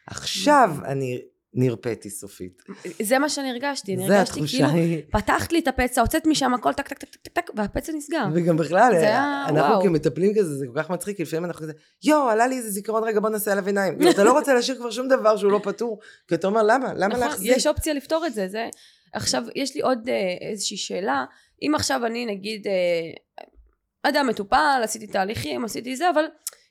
עכשיו 0.06 0.70
אני 0.84 1.20
נרפאתי 1.56 2.10
סופית. 2.10 2.62
זה 3.02 3.18
מה 3.18 3.28
שאני 3.28 3.50
הרגשתי, 3.50 3.94
אני 3.94 4.04
הרגשתי 4.04 4.40
כאילו, 4.46 4.68
היא... 4.68 5.02
פתחת 5.10 5.52
לי 5.52 5.58
את 5.58 5.68
הפצע, 5.68 6.00
הוצאת 6.00 6.26
משם 6.26 6.54
הכל 6.54 6.72
טק 6.72 6.88
טק 6.88 6.98
טק 6.98 7.08
טק 7.08 7.32
טק, 7.32 7.50
והפצע 7.56 7.92
נסגר. 7.92 8.24
וגם 8.34 8.56
בכלל, 8.56 8.92
אנחנו 9.48 9.56
וואו. 9.56 9.82
כמטפלים 9.82 10.32
כזה, 10.38 10.54
זה 10.54 10.66
כל 10.74 10.82
כך 10.82 10.90
מצחיק, 10.90 11.20
לפעמים 11.20 11.44
אנחנו 11.44 11.62
כזה, 11.62 11.72
יואו, 12.04 12.28
עלה 12.28 12.46
לי 12.46 12.56
איזה 12.56 12.70
זיכרון, 12.70 13.04
רגע 13.04 13.20
בוא 13.20 13.30
נעשה 13.30 13.52
עליו 13.52 13.66
עיניים. 13.66 13.98
אתה 14.10 14.24
לא 14.24 14.32
רוצה 14.32 14.54
להשאיר 14.54 14.78
כבר 14.78 14.90
שום 14.90 15.08
דבר 15.08 15.36
שהוא 15.36 15.52
לא 15.52 15.60
פתור, 15.62 15.98
כי 16.28 16.34
אתה 16.34 16.46
אומר, 16.46 16.62
למה? 16.62 16.94
למה 16.94 17.08
נכון, 17.08 17.20
להחזיק? 17.20 17.56
יש 17.56 17.66
אופציה 17.66 17.94
לפתור 17.94 18.26
את 18.26 18.34
זה, 18.34 18.48
זה... 18.48 18.68
עכשיו, 19.12 19.42
יש 19.54 19.74
לי 19.74 19.80
עוד 19.80 20.08
אה, 20.08 20.48
איזושהי 20.50 20.76
שאלה, 20.76 21.24
אם 21.62 21.72
עכשיו 21.74 22.06
אני 22.06 22.26
נגיד, 22.26 22.66
אה, 22.66 23.42
אדם 24.02 24.26
מטופל, 24.26 24.80
עשיתי 24.84 25.06
תהליכים, 25.06 25.64
עשיתי 25.64 25.96
זה, 25.96 26.10
אבל 26.10 26.24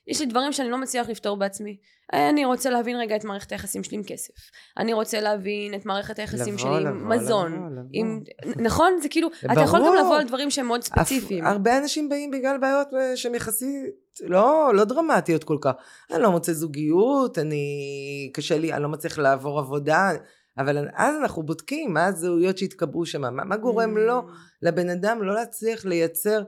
יש 0.06 0.20
לי 0.20 0.26
דברים 0.26 0.52
שאני 0.52 0.70
לא 0.70 0.78
מצליח 0.78 1.08
לפתור 1.08 1.36
בעצמי. 1.36 1.76
אני 2.12 2.44
רוצה 2.44 2.70
להבין 2.70 2.96
רגע 2.96 3.16
את 3.16 3.24
מערכת 3.24 3.52
היחסים 3.52 3.84
שלי 3.84 3.96
עם 3.96 4.02
כסף. 4.04 4.34
אני 4.78 4.92
רוצה 4.92 5.20
להבין 5.20 5.74
את 5.74 5.86
מערכת 5.86 6.18
היחסים 6.18 6.54
לבוא, 6.54 6.58
שלי 6.58 6.84
לבוא, 6.84 6.90
עם 6.90 7.08
מזון. 7.08 7.52
לבוא, 7.52 7.66
לבוא. 7.70 7.82
עם... 7.92 8.22
נכון? 8.56 8.98
זה 9.02 9.08
כאילו, 9.08 9.28
ברור. 9.42 9.52
אתה 9.52 9.60
יכול 9.60 9.80
גם 9.86 9.94
לבוא 9.94 10.16
על 10.16 10.26
דברים 10.26 10.50
שהם 10.50 10.66
מאוד 10.66 10.82
ספציפיים. 10.82 11.46
הרבה 11.46 11.78
אנשים 11.78 12.08
באים 12.08 12.30
בגלל 12.30 12.58
בעיות 12.58 12.88
אה, 12.94 13.16
שהן 13.16 13.34
יחסית 13.34 13.72
לא, 14.20 14.74
לא 14.74 14.84
דרמטיות 14.84 15.44
כל 15.44 15.58
כך. 15.60 15.72
אני 16.10 16.22
לא 16.22 16.30
מוצא 16.30 16.52
זוגיות, 16.52 17.38
אני... 17.38 18.30
קשה 18.34 18.58
לי, 18.58 18.72
אני 18.72 18.82
לא 18.82 18.88
מצליח 18.88 19.18
לעבור 19.18 19.58
עבודה. 19.58 20.10
אבל 20.58 20.88
אז 20.94 21.14
אנחנו 21.22 21.42
בודקים 21.42 21.92
מה 21.92 22.06
הזהויות 22.06 22.58
שהתקבעו 22.58 23.06
שם, 23.06 23.20
מה, 23.20 23.44
מה 23.44 23.56
גורם 23.56 23.96
לו, 23.96 24.20
mm. 24.20 24.32
לבן 24.62 24.90
אדם 24.90 25.22
לא 25.22 25.34
להצליח 25.34 25.84
לייצר 25.84 26.42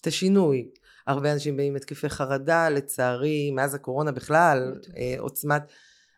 את 0.00 0.06
השינוי. 0.06 0.68
הרבה 1.06 1.32
אנשים 1.32 1.56
באים 1.56 1.68
עם 1.72 1.76
התקפי 1.76 2.08
חרדה, 2.08 2.68
לצערי, 2.68 3.50
מאז 3.50 3.74
הקורונה 3.74 4.12
בכלל, 4.12 4.74
אה, 4.96 5.14
עוצמת... 5.18 5.62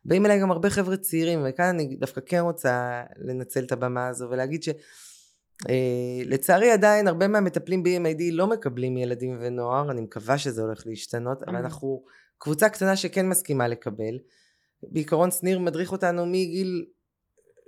באים 0.05 0.27
אליי 0.27 0.41
גם 0.41 0.51
הרבה 0.51 0.71
חבר'ה 0.71 0.97
צעירים, 0.97 1.45
וכאן 1.49 1.65
אני 1.65 1.97
דווקא 1.97 2.21
כן 2.27 2.39
רוצה 2.39 3.03
לנצל 3.17 3.65
את 3.65 3.73
הבמה 3.73 4.09
הזו 4.09 4.29
ולהגיד 4.31 4.63
שלצערי 5.63 6.69
אה, 6.69 6.75
עדיין 6.75 7.09
הרבה 7.09 7.29
מהמטפלים 7.29 7.83
ב-EMID 7.83 8.23
לא 8.33 8.47
מקבלים 8.47 8.97
ילדים 8.97 9.39
ונוער, 9.41 9.91
אני 9.91 10.01
מקווה 10.01 10.39
שזה 10.39 10.63
הולך 10.63 10.83
להשתנות, 10.87 11.43
אבל 11.43 11.57
אנחנו 11.57 12.05
קבוצה 12.39 12.69
קטנה 12.69 12.97
שכן 12.97 13.29
מסכימה 13.29 13.69
לקבל. 13.69 14.19
בעיקרון 14.83 15.31
שניר 15.31 15.59
מדריך 15.59 15.93
אותנו 15.93 16.27
מגיל 16.27 16.85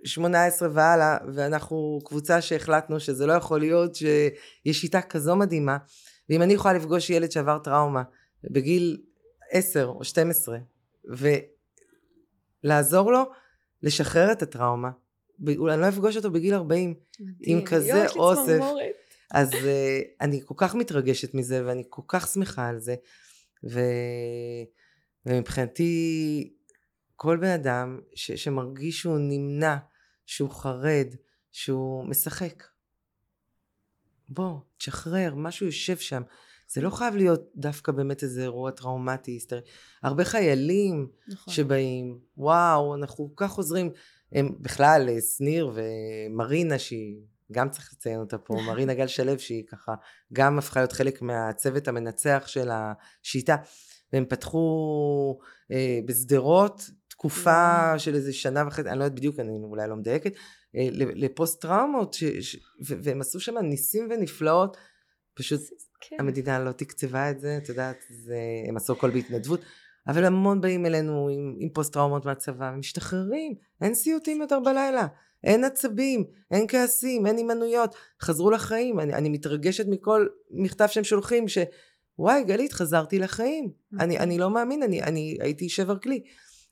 18 0.05 0.69
והלאה, 0.73 1.17
ואנחנו 1.35 1.99
קבוצה 2.05 2.41
שהחלטנו 2.41 3.01
שזה 3.01 3.27
לא 3.27 3.33
יכול 3.33 3.61
להיות 3.61 3.95
שיש 3.95 4.81
שיטה 4.81 5.01
כזו 5.01 5.37
מדהימה 5.37 5.77
ואם 6.29 6.43
אני 6.43 6.53
יכולה 6.53 6.75
לפגוש 6.75 7.11
ילד 7.11 7.31
שעבר 7.31 7.59
טראומה 7.59 8.03
בגיל 8.45 9.03
10 9.51 9.87
או 9.87 10.05
12 10.05 10.59
ולעזור 12.65 13.13
לו 13.13 13.23
לשחרר 13.83 14.33
את 14.33 14.43
הטראומה, 14.43 14.91
אולי 15.57 15.75
אני 15.75 15.83
לא 15.83 15.89
אפגוש 15.89 16.17
אותו 16.17 16.31
בגיל 16.31 16.55
40 16.55 16.95
מדהים. 17.21 17.59
עם 17.59 17.65
כזה 17.65 18.09
אוסף. 18.09 18.61
אז 19.31 19.53
uh, 19.53 19.57
אני 20.21 20.41
כל 20.45 20.55
כך 20.57 20.75
מתרגשת 20.75 21.35
מזה 21.35 21.67
ואני 21.67 21.83
כל 21.89 22.03
כך 22.09 22.27
שמחה 22.27 22.69
על 22.69 22.79
זה. 22.79 22.95
ו... 23.71 23.81
ומבחינתי 25.27 26.55
כל 27.17 27.37
בן 27.37 27.51
אדם 27.51 28.01
ש... 28.15 28.33
שמרגיש 28.33 29.01
שהוא 29.01 29.19
נמנע, 29.19 29.77
שהוא 30.27 30.51
חרד, 30.51 31.07
שהוא 31.53 32.05
משחק, 32.05 32.65
בוא, 34.29 34.59
תשחרר, 34.79 35.35
משהו 35.35 35.67
יושב 35.67 35.97
שם. 35.97 36.23
זה 36.69 36.81
לא 36.81 36.91
חייב 36.91 37.17
להיות 37.17 37.51
דווקא 37.57 37.93
באמת 37.93 38.23
איזה 38.23 38.43
אירוע 38.43 38.71
טראומטי, 38.71 39.31
היסטרי. 39.31 39.61
הרבה 40.03 40.25
חיילים 40.25 41.09
נכון. 41.29 41.55
שבאים, 41.55 42.19
וואו, 42.37 42.95
אנחנו 42.95 43.31
כל 43.35 43.47
כך 43.47 43.53
עוזרים. 43.53 43.91
הם 44.33 44.55
בכלל, 44.61 45.09
אה, 45.09 45.21
שניר 45.21 45.73
ומרינה, 45.75 46.79
שהיא, 46.79 47.17
גם 47.53 47.71
צריך 47.71 47.91
לציין 47.93 48.21
אותה 48.21 48.39
פה, 48.39 48.55
מרינה 48.67 48.95
גל 48.95 49.07
שלו, 49.07 49.39
שהיא 49.39 49.65
ככה, 49.67 49.95
גם 50.33 50.59
הפכה 50.59 50.81
להיות 50.81 50.93
חלק 50.93 51.23
מהצוות 51.23 51.89
המנצח 51.89 52.45
של 52.47 52.69
השיטה. 52.73 53.57
והם 54.13 54.25
פתחו 54.29 55.39
אה, 55.73 55.99
בשדרות 56.05 56.91
תקופה 57.19 57.99
של 57.99 58.15
איזה 58.15 58.33
שנה 58.33 58.65
וחצי, 58.67 58.89
אני 58.89 58.99
לא 58.99 59.05
יודעת 59.05 59.19
בדיוק, 59.19 59.41
אני 59.41 59.51
אולי 59.63 59.89
לא 59.89 59.97
מדייקת, 59.97 60.33
אה, 60.77 60.89
לפוסט 60.93 61.61
טראומות, 61.61 62.15
ש, 62.15 62.25
ש, 62.25 62.57
ו, 62.57 62.95
והם 63.03 63.21
עשו 63.21 63.41
שם 63.41 63.59
ניסים 63.59 64.09
ונפלאות, 64.11 64.77
פשוט 65.35 65.61
כן. 66.01 66.17
המדינה 66.19 66.59
לא 66.59 66.73
תקצבה 66.73 67.31
את 67.31 67.41
זה, 67.41 67.59
את 67.63 67.69
יודעת, 67.69 67.97
זה, 68.11 68.37
הם 68.69 68.77
עשו 68.77 68.93
הכל 68.93 69.11
בהתנדבות, 69.11 69.61
אבל 70.07 70.25
המון 70.25 70.61
באים 70.61 70.87
אלינו 70.87 71.29
עם, 71.29 71.57
עם 71.59 71.69
פוסט 71.69 71.93
טראומות 71.93 72.27
מהצבא, 72.27 72.73
ומשתחררים, 72.75 73.55
אין 73.81 73.95
סיוטים 73.95 74.41
יותר 74.41 74.61
בלילה, 74.61 75.07
אין 75.45 75.65
עצבים, 75.65 76.25
אין 76.51 76.65
כעסים, 76.69 77.27
אין 77.27 77.37
הימנויות, 77.37 77.95
חזרו 78.23 78.51
לחיים, 78.51 79.01
אני, 79.01 79.15
אני 79.15 79.29
מתרגשת 79.29 79.87
מכל 79.89 80.27
מכתב 80.51 80.87
שהם 80.87 81.05
שולחים, 81.05 81.49
ש... 81.49 81.59
וואי 82.19 82.45
גלית 82.45 82.73
חזרתי 82.73 83.19
לחיים, 83.19 83.71
אני, 84.01 84.19
אני 84.19 84.39
לא 84.39 84.51
מאמין, 84.51 84.83
אני, 84.83 85.03
אני 85.03 85.37
הייתי 85.41 85.69
שבר 85.69 85.99
כלי. 85.99 86.23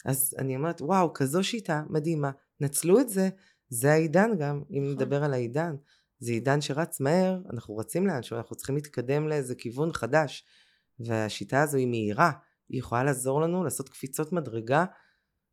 אז 0.05 0.35
אני 0.39 0.57
אומרת 0.57 0.81
וואו 0.81 1.13
כזו 1.13 1.45
שיטה 1.45 1.83
מדהימה, 1.91 2.31
נצלו 2.61 3.01
את 3.01 3.09
זה, 3.09 3.29
זה 3.69 3.93
העידן 3.93 4.31
גם, 4.39 4.63
אם 4.71 4.83
נכון. 4.83 4.95
נדבר 4.95 5.25
על 5.25 5.33
העידן. 5.33 5.75
זה 6.19 6.33
עידן 6.33 6.61
שרץ 6.61 7.01
מהר, 7.01 7.39
אנחנו 7.53 7.77
רצים 7.77 8.07
לאנשהו, 8.07 8.37
אנחנו 8.37 8.57
צריכים 8.57 8.75
להתקדם 8.75 9.29
לאיזה 9.29 9.55
כיוון 9.55 9.93
חדש. 9.93 10.45
והשיטה 11.01 11.63
הזו 11.63 11.79
היא 11.79 11.87
מהירה, 11.87 12.31
היא 12.69 12.79
יכולה 12.79 13.05
לעזור 13.05 13.41
לנו 13.41 13.65
לעשות 13.65 13.89
קפיצות 13.89 14.33
מדרגה, 14.33 14.85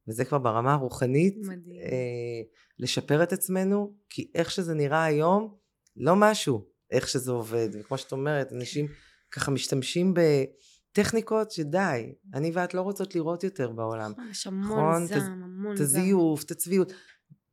וזה 0.07 0.25
כבר 0.25 0.37
ברמה 0.37 0.73
הרוחנית. 0.73 1.37
מדהים. 1.41 1.81
אה, 1.81 2.41
לשפר 2.79 3.23
את 3.23 3.33
עצמנו, 3.33 3.93
כי 4.09 4.31
איך 4.35 4.51
שזה 4.51 4.73
נראה 4.73 5.03
היום, 5.03 5.55
לא 5.95 6.15
משהו, 6.15 6.65
איך 6.91 7.07
שזה 7.07 7.31
עובד. 7.31 7.69
וכמו 7.73 7.97
שאת 7.97 8.11
אומרת, 8.11 8.53
אנשים 8.53 8.87
ככה 9.31 9.51
משתמשים 9.51 10.13
בטכניקות 10.91 11.51
שדי, 11.51 12.13
אני 12.33 12.51
ואת 12.53 12.73
לא 12.73 12.81
רוצות 12.81 13.15
לראות 13.15 13.43
יותר 13.43 13.71
בעולם. 13.71 14.11
נכון, 14.11 14.27
יש 14.29 14.47
המון 14.47 14.63
נכון? 14.63 15.05
זעם, 15.05 15.43
המון 15.43 15.63
זעם. 15.63 15.75
את 15.75 15.79
הזיוף, 15.79 16.43
את 16.43 16.51
הצביעות. 16.51 16.93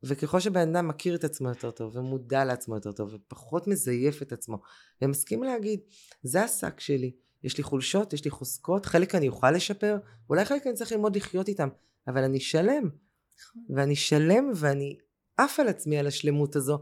וככל 0.03 0.39
שבן 0.39 0.75
אדם 0.75 0.87
מכיר 0.87 1.15
את 1.15 1.23
עצמו 1.23 1.49
יותר 1.49 1.71
טוב 1.71 1.95
ומודע 1.95 2.45
לעצמו 2.45 2.75
יותר 2.75 2.91
טוב 2.91 3.13
ופחות 3.13 3.67
מזייף 3.67 4.21
את 4.21 4.31
עצמו 4.31 4.61
ומסכים 5.01 5.43
להגיד 5.43 5.79
זה 6.23 6.43
השק 6.43 6.79
שלי 6.79 7.11
יש 7.43 7.57
לי 7.57 7.63
חולשות 7.63 8.13
יש 8.13 8.25
לי 8.25 8.31
חוזקות 8.31 8.85
חלק 8.85 9.15
אני 9.15 9.27
אוכל 9.27 9.51
לשפר 9.51 9.97
אולי 10.29 10.45
חלק 10.45 10.67
אני 10.67 10.75
צריך 10.75 10.91
ללמוד 10.91 11.15
לחיות 11.15 11.47
איתם 11.47 11.69
אבל 12.07 12.23
אני 12.23 12.39
שלם 12.39 12.83
נכון. 12.83 13.63
ואני 13.75 13.95
שלם 13.95 14.51
ואני 14.55 14.97
עף 15.37 15.59
על 15.59 15.67
עצמי 15.67 15.97
על 15.97 16.07
השלמות 16.07 16.55
הזו 16.55 16.79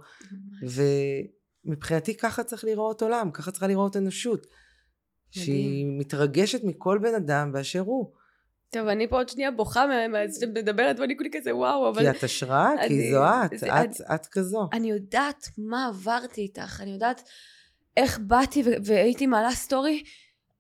ומבחינתי 1.66 2.18
ככה 2.18 2.44
צריך 2.44 2.64
לראות 2.64 3.02
עולם 3.02 3.32
ככה 3.32 3.52
צריכה 3.52 3.68
לראות 3.68 3.98
אנושות 3.98 4.48
שהיא 5.32 5.86
מתרגשת 6.00 6.64
מכל 6.64 7.00
בן 7.02 7.16
אדם 7.16 7.52
באשר 7.52 7.80
הוא 7.80 8.12
טוב, 8.70 8.88
אני 8.88 9.08
פה 9.08 9.18
עוד 9.18 9.30
שנייה 9.30 9.52
בוכה 9.52 9.86
מאז 10.10 10.38
שאת 10.40 10.50
מדברת, 10.50 11.00
ואני 11.00 11.18
כולי 11.18 11.30
כזה 11.34 11.56
וואו, 11.56 11.90
אבל... 11.90 12.02
כי 12.02 12.18
את 12.18 12.24
השראה, 12.24 12.70
כי 12.88 13.12
זו 13.12 13.24
את, 13.24 13.60
זה- 13.60 13.82
את, 13.82 14.02
את 14.16 14.26
כזו. 14.26 14.70
אני 14.74 14.90
יודעת 14.90 15.48
מה 15.58 15.88
עברתי 15.88 16.42
איתך, 16.42 16.82
אני 16.82 16.92
יודעת 16.92 17.30
איך 17.98 18.20
באתי 18.20 18.64
והייתי 18.84 19.28
מעלה 19.28 19.52
סטורי, 19.52 20.04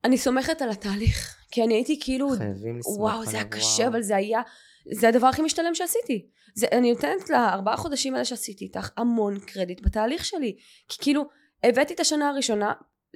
אני 0.04 0.18
סומכת 0.18 0.62
על 0.62 0.70
התהליך, 0.70 1.36
כי 1.52 1.64
אני 1.64 1.74
הייתי 1.74 2.00
כאילו, 2.02 2.30
וואו, 2.98 3.26
זה 3.26 3.38
היה 3.38 3.46
קשה. 3.46 3.88
אבל 3.88 4.02
זה 4.02 4.16
היה, 4.16 4.42
זה 4.92 5.08
הדבר 5.08 5.28
הכי 5.28 5.42
משתלם 5.42 5.76
שעשיתי. 5.76 6.26
זה, 6.56 6.68
אני 6.72 6.92
נותנת 6.92 7.30
לארבעה 7.30 7.78
חודשים 7.78 8.14
האלה 8.14 8.26
שעשיתי 8.26 8.66
איתך 8.66 8.90
המון 8.98 9.40
קרדיט 9.40 9.82
בתהליך 9.86 10.26
שלי. 10.26 10.56
כי 10.88 10.98
כאילו, 11.02 11.26
הבאתי 11.64 11.94
את 11.94 12.00
השנה 12.00 12.30
הראשונה 12.30 12.74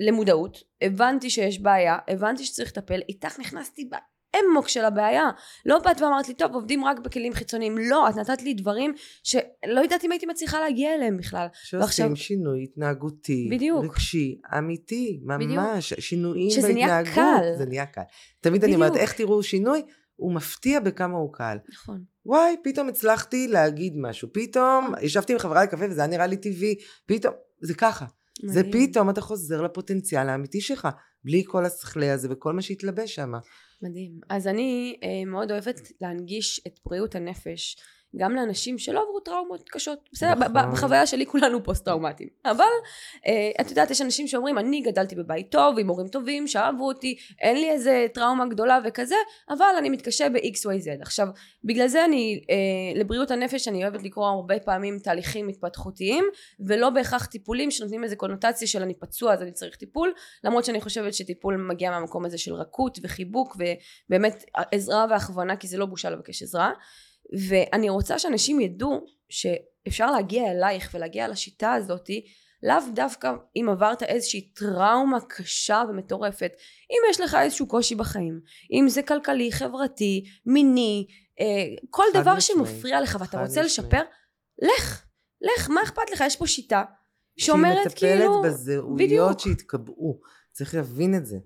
למודעות, 0.08 0.58
הבנתי 0.82 1.30
שיש 1.30 1.62
בעיה, 1.62 1.97
הבנתי 2.08 2.45
שצריך 2.45 2.70
לטפל, 2.78 3.00
איתך 3.10 3.39
נכנסתי 3.39 3.89
באמוק 3.89 4.68
של 4.68 4.86
הבעיה. 4.86 5.30
לא 5.66 5.80
באת 5.80 6.02
ואמרת 6.02 6.28
לי, 6.28 6.34
טוב, 6.34 6.54
עובדים 6.54 6.86
רק 6.86 7.00
בכלים 7.00 7.34
חיצוניים. 7.34 7.78
לא, 7.78 8.10
את 8.10 8.16
נתת 8.16 8.41
לי 8.41 8.54
דברים 8.54 8.93
שלא 9.24 9.80
יודעת 9.84 10.04
אם 10.04 10.12
הייתי 10.12 10.26
מצליחה 10.26 10.60
להגיע 10.60 10.95
אליהם 10.95 11.18
בכלל. 11.18 11.47
שעושים 11.54 11.80
ועכשיו- 11.80 12.16
שינוי 12.16 12.64
התנהגותי, 12.64 13.47
בדיוק. 13.52 13.84
רגשי, 13.86 14.39
אמיתי, 14.58 15.20
ממש, 15.24 15.93
שינויים 15.93 16.50
שזה 16.50 16.74
נהיה 16.74 16.88
בהתנהגות. 16.88 17.41
קל. 17.41 17.58
זה 17.58 17.66
נהיה 17.66 17.86
קל. 17.86 18.02
תמיד 18.41 18.64
אני 18.64 18.76
אומרת, 18.76 18.91
בדיוק. 18.91 19.04
איך 19.04 19.14
תראו 19.14 19.43
שינוי? 19.43 19.82
הוא 20.16 20.34
מפתיע 20.34 20.80
בכמה 20.80 21.18
הוא 21.18 21.34
קל. 21.34 21.58
נכון. 21.74 22.04
וואי, 22.26 22.56
פתאום 22.64 22.89
הצלחתי 22.89 23.47
להגיד 23.47 23.93
משהו. 23.97 24.28
פתאום 24.34 24.93
ישבתי 25.02 25.34
עם 25.34 25.39
חברה 25.39 25.64
לקפה 25.64 25.86
וזה 25.89 26.02
היה 26.02 26.08
נראה 26.10 26.28
לי 26.28 26.38
טבעי. 26.38 26.76
פתאום, 27.06 27.34
זה 27.62 27.74
ככה. 27.74 28.06
זה. 28.46 28.62
פתאום 28.72 29.10
אתה 29.10 29.22
חוזר 29.22 29.62
לפוטנציאל 29.62 30.30
האמיתי 30.30 30.62
שלך, 30.62 30.88
בלי 31.24 31.44
כל 31.48 31.66
השכלי 31.66 32.10
הזה 32.10 32.28
וכל 32.32 32.54
מה 32.54 32.62
שהתלבש 32.62 33.16
שם. 33.16 33.32
מדהים. 33.82 34.20
אז 34.30 34.48
אני 34.48 35.00
אה, 35.04 35.26
מאוד 35.26 35.52
אוהבת 35.52 35.92
להנגיש 36.02 36.62
את 36.68 36.80
בריאות 36.86 37.16
הנפש 37.16 37.78
גם 38.18 38.36
לאנשים 38.36 38.78
שלא 38.78 39.01
עברו 39.01 39.20
טראומות 39.20 39.70
קשות. 39.70 40.10
בסדר, 40.14 40.36
נכון. 40.36 40.72
בחוויה 40.72 41.07
שלי 41.07 41.26
כולנו 41.26 41.64
פוסט-טראומטיים. 41.64 42.30
אבל 42.45 42.64
אה, 43.28 43.51
את 43.62 43.70
יודעת, 43.70 43.91
יש 43.91 44.01
אנשים 44.01 44.28
שאומרים, 44.28 44.57
אני 44.57 44.82
גדלתי 44.82 45.16
בבית 45.16 45.51
טוב, 45.51 45.80
עם 45.80 45.88
הורים 45.88 46.07
טובים, 46.07 46.47
שאהבו 46.47 46.88
אותי, 46.88 47.18
אין 47.41 47.57
לי 47.57 47.72
איזה 47.72 48.05
טראומה 48.14 48.45
גדולה 48.45 48.80
וכזה, 48.86 49.16
אבל 49.49 49.76
אני 49.78 49.89
מתקשה 49.89 50.30
ב-XYZ. 50.30 51.01
עכשיו, 51.01 51.28
בגלל 51.64 51.88
זה 51.88 52.05
אני, 52.05 52.41
אה, 52.49 52.99
לבריאות 52.99 53.32
הנפש 53.32 53.68
אני 53.68 53.84
אוהבת 53.84 54.03
לקרוא 54.03 54.28
הרבה 54.28 54.60
פעמים 54.60 54.99
תהליכים 54.99 55.47
התפתחותיים, 55.47 56.26
ולא 56.60 56.89
בהכרח 56.89 57.26
טיפולים 57.26 57.72
שנותנים 57.72 58.03
איזה 58.03 58.16
קונוטציה 58.16 58.68
של 58.68 58.82
אני 58.82 58.93
פצוע 58.93 59.34
אז 59.34 59.41
אני 59.41 59.51
צריך 59.51 59.76
טיפול, 59.76 60.14
למרות 60.43 60.66
שאני 60.66 60.82
חושבת 60.82 61.14
שטיפול 61.14 61.57
מגיע 61.57 61.91
מהמקום 61.91 62.26
הזה 62.26 62.38
של 62.38 62.53
רכות 62.53 62.99
וחיבוק 63.03 63.55
ובאמת 63.55 64.43
עזרה 64.72 65.05
והכוונה 65.10 65.55
כי 65.55 65.68
זה 65.68 65.78
לא 65.78 65.86
בושה 65.86 66.10
לבקש 66.10 66.43
עזרה 66.43 66.72
ואני 67.50 67.90
רוצה 67.90 68.20
שאנשים 68.20 68.62
ידעו 68.62 69.06
שאפשר 69.30 70.12
להגיע 70.12 70.52
אלייך 70.52 70.92
ולהגיע 70.94 71.28
לשיטה 71.28 71.74
הזאתי 71.74 72.26
לאו 72.64 72.76
דווקא 72.94 73.32
אם 73.56 73.70
עברת 73.72 74.04
איזושהי 74.04 74.42
טראומה 74.42 75.18
קשה 75.30 75.84
ומטורפת 75.90 76.52
אם 76.92 76.98
יש 77.10 77.22
לך 77.22 77.38
איזשהו 77.42 77.68
קושי 77.68 77.96
בחיים 77.96 78.42
אם 78.72 78.90
זה 78.90 79.02
כלכלי 79.02 79.52
חברתי 79.52 80.26
מיני 80.46 81.08
אה, 81.40 81.46
כל 81.90 82.04
דבר 82.14 82.36
משמעית. 82.36 82.68
שמפריע 82.70 83.02
לך 83.02 83.18
ואתה 83.20 83.42
רוצה 83.42 83.64
משמעית. 83.64 83.66
לשפר 83.66 84.02
לך 84.62 85.06
לך 85.42 85.70
מה 85.70 85.84
אכפת 85.84 86.12
לך 86.14 86.24
יש 86.26 86.36
פה 86.36 86.48
שיטה 86.48 86.84
שאומרת 87.38 87.98
שהיא 87.98 88.12
כאילו 88.12 88.40
מטפלת 88.40 88.54
בזהויות 88.54 88.98
בדיוק. 88.98 89.40
שהתקבעו. 89.40 90.20
צריך 90.52 90.76
להבין 90.76 91.16
את 91.16 91.26
זה. 91.26 91.38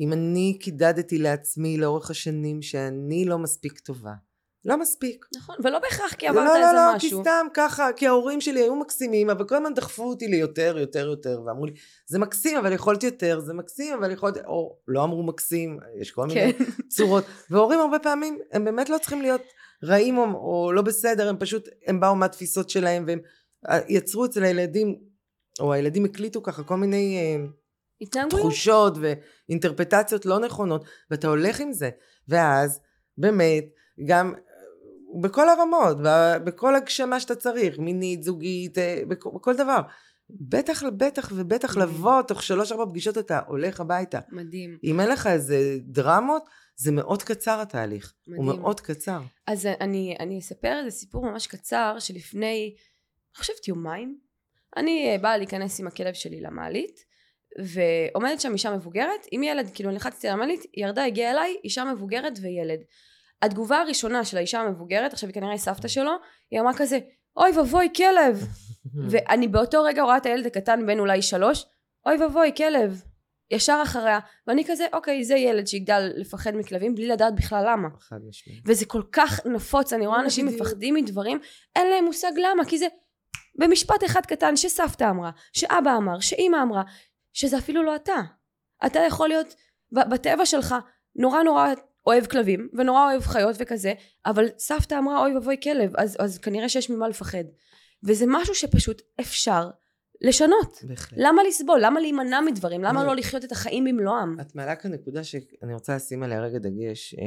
אם 0.00 0.12
אני 0.12 0.58
קידדתי 0.60 1.18
לעצמי 1.18 1.76
לאורך 1.78 2.10
השנים 2.10 2.62
שאני 2.62 3.24
לא 3.24 3.38
מספיק 3.38 3.78
טובה, 3.78 4.14
לא 4.64 4.78
מספיק. 4.78 5.26
נכון 5.36 5.56
ולא 5.64 5.78
בהכרח 5.78 6.14
כי 6.14 6.26
לא, 6.26 6.30
עברת 6.30 6.44
לא, 6.44 6.56
איזה 6.56 6.72
לא, 6.72 6.98
כי 6.98 7.06
משהו 7.06 7.20
סתם 7.20 7.46
ככה, 7.54 7.92
כי 7.96 8.06
ההורים 8.06 8.40
שלי 8.40 8.60
היו 8.60 8.76
מקסימים, 8.76 9.30
אבל 9.30 9.48
כל 9.48 9.54
הזמן 9.54 9.74
דחפו 9.74 10.02
אותי 10.02 10.28
ליותר, 10.28 10.78
יותר, 10.78 11.06
יותר, 11.06 11.42
ואמרו 11.46 11.66
לי, 11.66 11.72
זה 12.06 12.18
מקסים, 12.18 12.58
אבל 12.58 12.72
יכולת 12.72 13.02
יותר, 13.02 13.40
זה 13.40 13.54
מקסים, 13.54 13.94
אבל 13.94 14.10
יכולת, 14.10 14.36
או 14.46 14.76
לא 14.88 15.04
אמרו 15.04 15.22
מקסים, 15.22 15.78
יש 16.00 16.10
כל 16.10 16.26
מיני 16.26 16.52
כן. 16.52 16.64
צורות, 16.96 17.24
והורים 17.50 17.80
הרבה 17.80 17.98
פעמים, 17.98 18.38
הם 18.52 18.64
באמת 18.64 18.88
לא 18.88 18.98
צריכים 18.98 19.22
להיות 19.22 19.42
רעים 19.84 20.18
או, 20.18 20.24
או 20.24 20.72
לא 20.72 20.82
בסדר, 20.82 21.28
הם 21.28 21.36
פשוט, 21.38 21.68
הם 21.86 22.00
באו 22.00 22.14
מהתפיסות 22.16 22.70
שלהם, 22.70 23.04
והם 23.06 23.20
אה, 23.68 23.78
יצרו 23.88 24.24
אצל 24.24 24.44
הילדים, 24.44 25.00
או 25.60 25.72
הילדים 25.72 26.04
הקליטו 26.04 26.42
ככה 26.42 26.62
כל 26.62 26.76
מיני 26.76 27.18
אה, 27.18 27.46
התנהגויות. 28.00 28.40
תחושות 28.40 28.94
ואינטרפטציות 29.00 30.26
לא 30.26 30.38
נכונות, 30.38 30.84
ואתה 31.10 31.28
הולך 31.28 31.60
עם 31.60 31.72
זה, 31.72 31.90
ואז 32.28 32.80
באמת, 33.18 33.64
גם 34.06 34.34
בכל 35.22 35.48
הרמות, 35.48 35.96
בכל 36.44 36.76
הגשמה 36.76 37.20
שאתה 37.20 37.34
צריך, 37.34 37.78
מינית, 37.78 38.22
זוגית, 38.22 38.78
אה, 38.78 39.02
בכ- 39.08 39.26
בכל 39.26 39.56
דבר. 39.56 39.80
בטח, 40.30 40.82
בטח 40.96 41.32
ובטח. 41.34 41.76
לבוא, 41.76 42.22
תוך 42.22 42.42
שלוש 42.42 42.72
ארבע 42.72 42.86
פגישות 42.86 43.18
אתה 43.18 43.40
הולך 43.46 43.80
הביתה. 43.80 44.18
מדהים 44.28 44.78
אם 44.84 45.00
אין 45.00 45.08
לך 45.08 45.26
איזה 45.26 45.58
דרמות, 45.80 46.42
זה 46.76 46.92
מאוד 46.92 47.22
קצר 47.22 47.60
התהליך. 47.60 48.12
הוא 48.36 48.44
מדהים. 48.44 48.60
מאוד 48.60 48.80
קצר. 48.80 49.20
אז 49.46 49.66
אני, 49.80 50.16
אני 50.20 50.38
אספר 50.38 50.78
איזה 50.78 50.90
סיפור 50.96 51.30
ממש 51.30 51.46
קצר 51.46 51.96
שלפני, 51.98 52.74
אני 53.34 53.38
חושבת 53.38 53.68
יומיים, 53.68 54.18
אני 54.76 55.12
אה, 55.12 55.18
באה 55.18 55.36
להיכנס 55.36 55.80
עם 55.80 55.86
הכלב 55.86 56.14
שלי 56.14 56.40
למעלית, 56.40 57.04
ועומדת 57.64 58.40
שם 58.40 58.52
אישה 58.52 58.76
מבוגרת, 58.76 59.26
עם 59.30 59.42
ילד, 59.42 59.70
כאילו 59.74 59.88
אני 59.90 59.96
לחצתי 59.96 60.28
על 60.28 60.34
המעלית, 60.34 60.60
היא 60.72 60.84
ירדה, 60.86 61.04
הגיעה 61.04 61.30
אליי, 61.30 61.56
אישה 61.64 61.84
מבוגרת 61.84 62.38
וילד. 62.42 62.80
התגובה 63.42 63.78
הראשונה 63.78 64.24
של 64.24 64.36
האישה 64.36 64.60
המבוגרת, 64.60 65.12
עכשיו 65.12 65.28
היא 65.28 65.34
כנראה 65.34 65.58
סבתא 65.58 65.88
שלו, 65.88 66.12
היא 66.50 66.60
אמרה 66.60 66.72
כזה, 66.76 66.98
אוי 67.36 67.50
ואבוי 67.58 67.88
כלב! 67.96 68.46
ואני 69.10 69.48
באותו 69.48 69.82
רגע 69.82 70.02
רואה 70.02 70.16
את 70.16 70.26
הילד 70.26 70.46
הקטן 70.46 70.86
בן 70.86 70.98
אולי 70.98 71.22
שלוש, 71.22 71.66
אוי 72.06 72.22
ואבוי 72.22 72.52
כלב! 72.56 73.02
ישר 73.50 73.80
אחריה, 73.82 74.18
ואני 74.46 74.64
כזה, 74.66 74.86
אוקיי, 74.92 75.24
זה 75.24 75.34
ילד 75.34 75.66
שיגדל 75.66 76.12
לפחד 76.16 76.54
מכלבים 76.54 76.94
בלי 76.94 77.06
לדעת 77.06 77.34
בכלל 77.34 77.64
למה. 77.72 77.88
חד 78.00 78.16
משמעית. 78.28 78.62
וזה 78.66 78.86
כל 78.86 79.02
כך 79.12 79.46
נפוץ, 79.46 79.92
אני 79.92 80.06
רואה 80.06 80.18
אה, 80.18 80.24
אנשים. 80.24 80.46
מפחדים 80.46 80.94
מדברים, 80.94 81.38
אין 81.76 81.90
להם 81.90 82.04
מושג 82.04 82.32
למה, 82.36 82.64
כי 82.64 82.78
זה 82.78 82.86
במשפט 83.58 84.04
אחד 84.04 84.26
קטן 84.26 84.56
שסבתא 84.56 85.10
אמרה, 85.10 85.30
שאבא 85.52 85.96
אמר, 85.96 86.20
שאימא 86.20 86.62
אמרה, 86.62 86.82
שזה 87.32 87.58
אפילו 87.58 87.82
לא 87.82 87.96
אתה. 87.96 88.20
אתה 88.86 88.98
יכול 88.98 89.28
להיות 89.28 89.54
בטבע 89.92 90.46
שלך 90.46 90.74
נורא 91.16 91.42
נורא 91.42 91.68
אוהב 92.06 92.26
כלבים, 92.26 92.68
ונורא 92.78 93.10
אוהב 93.10 93.22
חיות 93.22 93.56
וכזה, 93.58 93.92
אבל 94.26 94.44
סבתא 94.58 94.94
אמרה 94.98 95.22
אוי 95.22 95.34
ואבוי 95.34 95.56
כלב, 95.62 95.92
אז, 95.96 96.16
אז 96.20 96.38
כנראה 96.38 96.68
שיש 96.68 96.90
ממה 96.90 97.08
לפחד. 97.08 97.44
וזה 98.04 98.24
משהו 98.28 98.54
שפשוט 98.54 99.02
אפשר 99.20 99.70
לשנות. 100.20 100.78
בהחלט. 100.88 101.18
למה 101.22 101.42
לסבול? 101.48 101.78
למה 101.82 102.00
להימנע 102.00 102.40
מדברים? 102.40 102.82
למה 102.82 103.00
אני- 103.00 103.08
לא 103.08 103.16
לחיות 103.16 103.44
את 103.44 103.52
החיים 103.52 103.84
במלואם? 103.84 104.40
את 104.40 104.54
מעלה 104.54 104.76
כאן 104.76 104.92
נקודה 104.92 105.24
שאני 105.24 105.74
רוצה 105.74 105.96
לשים 105.96 106.22
עליה 106.22 106.40
רגע 106.40 106.58
דגש. 106.58 107.14
אה, 107.14 107.20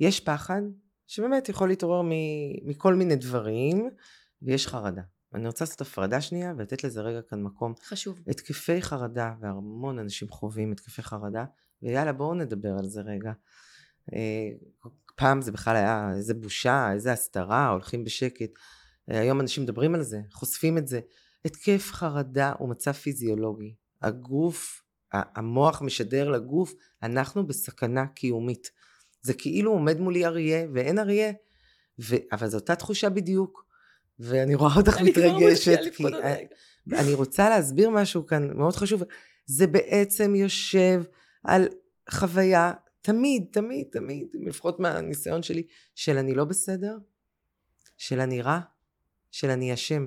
יש 0.00 0.20
פחד 0.20 0.62
שבאמת 1.06 1.48
יכול 1.48 1.68
להתעורר 1.68 2.02
מכל 2.64 2.94
מיני 2.94 3.16
דברים, 3.16 3.90
ויש 4.42 4.66
חרדה. 4.66 5.02
אני 5.34 5.46
רוצה 5.46 5.64
לעשות 5.64 5.80
הפרדה 5.80 6.20
שנייה 6.20 6.52
ולתת 6.58 6.84
לזה 6.84 7.00
רגע 7.00 7.20
כאן 7.22 7.42
מקום. 7.42 7.74
חשוב. 7.84 8.18
התקפי 8.28 8.82
חרדה, 8.82 9.32
והמון 9.40 9.98
אנשים 9.98 10.28
חווים 10.28 10.72
התקפי 10.72 11.02
חרדה, 11.02 11.44
ויאללה 11.82 12.12
בואו 12.12 12.34
נדבר 12.34 12.72
על 12.78 12.88
זה 12.88 13.00
רגע. 13.00 13.32
אה, 14.14 14.48
פעם 15.16 15.42
זה 15.42 15.52
בכלל 15.52 15.76
היה 15.76 16.10
איזה 16.16 16.34
בושה, 16.34 16.92
איזה 16.92 17.12
הסתרה, 17.12 17.68
הולכים 17.68 18.04
בשקט. 18.04 18.50
אה, 19.10 19.20
היום 19.20 19.40
אנשים 19.40 19.62
מדברים 19.62 19.94
על 19.94 20.02
זה, 20.02 20.20
חושפים 20.32 20.78
את 20.78 20.88
זה. 20.88 21.00
התקף 21.44 21.90
חרדה 21.92 22.52
הוא 22.58 22.68
מצב 22.68 22.92
פיזיולוגי. 22.92 23.74
הגוף, 24.02 24.82
המוח 25.12 25.82
משדר 25.82 26.30
לגוף, 26.30 26.74
אנחנו 27.02 27.46
בסכנה 27.46 28.06
קיומית. 28.06 28.70
זה 29.22 29.34
כאילו 29.34 29.72
עומד 29.72 30.00
מולי 30.00 30.26
אריה 30.26 30.66
ואין 30.74 30.98
אריה, 30.98 31.32
ו... 32.00 32.16
אבל 32.32 32.48
זו 32.48 32.58
אותה 32.58 32.74
תחושה 32.74 33.08
בדיוק. 33.08 33.64
ואני 34.18 34.54
רואה 34.54 34.74
אותך 34.76 34.96
אני 34.96 35.10
מתרגשת, 35.10 35.78
כי. 35.96 36.04
אני 36.92 37.14
רוצה 37.14 37.48
להסביר 37.48 37.90
משהו 37.90 38.26
כאן 38.26 38.56
מאוד 38.56 38.76
חשוב. 38.76 39.02
זה 39.46 39.66
בעצם 39.66 40.34
יושב 40.34 41.02
על 41.44 41.68
חוויה, 42.10 42.72
תמיד, 43.02 43.44
תמיד, 43.52 43.86
תמיד, 43.92 44.26
לפחות 44.46 44.80
מהניסיון 44.80 45.42
שלי, 45.42 45.62
של 45.94 46.18
אני 46.18 46.34
לא 46.34 46.44
בסדר, 46.44 46.98
של 47.96 48.20
אני 48.20 48.42
רע, 48.42 48.60
של 49.30 49.50
אני 49.50 49.74
אשם. 49.74 50.06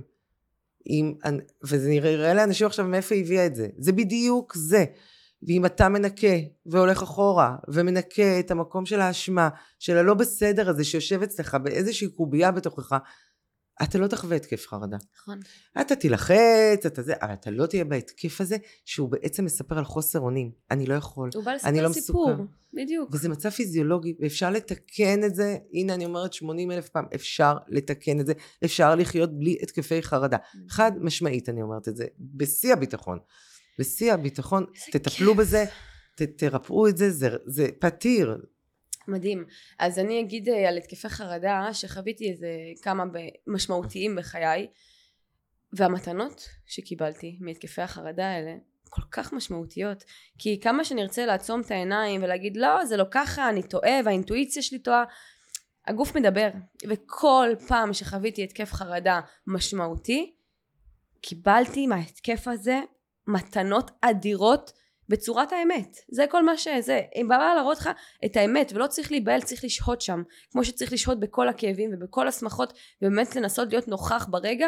אם, 0.88 1.13
וזה 1.63 1.89
נראה 1.89 2.33
לאנשים 2.33 2.67
עכשיו 2.67 2.86
מאיפה 2.86 3.15
היא 3.15 3.23
הביאה 3.23 3.45
את 3.45 3.55
זה. 3.55 3.67
זה 3.77 3.91
בדיוק 3.91 4.55
זה. 4.55 4.86
ואם 5.47 5.65
אתה 5.65 5.89
מנקה 5.89 6.38
והולך 6.65 7.03
אחורה 7.03 7.55
ומנקה 7.67 8.39
את 8.39 8.51
המקום 8.51 8.86
של 8.86 9.01
האשמה, 9.01 9.49
של 9.79 9.97
הלא 9.97 10.13
בסדר 10.13 10.69
הזה 10.69 10.83
שיושב 10.83 11.21
אצלך 11.21 11.57
באיזושהי 11.63 12.07
קובייה 12.07 12.51
בתוכך, 12.51 12.97
אתה 13.84 13.97
לא 13.97 14.07
תחווה 14.07 14.36
התקף 14.36 14.67
חרדה. 14.67 14.97
נכון. 15.21 15.39
אתה 15.82 15.95
תילחץ, 15.95 16.86
אתה 16.86 17.01
זה, 17.01 17.13
אבל 17.21 17.34
אתה 17.34 17.51
לא 17.51 17.65
תהיה 17.65 17.86
בהתקף 17.86 18.41
הזה, 18.41 18.57
שהוא 18.86 19.09
בעצם 19.09 19.45
מספר 19.45 19.78
על 19.78 19.86
חוסר 19.86 20.19
אונים. 20.19 20.51
אני 20.71 20.86
לא 20.86 20.93
יכול. 20.93 21.30
הוא 21.36 21.43
בא 21.43 21.51
אני 21.51 21.82
לספר 21.82 21.88
לא 21.88 21.93
סיפור. 21.93 22.30
מסוכן. 22.30 22.43
בדיוק. 22.73 23.09
וזה 23.13 23.30
מצב 23.30 23.49
פיזיולוגי, 23.49 24.15
ואפשר 24.19 24.49
לתקן 24.49 25.23
את 25.23 25.36
זה. 25.36 25.57
הנה, 25.73 25.93
אני 25.93 26.05
אומרת 26.05 26.34
80 26.34 26.71
אלף 26.71 26.89
פעם, 26.89 27.05
אפשר 27.15 27.53
לתקן 27.67 28.19
את 28.19 28.26
זה. 28.26 28.34
אפשר 28.65 28.95
לחיות 28.95 29.39
בלי 29.39 29.57
התקפי 29.61 30.01
חרדה. 30.01 30.38
חד 30.69 30.91
משמעית, 31.01 31.49
אני 31.49 31.61
אומרת 31.61 31.88
את 31.88 31.95
זה, 31.95 32.05
בשיא 32.19 32.73
הביטחון. 32.73 33.19
בשיא 33.80 34.13
הביטחון, 34.13 34.65
תטפלו 34.91 35.32
כיף. 35.32 35.41
בזה, 35.41 35.65
ת, 36.15 36.21
תרפאו 36.21 36.88
את 36.88 36.97
זה, 36.97 37.11
זה, 37.11 37.30
זה 37.45 37.67
פתיר. 37.80 38.38
מדהים. 39.08 39.45
אז 39.80 39.99
אני 39.99 40.22
אגיד 40.22 40.49
אה, 40.49 40.70
על 40.70 40.78
התקפי 40.78 41.10
חרדה 41.10 41.70
שחוויתי 41.74 42.32
איזה 42.32 42.47
כמה 42.82 43.03
משמעותיים 43.47 44.16
בחיי 44.16 44.68
והמתנות 45.74 46.49
שקיבלתי 46.66 47.38
מהתקפי 47.41 47.82
החרדה 47.82 48.28
האלה 48.28 48.56
כל 48.89 49.01
כך 49.12 49.34
משמעותיות 49.34 50.03
כי 50.38 50.60
כמה 50.60 50.86
שנרצה 50.86 51.26
לעצום 51.26 51.62
את 51.62 51.72
העיניים 51.72 52.24
ולהגיד 52.24 52.58
לא 52.58 52.86
זה 52.86 52.97
לא 52.97 53.06
ככה 53.12 53.49
אני 53.49 53.64
טועה 53.64 53.93
והאינטואיציה 54.06 54.62
שלי 54.62 54.80
טועה 54.80 55.03
הגוף 55.88 56.16
מדבר 56.16 56.49
וכל 56.89 57.49
פעם 57.68 57.93
שחוויתי 57.93 58.43
התקף 58.43 58.74
חרדה 58.74 59.20
משמעותי 59.47 60.36
קיבלתי 61.22 61.88
מההתקף 61.88 62.47
הזה 62.47 62.80
מתנות 63.28 63.91
אדירות 64.01 64.72
בצורת 65.10 65.51
האמת. 65.51 65.97
זה 66.12 66.26
כל 66.30 66.45
מה 66.45 66.58
שזה 66.58 67.01
אם 67.16 67.28
בא 67.28 67.53
להראות 67.56 67.78
לך 67.78 67.89
את 68.26 68.36
האמת 68.36 68.72
ולא 68.76 68.88
צריך 68.88 69.12
להיבהל 69.12 69.41
צריך 69.41 69.64
לשהות 69.64 70.01
שם. 70.01 70.24
כמו 70.51 70.66
שצריך 70.66 70.93
לשהות 70.93 71.20
בכל 71.20 71.49
הכאבים 71.49 71.91
ובכל 71.93 72.28
השמחות 72.28 72.74
ובאמת 73.01 73.36
לנסות 73.36 73.70
להיות 73.70 73.88
נוכח 73.88 74.28
ברגע 74.30 74.68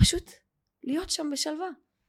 פשוט 0.00 0.30
להיות 0.84 1.10
שם 1.10 1.30
בשלווה. 1.32 1.68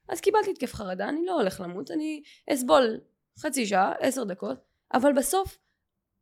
אז 0.09 0.21
קיבלתי 0.21 0.51
התקף 0.51 0.73
חרדה 0.73 1.09
אני 1.09 1.25
לא 1.25 1.33
הולך 1.33 1.61
למות 1.61 1.91
אני 1.91 2.23
אסבול 2.53 2.99
חצי 3.39 3.65
שעה 3.65 3.93
עשר 3.99 4.23
דקות 4.23 4.57
אבל 4.93 5.13
בסוף 5.13 5.57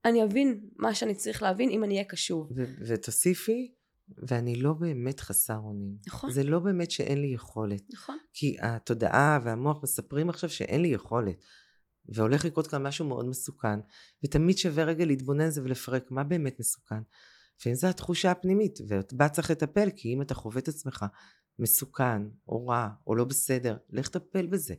אני 0.05 0.23
אבין 0.23 0.69
מה 0.75 0.93
שאני 0.93 1.15
צריך 1.15 1.43
להבין 1.43 1.69
אם 1.69 1.83
אני 1.83 1.93
אהיה 1.93 2.05
קשוב. 2.05 2.49
ותוסיפי, 2.87 3.71
ואני 4.17 4.55
לא 4.55 4.73
באמת 4.73 5.19
חסר 5.19 5.57
אונים. 5.57 5.97
נכון. 6.07 6.31
זה 6.31 6.43
לא 6.43 6.59
באמת 6.59 6.91
שאין 6.91 7.21
לי 7.21 7.27
יכולת. 7.27 7.83
נכון 7.93 8.17
כי 8.33 8.57
התודעה 8.61 9.39
והמוח 9.43 9.83
מספרים 9.83 10.29
עכשיו 10.29 10.49
שאין 10.49 10.81
לי 10.81 10.87
יכולת. 10.87 11.35
והולך 12.09 12.45
לקרות 12.45 12.67
כאן 12.67 12.83
משהו 12.83 13.05
מאוד 13.05 13.25
מסוכן. 13.25 13.79
ותמיד 14.23 14.57
שווה 14.57 14.83
רגע 14.83 15.05
להתבונן 15.05 15.41
על 15.41 15.49
זה 15.49 15.63
ולפרק 15.63 16.11
מה 16.11 16.23
באמת 16.23 16.59
מסוכן. 16.59 17.01
לפעמים 17.59 17.75
זו 17.75 17.87
התחושה 17.87 18.31
הפנימית, 18.31 18.79
ובה 18.87 19.29
צריך 19.29 19.51
לטפל, 19.51 19.89
כי 19.95 20.13
אם 20.13 20.21
אתה 20.21 20.33
חווה 20.33 20.59
את 20.59 20.67
עצמך 20.67 21.05
מסוכן, 21.59 22.21
או 22.47 22.67
רע, 22.67 22.89
או 23.07 23.15
לא 23.15 23.23
בסדר, 23.23 23.77
לך 23.89 24.07
טפל 24.07 24.47
בזה. 24.47 24.75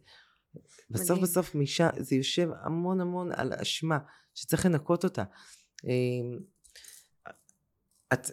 בסוף 0.90 1.10
מדהים. 1.10 1.22
בסוף 1.22 1.54
משם 1.54 1.88
זה 1.98 2.16
יושב 2.16 2.48
המון 2.62 3.00
המון 3.00 3.32
על 3.32 3.52
אשמה, 3.52 3.98
שצריך 4.34 4.66
לנקות 4.66 5.04
אותה. 5.04 5.24
אמ, 5.84 6.38
את, 8.12 8.30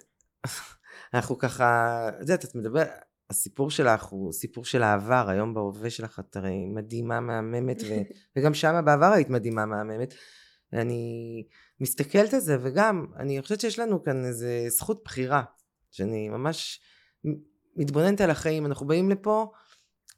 אנחנו 1.16 1.38
ככה, 1.38 2.09
את 2.09 2.20
יודעת, 2.20 2.45
את 2.45 2.55
מדברת, 2.55 2.89
הסיפור 3.30 3.72
שלך 3.72 4.03
הוא 4.03 4.34
סיפור 4.34 4.66
של 4.66 4.84
העבר, 4.84 5.30
היום 5.30 5.53
בהווה 5.53 5.89
שלך 5.89 6.20
את 6.20 6.36
הרי 6.36 6.66
מדהימה, 6.66 7.20
מהממת, 7.20 7.82
ו, 7.82 7.93
וגם 8.36 8.53
שמה 8.53 8.82
בעבר 8.82 9.05
היית 9.05 9.30
מדהימה, 9.30 9.66
מהממת. 9.66 10.13
אני 10.74 11.43
מסתכלת 11.80 12.34
על 12.34 12.39
זה, 12.39 12.57
וגם, 12.61 13.05
אני 13.18 13.41
חושבת 13.41 13.59
שיש 13.59 13.80
לנו 13.80 14.03
כאן 14.03 14.26
איזה 14.26 14.66
זכות 14.68 15.01
בחירה, 15.05 15.43
שאני 15.91 16.30
ממש 16.30 16.82
מתבוננת 17.76 18.22
על 18.22 18.30
החיים, 18.30 18.66
אנחנו 18.66 18.88
באים 18.88 19.09
לפה, 19.09 19.51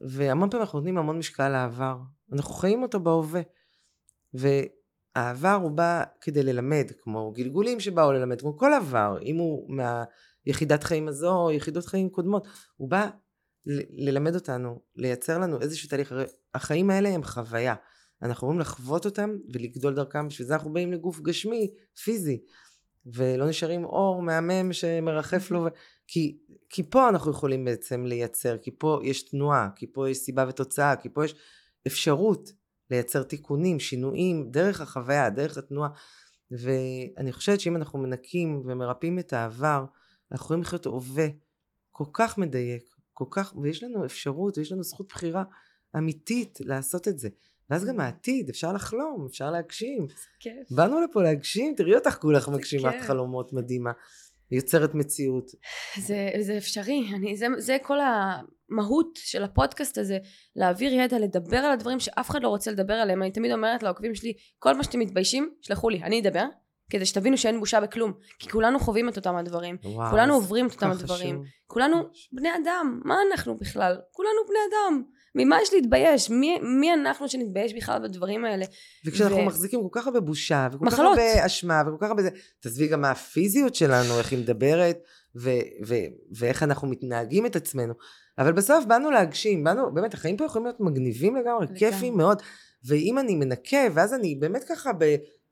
והמון 0.02 0.50
פעמים 0.50 0.64
אנחנו 0.64 0.80
נותנים 0.80 0.98
המון 0.98 1.18
משקל 1.18 1.50
לעבר, 1.50 1.98
אנחנו 2.34 2.54
חיים 2.54 2.84
אותו 2.84 3.00
בהווה. 3.00 3.42
והעבר 4.34 5.60
הוא 5.62 5.72
בא 5.72 6.04
כדי 6.22 6.44
ללמד, 6.44 6.92
כמו 7.02 7.32
גלגולים 7.32 7.80
שבאו 7.80 8.12
ללמד, 8.12 8.42
כמו 8.42 8.58
כל 8.58 8.74
עבר, 8.74 9.18
אם 9.22 9.38
הוא 9.38 9.76
מהיחידת 10.48 10.84
חיים 10.84 11.08
הזו 11.08 11.36
או 11.36 11.52
יחידות 11.52 11.86
חיים 11.86 12.10
קודמות, 12.10 12.48
הוא 12.78 12.90
בא 12.90 13.10
ל- 13.66 14.08
ללמד 14.10 14.36
אותנו, 14.36 14.82
לייצר 14.96 15.40
לנו 15.40 15.62
איזשהו 15.62 15.90
תהליך, 15.90 16.12
הרי 16.12 16.26
החיים 16.54 16.90
האלה 16.90 17.10
הם 17.10 17.24
חוויה, 17.24 17.76
אנחנו 18.22 18.48
אמורים 18.48 18.60
לחוות 18.60 19.06
אותם 19.06 19.30
ולגדול 19.54 19.94
דרכם, 19.94 20.28
בשביל 20.28 20.48
זה 20.48 20.54
אנחנו 20.54 20.74
באים 20.74 20.92
לגוף 20.94 21.20
גשמי, 21.20 21.72
פיזי, 22.04 22.42
ולא 23.06 23.50
נשארים 23.50 23.86
אור 23.86 24.22
מהמם 24.22 24.74
שמרחף 24.74 25.52
לו, 25.52 25.68
כי, 26.08 26.38
כי 26.70 26.84
פה 26.90 27.10
אנחנו 27.10 27.32
יכולים 27.32 27.66
בעצם 27.66 28.06
לייצר, 28.06 28.58
כי 28.58 28.72
פה 28.78 29.00
יש 29.04 29.24
תנועה, 29.24 29.70
כי 29.76 29.88
פה 29.94 30.10
יש 30.10 30.18
סיבה 30.18 30.46
ותוצאה, 30.50 30.96
כי 30.96 31.10
פה 31.10 31.26
יש 31.26 31.36
אפשרות 31.88 32.52
לייצר 32.92 33.24
תיקונים, 33.24 33.80
שינויים, 33.80 34.52
דרך 34.52 34.82
החוויה, 34.82 35.30
דרך 35.30 35.58
התנועה. 35.58 35.90
ואני 36.52 37.32
חושבת 37.32 37.60
שאם 37.60 37.76
אנחנו 37.76 38.00
מנקים 38.00 38.62
ומרפאים 38.66 39.20
את 39.20 39.34
העבר, 39.34 39.86
אנחנו 40.32 40.46
יכולים 40.46 40.62
לחיות 40.62 40.86
הווה 40.86 41.28
כל 41.92 42.06
כך 42.14 42.38
מדייק, 42.38 42.84
כל 43.14 43.26
כך, 43.32 43.54
ויש 43.62 43.84
לנו 43.84 44.06
אפשרות 44.06 44.58
ויש 44.58 44.72
לנו 44.72 44.84
זכות 44.84 45.08
בחירה 45.08 45.44
אמיתית 45.98 46.60
לעשות 46.62 47.08
את 47.08 47.20
זה. 47.20 47.30
ואז 47.70 47.86
גם 47.86 48.00
העתיד, 48.00 48.50
אפשר 48.50 48.74
לחלום, 48.74 49.26
אפשר 49.30 49.52
להגשים. 49.52 50.08
כיף 50.40 50.72
באנו 50.72 51.02
לפה 51.02 51.24
להגשים, 51.24 51.74
תראי 51.78 51.96
אותך 51.96 52.18
כולך 52.22 52.50
מגשימת 52.50 52.94
כיף. 52.94 53.04
חלומות 53.04 53.54
מדהימה. 53.54 53.92
יוצרת 54.52 54.96
מציאות. 54.96 55.52
זה, 55.98 56.30
זה 56.40 56.58
אפשרי, 56.58 57.08
אני, 57.16 57.38
זה, 57.38 57.48
זה 57.58 57.78
כל 57.82 57.98
המהות 58.00 59.10
של 59.16 59.44
הפודקאסט 59.44 59.98
הזה, 59.98 60.18
להעביר 60.56 60.94
ידע, 60.94 61.20
לדבר 61.20 61.58
על 61.58 61.72
הדברים 61.72 62.00
שאף 62.00 62.30
אחד 62.30 62.44
לא 62.44 62.48
רוצה 62.48 62.72
לדבר 62.72 62.94
עליהם, 62.94 63.22
אני 63.22 63.32
תמיד 63.32 63.52
אומרת 63.52 63.84
לעוקבים 63.84 64.16
שלי, 64.16 64.34
כל 64.60 64.76
מה 64.76 64.84
שאתם 64.84 65.00
מתביישים, 65.00 65.50
שלחו 65.62 65.90
לי, 65.90 66.04
אני 66.04 66.22
אדבר, 66.22 66.46
כדי 66.90 67.06
שתבינו 67.06 67.38
שאין 67.38 67.60
בושה 67.60 67.82
בכלום, 67.82 68.14
כי 68.40 68.50
כולנו 68.50 68.80
חווים 68.80 69.10
את 69.10 69.18
אותם 69.18 69.36
הדברים, 69.36 69.78
וואו, 69.84 70.10
כולנו 70.10 70.34
עוברים 70.34 70.68
את 70.68 70.72
אותם 70.72 70.92
כך 70.94 71.00
הדברים, 71.00 71.36
חשוב. 71.36 71.46
כולנו. 71.68 72.04
בני 72.32 72.50
אדם, 72.64 73.02
מה 73.06 73.16
אנחנו 73.32 73.58
בכלל? 73.58 73.98
כולנו 74.12 74.40
בני 74.48 74.60
אדם, 74.70 75.04
ממה 75.36 75.62
יש 75.62 75.74
להתבייש? 75.74 76.30
מי, 76.30 76.60
מי 76.80 76.94
אנחנו 76.94 77.30
שנתבייש 77.30 77.74
בכלל 77.74 78.04
בדברים 78.04 78.46
האלה? 78.46 78.66
וכשאנחנו 79.06 79.38
ו- 79.38 79.46
מחזיקים 79.46 79.82
כל 79.82 80.00
כך 80.00 80.08
הרבה 80.08 80.20
בושה, 80.20 80.68
וכל 80.72 80.86
כך 80.86 80.94
מחלות. 80.94 81.18
הרבה 81.18 81.46
אשמה, 81.46 81.82
וכל 81.88 82.06
כך 82.06 82.10
הרבה 82.10 82.24
זה, 82.24 82.30
תעזבי 82.60 82.88
גם 82.88 83.02
מה 83.02 83.12
הפיזיות 83.12 83.76
שלנו, 83.76 84.20
איך 84.20 84.32
היא 84.32 84.40
מדברת, 84.40 84.98
ו- 85.36 85.50
ו- 85.88 85.96
ואיך 86.38 86.64
אנחנו 86.64 86.88
מתנהגים 86.88 87.46
את 87.46 87.56
עצמנו. 87.56 87.94
אבל 88.38 88.52
בסוף 88.52 88.86
באנו 88.86 89.12
להגשים, 89.12 89.64
באנו, 89.64 89.94
באמת, 89.94 90.14
החיים 90.14 90.38
פה 90.38 90.46
יכולים 90.46 90.66
להיות 90.66 90.80
מגניבים 90.80 91.36
לגמרי. 91.36 91.68
כיפים 91.76 92.18
מאוד. 92.18 92.42
ואם 92.86 93.20
אני 93.20 93.36
מנקה, 93.36 93.78
ואז 93.94 94.14
אני 94.14 94.36
באמת 94.36 94.64
ככה 94.64 94.94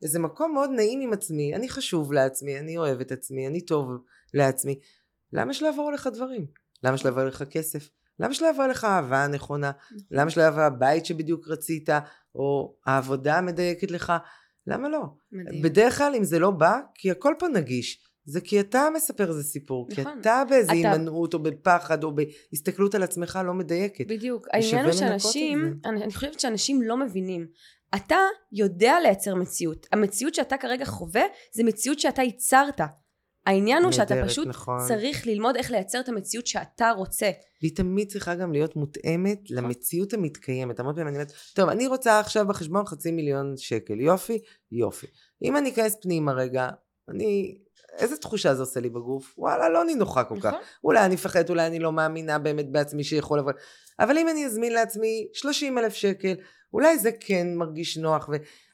באיזה 0.01 0.19
מקום 0.19 0.53
מאוד 0.53 0.69
נעים 0.75 1.01
עם 1.01 1.13
עצמי, 1.13 1.55
אני 1.55 1.69
חשוב 1.69 2.13
לעצמי, 2.13 2.59
אני 2.59 2.77
אוהב 2.77 2.99
את 3.01 3.11
עצמי, 3.11 3.47
אני 3.47 3.61
טוב 3.61 3.89
לעצמי, 4.33 4.79
למה 5.33 5.53
שלא 5.53 5.67
יבואו 5.67 5.91
לך 5.91 6.09
דברים? 6.13 6.45
למה 6.83 6.97
שלא 6.97 7.09
יבוא 7.09 7.23
לך 7.23 7.43
כסף? 7.49 7.89
למה 8.19 8.33
שלא 8.33 8.47
יבוא 8.47 8.67
לך 8.67 8.83
אהבה 8.83 9.23
הנכונה? 9.23 9.71
למה 10.11 10.29
שלא 10.29 10.43
יבוא 10.43 10.61
הבית 10.61 11.05
שבדיוק 11.05 11.47
רצית, 11.47 11.89
או 12.35 12.75
העבודה 12.85 13.37
המדייקת 13.37 13.91
לך? 13.91 14.13
למה 14.67 14.89
לא? 14.89 15.01
מדהים. 15.31 15.61
בדרך 15.61 15.97
כלל 15.97 16.15
אם 16.17 16.23
זה 16.23 16.39
לא 16.39 16.51
בא, 16.51 16.79
כי 16.95 17.11
הכל 17.11 17.33
פה 17.39 17.47
נגיש. 17.47 18.01
זה 18.25 18.41
כי 18.41 18.59
אתה 18.59 18.87
מספר 18.93 19.29
איזה 19.29 19.43
סיפור, 19.43 19.87
כי 19.89 20.01
נכון. 20.01 20.19
אתה 20.21 20.43
באיזה 20.49 20.71
אתה- 20.71 20.91
הימנעות 20.91 21.33
או 21.33 21.39
בפחד 21.39 22.03
או 22.03 22.15
בהסתכלות 22.15 22.95
על 22.95 23.03
עצמך 23.03 23.39
לא 23.45 23.53
מדייקת. 23.53 24.07
בדיוק. 24.07 24.47
העניין 24.53 24.85
הוא 24.85 24.93
שאנשים, 24.93 25.79
אני, 25.85 26.03
אני 26.03 26.13
חושבת 26.13 26.39
שאנשים 26.39 26.81
לא 26.81 26.97
מבינים. 26.97 27.47
אתה 27.95 28.17
יודע 28.51 28.93
לייצר 29.03 29.35
מציאות. 29.35 29.87
המציאות 29.91 30.35
שאתה 30.35 30.57
כרגע 30.57 30.85
חווה, 30.85 31.23
זה 31.53 31.63
מציאות 31.63 31.99
שאתה 31.99 32.21
ייצרת. 32.21 32.81
העניין 33.45 33.83
הוא 33.83 33.91
שאתה 33.91 34.15
פשוט 34.25 34.47
נכון. 34.47 34.79
צריך 34.87 35.27
ללמוד 35.27 35.55
איך 35.55 35.71
לייצר 35.71 35.99
את 35.99 36.09
המציאות 36.09 36.47
שאתה 36.47 36.91
רוצה. 36.97 37.31
והיא 37.61 37.75
תמיד 37.75 38.07
צריכה 38.07 38.35
גם 38.35 38.51
להיות 38.51 38.75
מותאמת 38.75 39.39
למציאות 39.49 40.13
המתקיימת. 40.13 40.79
המון 40.79 40.93
פעמים 40.93 41.07
אני 41.07 41.15
אומרת, 41.15 41.31
טוב, 41.55 41.69
אני 41.69 41.87
רוצה 41.87 42.19
עכשיו 42.19 42.47
בחשבון 42.47 42.85
חצי 42.85 43.11
מיליון 43.11 43.53
שקל. 43.57 43.99
יופי? 43.99 44.39
יופי. 44.71 45.07
אם 45.43 45.57
אני 45.57 45.69
אכנס 45.69 45.97
פנימה 46.01 46.33
רגע, 46.33 46.69
אני... 47.10 47.58
איזה 47.97 48.18
תחושה 48.18 48.56
זה 48.56 48.62
עושה 48.62 48.80
לי 48.80 48.89
בגוף? 48.89 49.36
וואלה, 49.38 49.70
לא 49.70 49.84
נינוחה 49.84 50.24
כל 50.24 50.39
כך. 50.39 50.45
נכון? 50.45 50.60
אולי 50.84 51.06
אני 51.06 51.16
אפחד, 51.16 51.49
אולי 51.49 51.68
אני 51.68 51.80
לא 51.80 51.91
מאמינה 51.91 52.39
באמת 52.39 52.72
בעצמי 52.72 53.03
שיכול 53.03 53.39
לבוא. 53.39 53.51
אבל 53.99 54.18
אם 54.18 54.30
אני 54.30 54.45
אזמין 54.45 54.74
לעצמי 54.74 55.28
30 55.34 55.78
אלף 55.78 55.93
שקל, 55.93 56.34
אולי 56.74 56.99
זה 56.99 57.10
כן 57.20 57.47
מרגיש 57.56 57.97
נוח. 57.97 58.30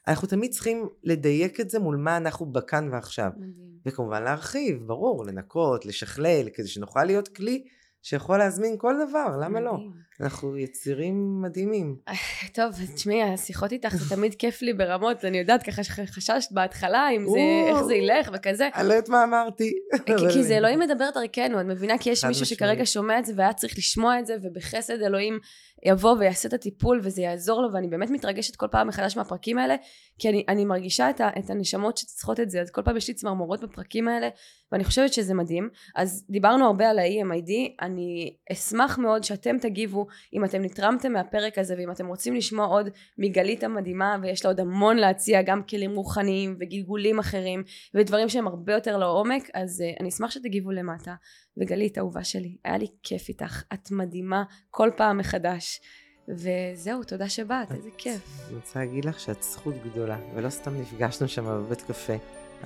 ואנחנו 0.06 0.28
תמיד 0.28 0.52
צריכים 0.52 0.88
לדייק 1.04 1.60
את 1.60 1.70
זה 1.70 1.78
מול 1.78 1.96
מה 1.96 2.16
אנחנו 2.16 2.46
בכאן 2.46 2.88
ועכשיו. 2.92 3.30
מדהים. 3.36 3.72
וכמובן 3.86 4.22
להרחיב, 4.22 4.82
ברור, 4.86 5.24
לנקות, 5.24 5.86
לשכלל, 5.86 6.48
כדי 6.54 6.68
שנוכל 6.68 7.04
להיות 7.04 7.28
כלי 7.28 7.64
שיכול 8.02 8.38
להזמין 8.38 8.78
כל 8.78 8.94
דבר, 9.08 9.36
למה 9.40 9.60
לא? 9.60 9.78
אנחנו 10.20 10.56
יצירים 10.56 11.42
מדהימים. 11.42 11.96
טוב, 12.54 12.72
תשמעי, 12.94 13.22
השיחות 13.22 13.72
איתך 13.72 13.96
זה 13.96 14.16
תמיד 14.16 14.34
כיף 14.34 14.62
לי 14.62 14.72
ברמות, 14.72 15.24
אני 15.24 15.38
יודעת 15.38 15.62
ככה 15.62 15.84
שחששת 15.84 16.52
בהתחלה 16.52 17.08
אם 17.16 17.26
זה. 17.28 17.38
איך 17.68 17.82
זה 17.82 17.94
ילך 17.94 18.30
וכזה. 18.34 18.68
אני 18.74 18.88
לא 18.88 18.92
יודעת 18.92 19.08
מה 19.08 19.24
אמרתי. 19.24 19.72
כי, 20.06 20.12
כי 20.32 20.42
זה 20.42 20.56
אלוהים 20.56 20.78
מדבר 20.78 21.08
דרכנו, 21.14 21.60
את 21.60 21.66
מבינה? 21.66 21.98
כי 21.98 22.10
יש 22.10 22.24
מישהו. 22.24 22.46
שכרגע 22.46 22.86
שומע 22.86 23.18
את 23.18 23.26
זה 23.26 23.32
והיה 23.36 23.52
צריך 23.52 23.78
לשמוע 23.78 24.18
את 24.18 24.26
זה, 24.26 24.36
ובחסד 24.42 25.02
אלוהים 25.02 25.38
יבוא 25.86 26.16
ויעשה 26.18 26.48
את 26.48 26.52
הטיפול 26.52 27.00
וזה 27.02 27.22
יעזור 27.22 27.62
לו, 27.62 27.72
ואני 27.72 27.88
באמת 27.88 28.10
מתרגשת 28.10 28.56
כל 28.56 28.66
פעם 28.70 28.88
מחדש 28.88 29.16
מהפרקים 29.16 29.58
האלה, 29.58 29.76
כי 30.18 30.28
אני, 30.28 30.44
אני 30.48 30.64
מרגישה 30.64 31.10
את, 31.10 31.20
ה, 31.20 31.28
את 31.38 31.50
הנשמות 31.50 31.96
שצריכות 31.96 32.40
את 32.40 32.50
זה, 32.50 32.60
אז 32.60 32.70
כל 32.70 32.82
פעם 32.82 32.96
יש 32.96 33.08
לי 33.08 33.14
צמרמורות 33.14 33.60
בפרקים 33.60 34.08
האלה, 34.08 34.28
ואני 34.72 34.84
חושבת 34.84 35.12
שזה 35.12 35.34
מדהים. 35.34 35.68
אז 35.96 36.26
דיברנו 36.30 36.66
הרבה 36.66 36.90
על 36.90 36.98
ה-EMID, 36.98 37.50
אני 37.80 38.36
אשמח 38.52 38.98
מאוד 38.98 39.24
שאתם 39.24 39.58
תגיבו 39.58 40.01
אם 40.34 40.44
אתם 40.44 40.62
נתרמתם 40.62 41.12
מהפרק 41.12 41.58
הזה, 41.58 41.74
ואם 41.78 41.90
אתם 41.90 42.06
רוצים 42.06 42.34
לשמוע 42.34 42.66
עוד 42.66 42.88
מגלית 43.18 43.64
המדהימה, 43.64 44.16
ויש 44.22 44.44
לה 44.44 44.50
עוד 44.50 44.60
המון 44.60 44.96
להציע, 44.96 45.42
גם 45.42 45.62
כלים 45.62 45.94
רוחניים 45.94 46.56
וגלגולים 46.60 47.18
אחרים, 47.18 47.62
ודברים 47.94 48.28
שהם 48.28 48.46
הרבה 48.46 48.72
יותר 48.72 48.96
לעומק, 48.96 49.50
אז 49.54 49.80
uh, 49.80 50.00
אני 50.00 50.08
אשמח 50.08 50.30
שתגיבו 50.30 50.70
למטה. 50.70 51.14
וגלית, 51.56 51.98
אהובה 51.98 52.24
שלי, 52.24 52.56
היה 52.64 52.78
לי 52.78 52.86
כיף 53.02 53.28
איתך, 53.28 53.62
את 53.72 53.90
מדהימה 53.90 54.44
כל 54.70 54.90
פעם 54.96 55.18
מחדש. 55.18 55.80
וזהו, 56.28 57.04
תודה 57.04 57.28
שבאת, 57.28 57.72
איזה 57.72 57.90
כיף. 57.98 58.40
אני 58.48 58.56
רוצה 58.56 58.78
להגיד 58.78 59.04
לך 59.04 59.20
שאת 59.20 59.42
זכות 59.42 59.74
גדולה, 59.84 60.18
ולא 60.34 60.50
סתם 60.50 60.80
נפגשנו 60.80 61.28
שם 61.28 61.44
בבית 61.44 61.82
קפה. 61.82 62.12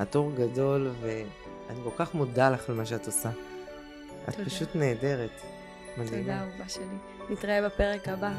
את 0.02 0.16
אור 0.16 0.32
גדול, 0.32 0.90
ואני 1.00 1.80
כל 1.84 1.90
כך 1.96 2.14
מודה 2.14 2.50
לך 2.50 2.68
על 2.68 2.74
מה 2.74 2.86
שאת 2.86 3.06
עושה. 3.06 3.30
את 4.28 4.34
תודה. 4.34 4.44
פשוט 4.44 4.68
נהדרת. 4.76 5.55
תודה, 6.04 6.40
אהובה 6.40 6.68
שלי. 6.68 6.84
נתראה 7.30 7.62
בפרק 7.62 8.08
הבא. 8.08 8.30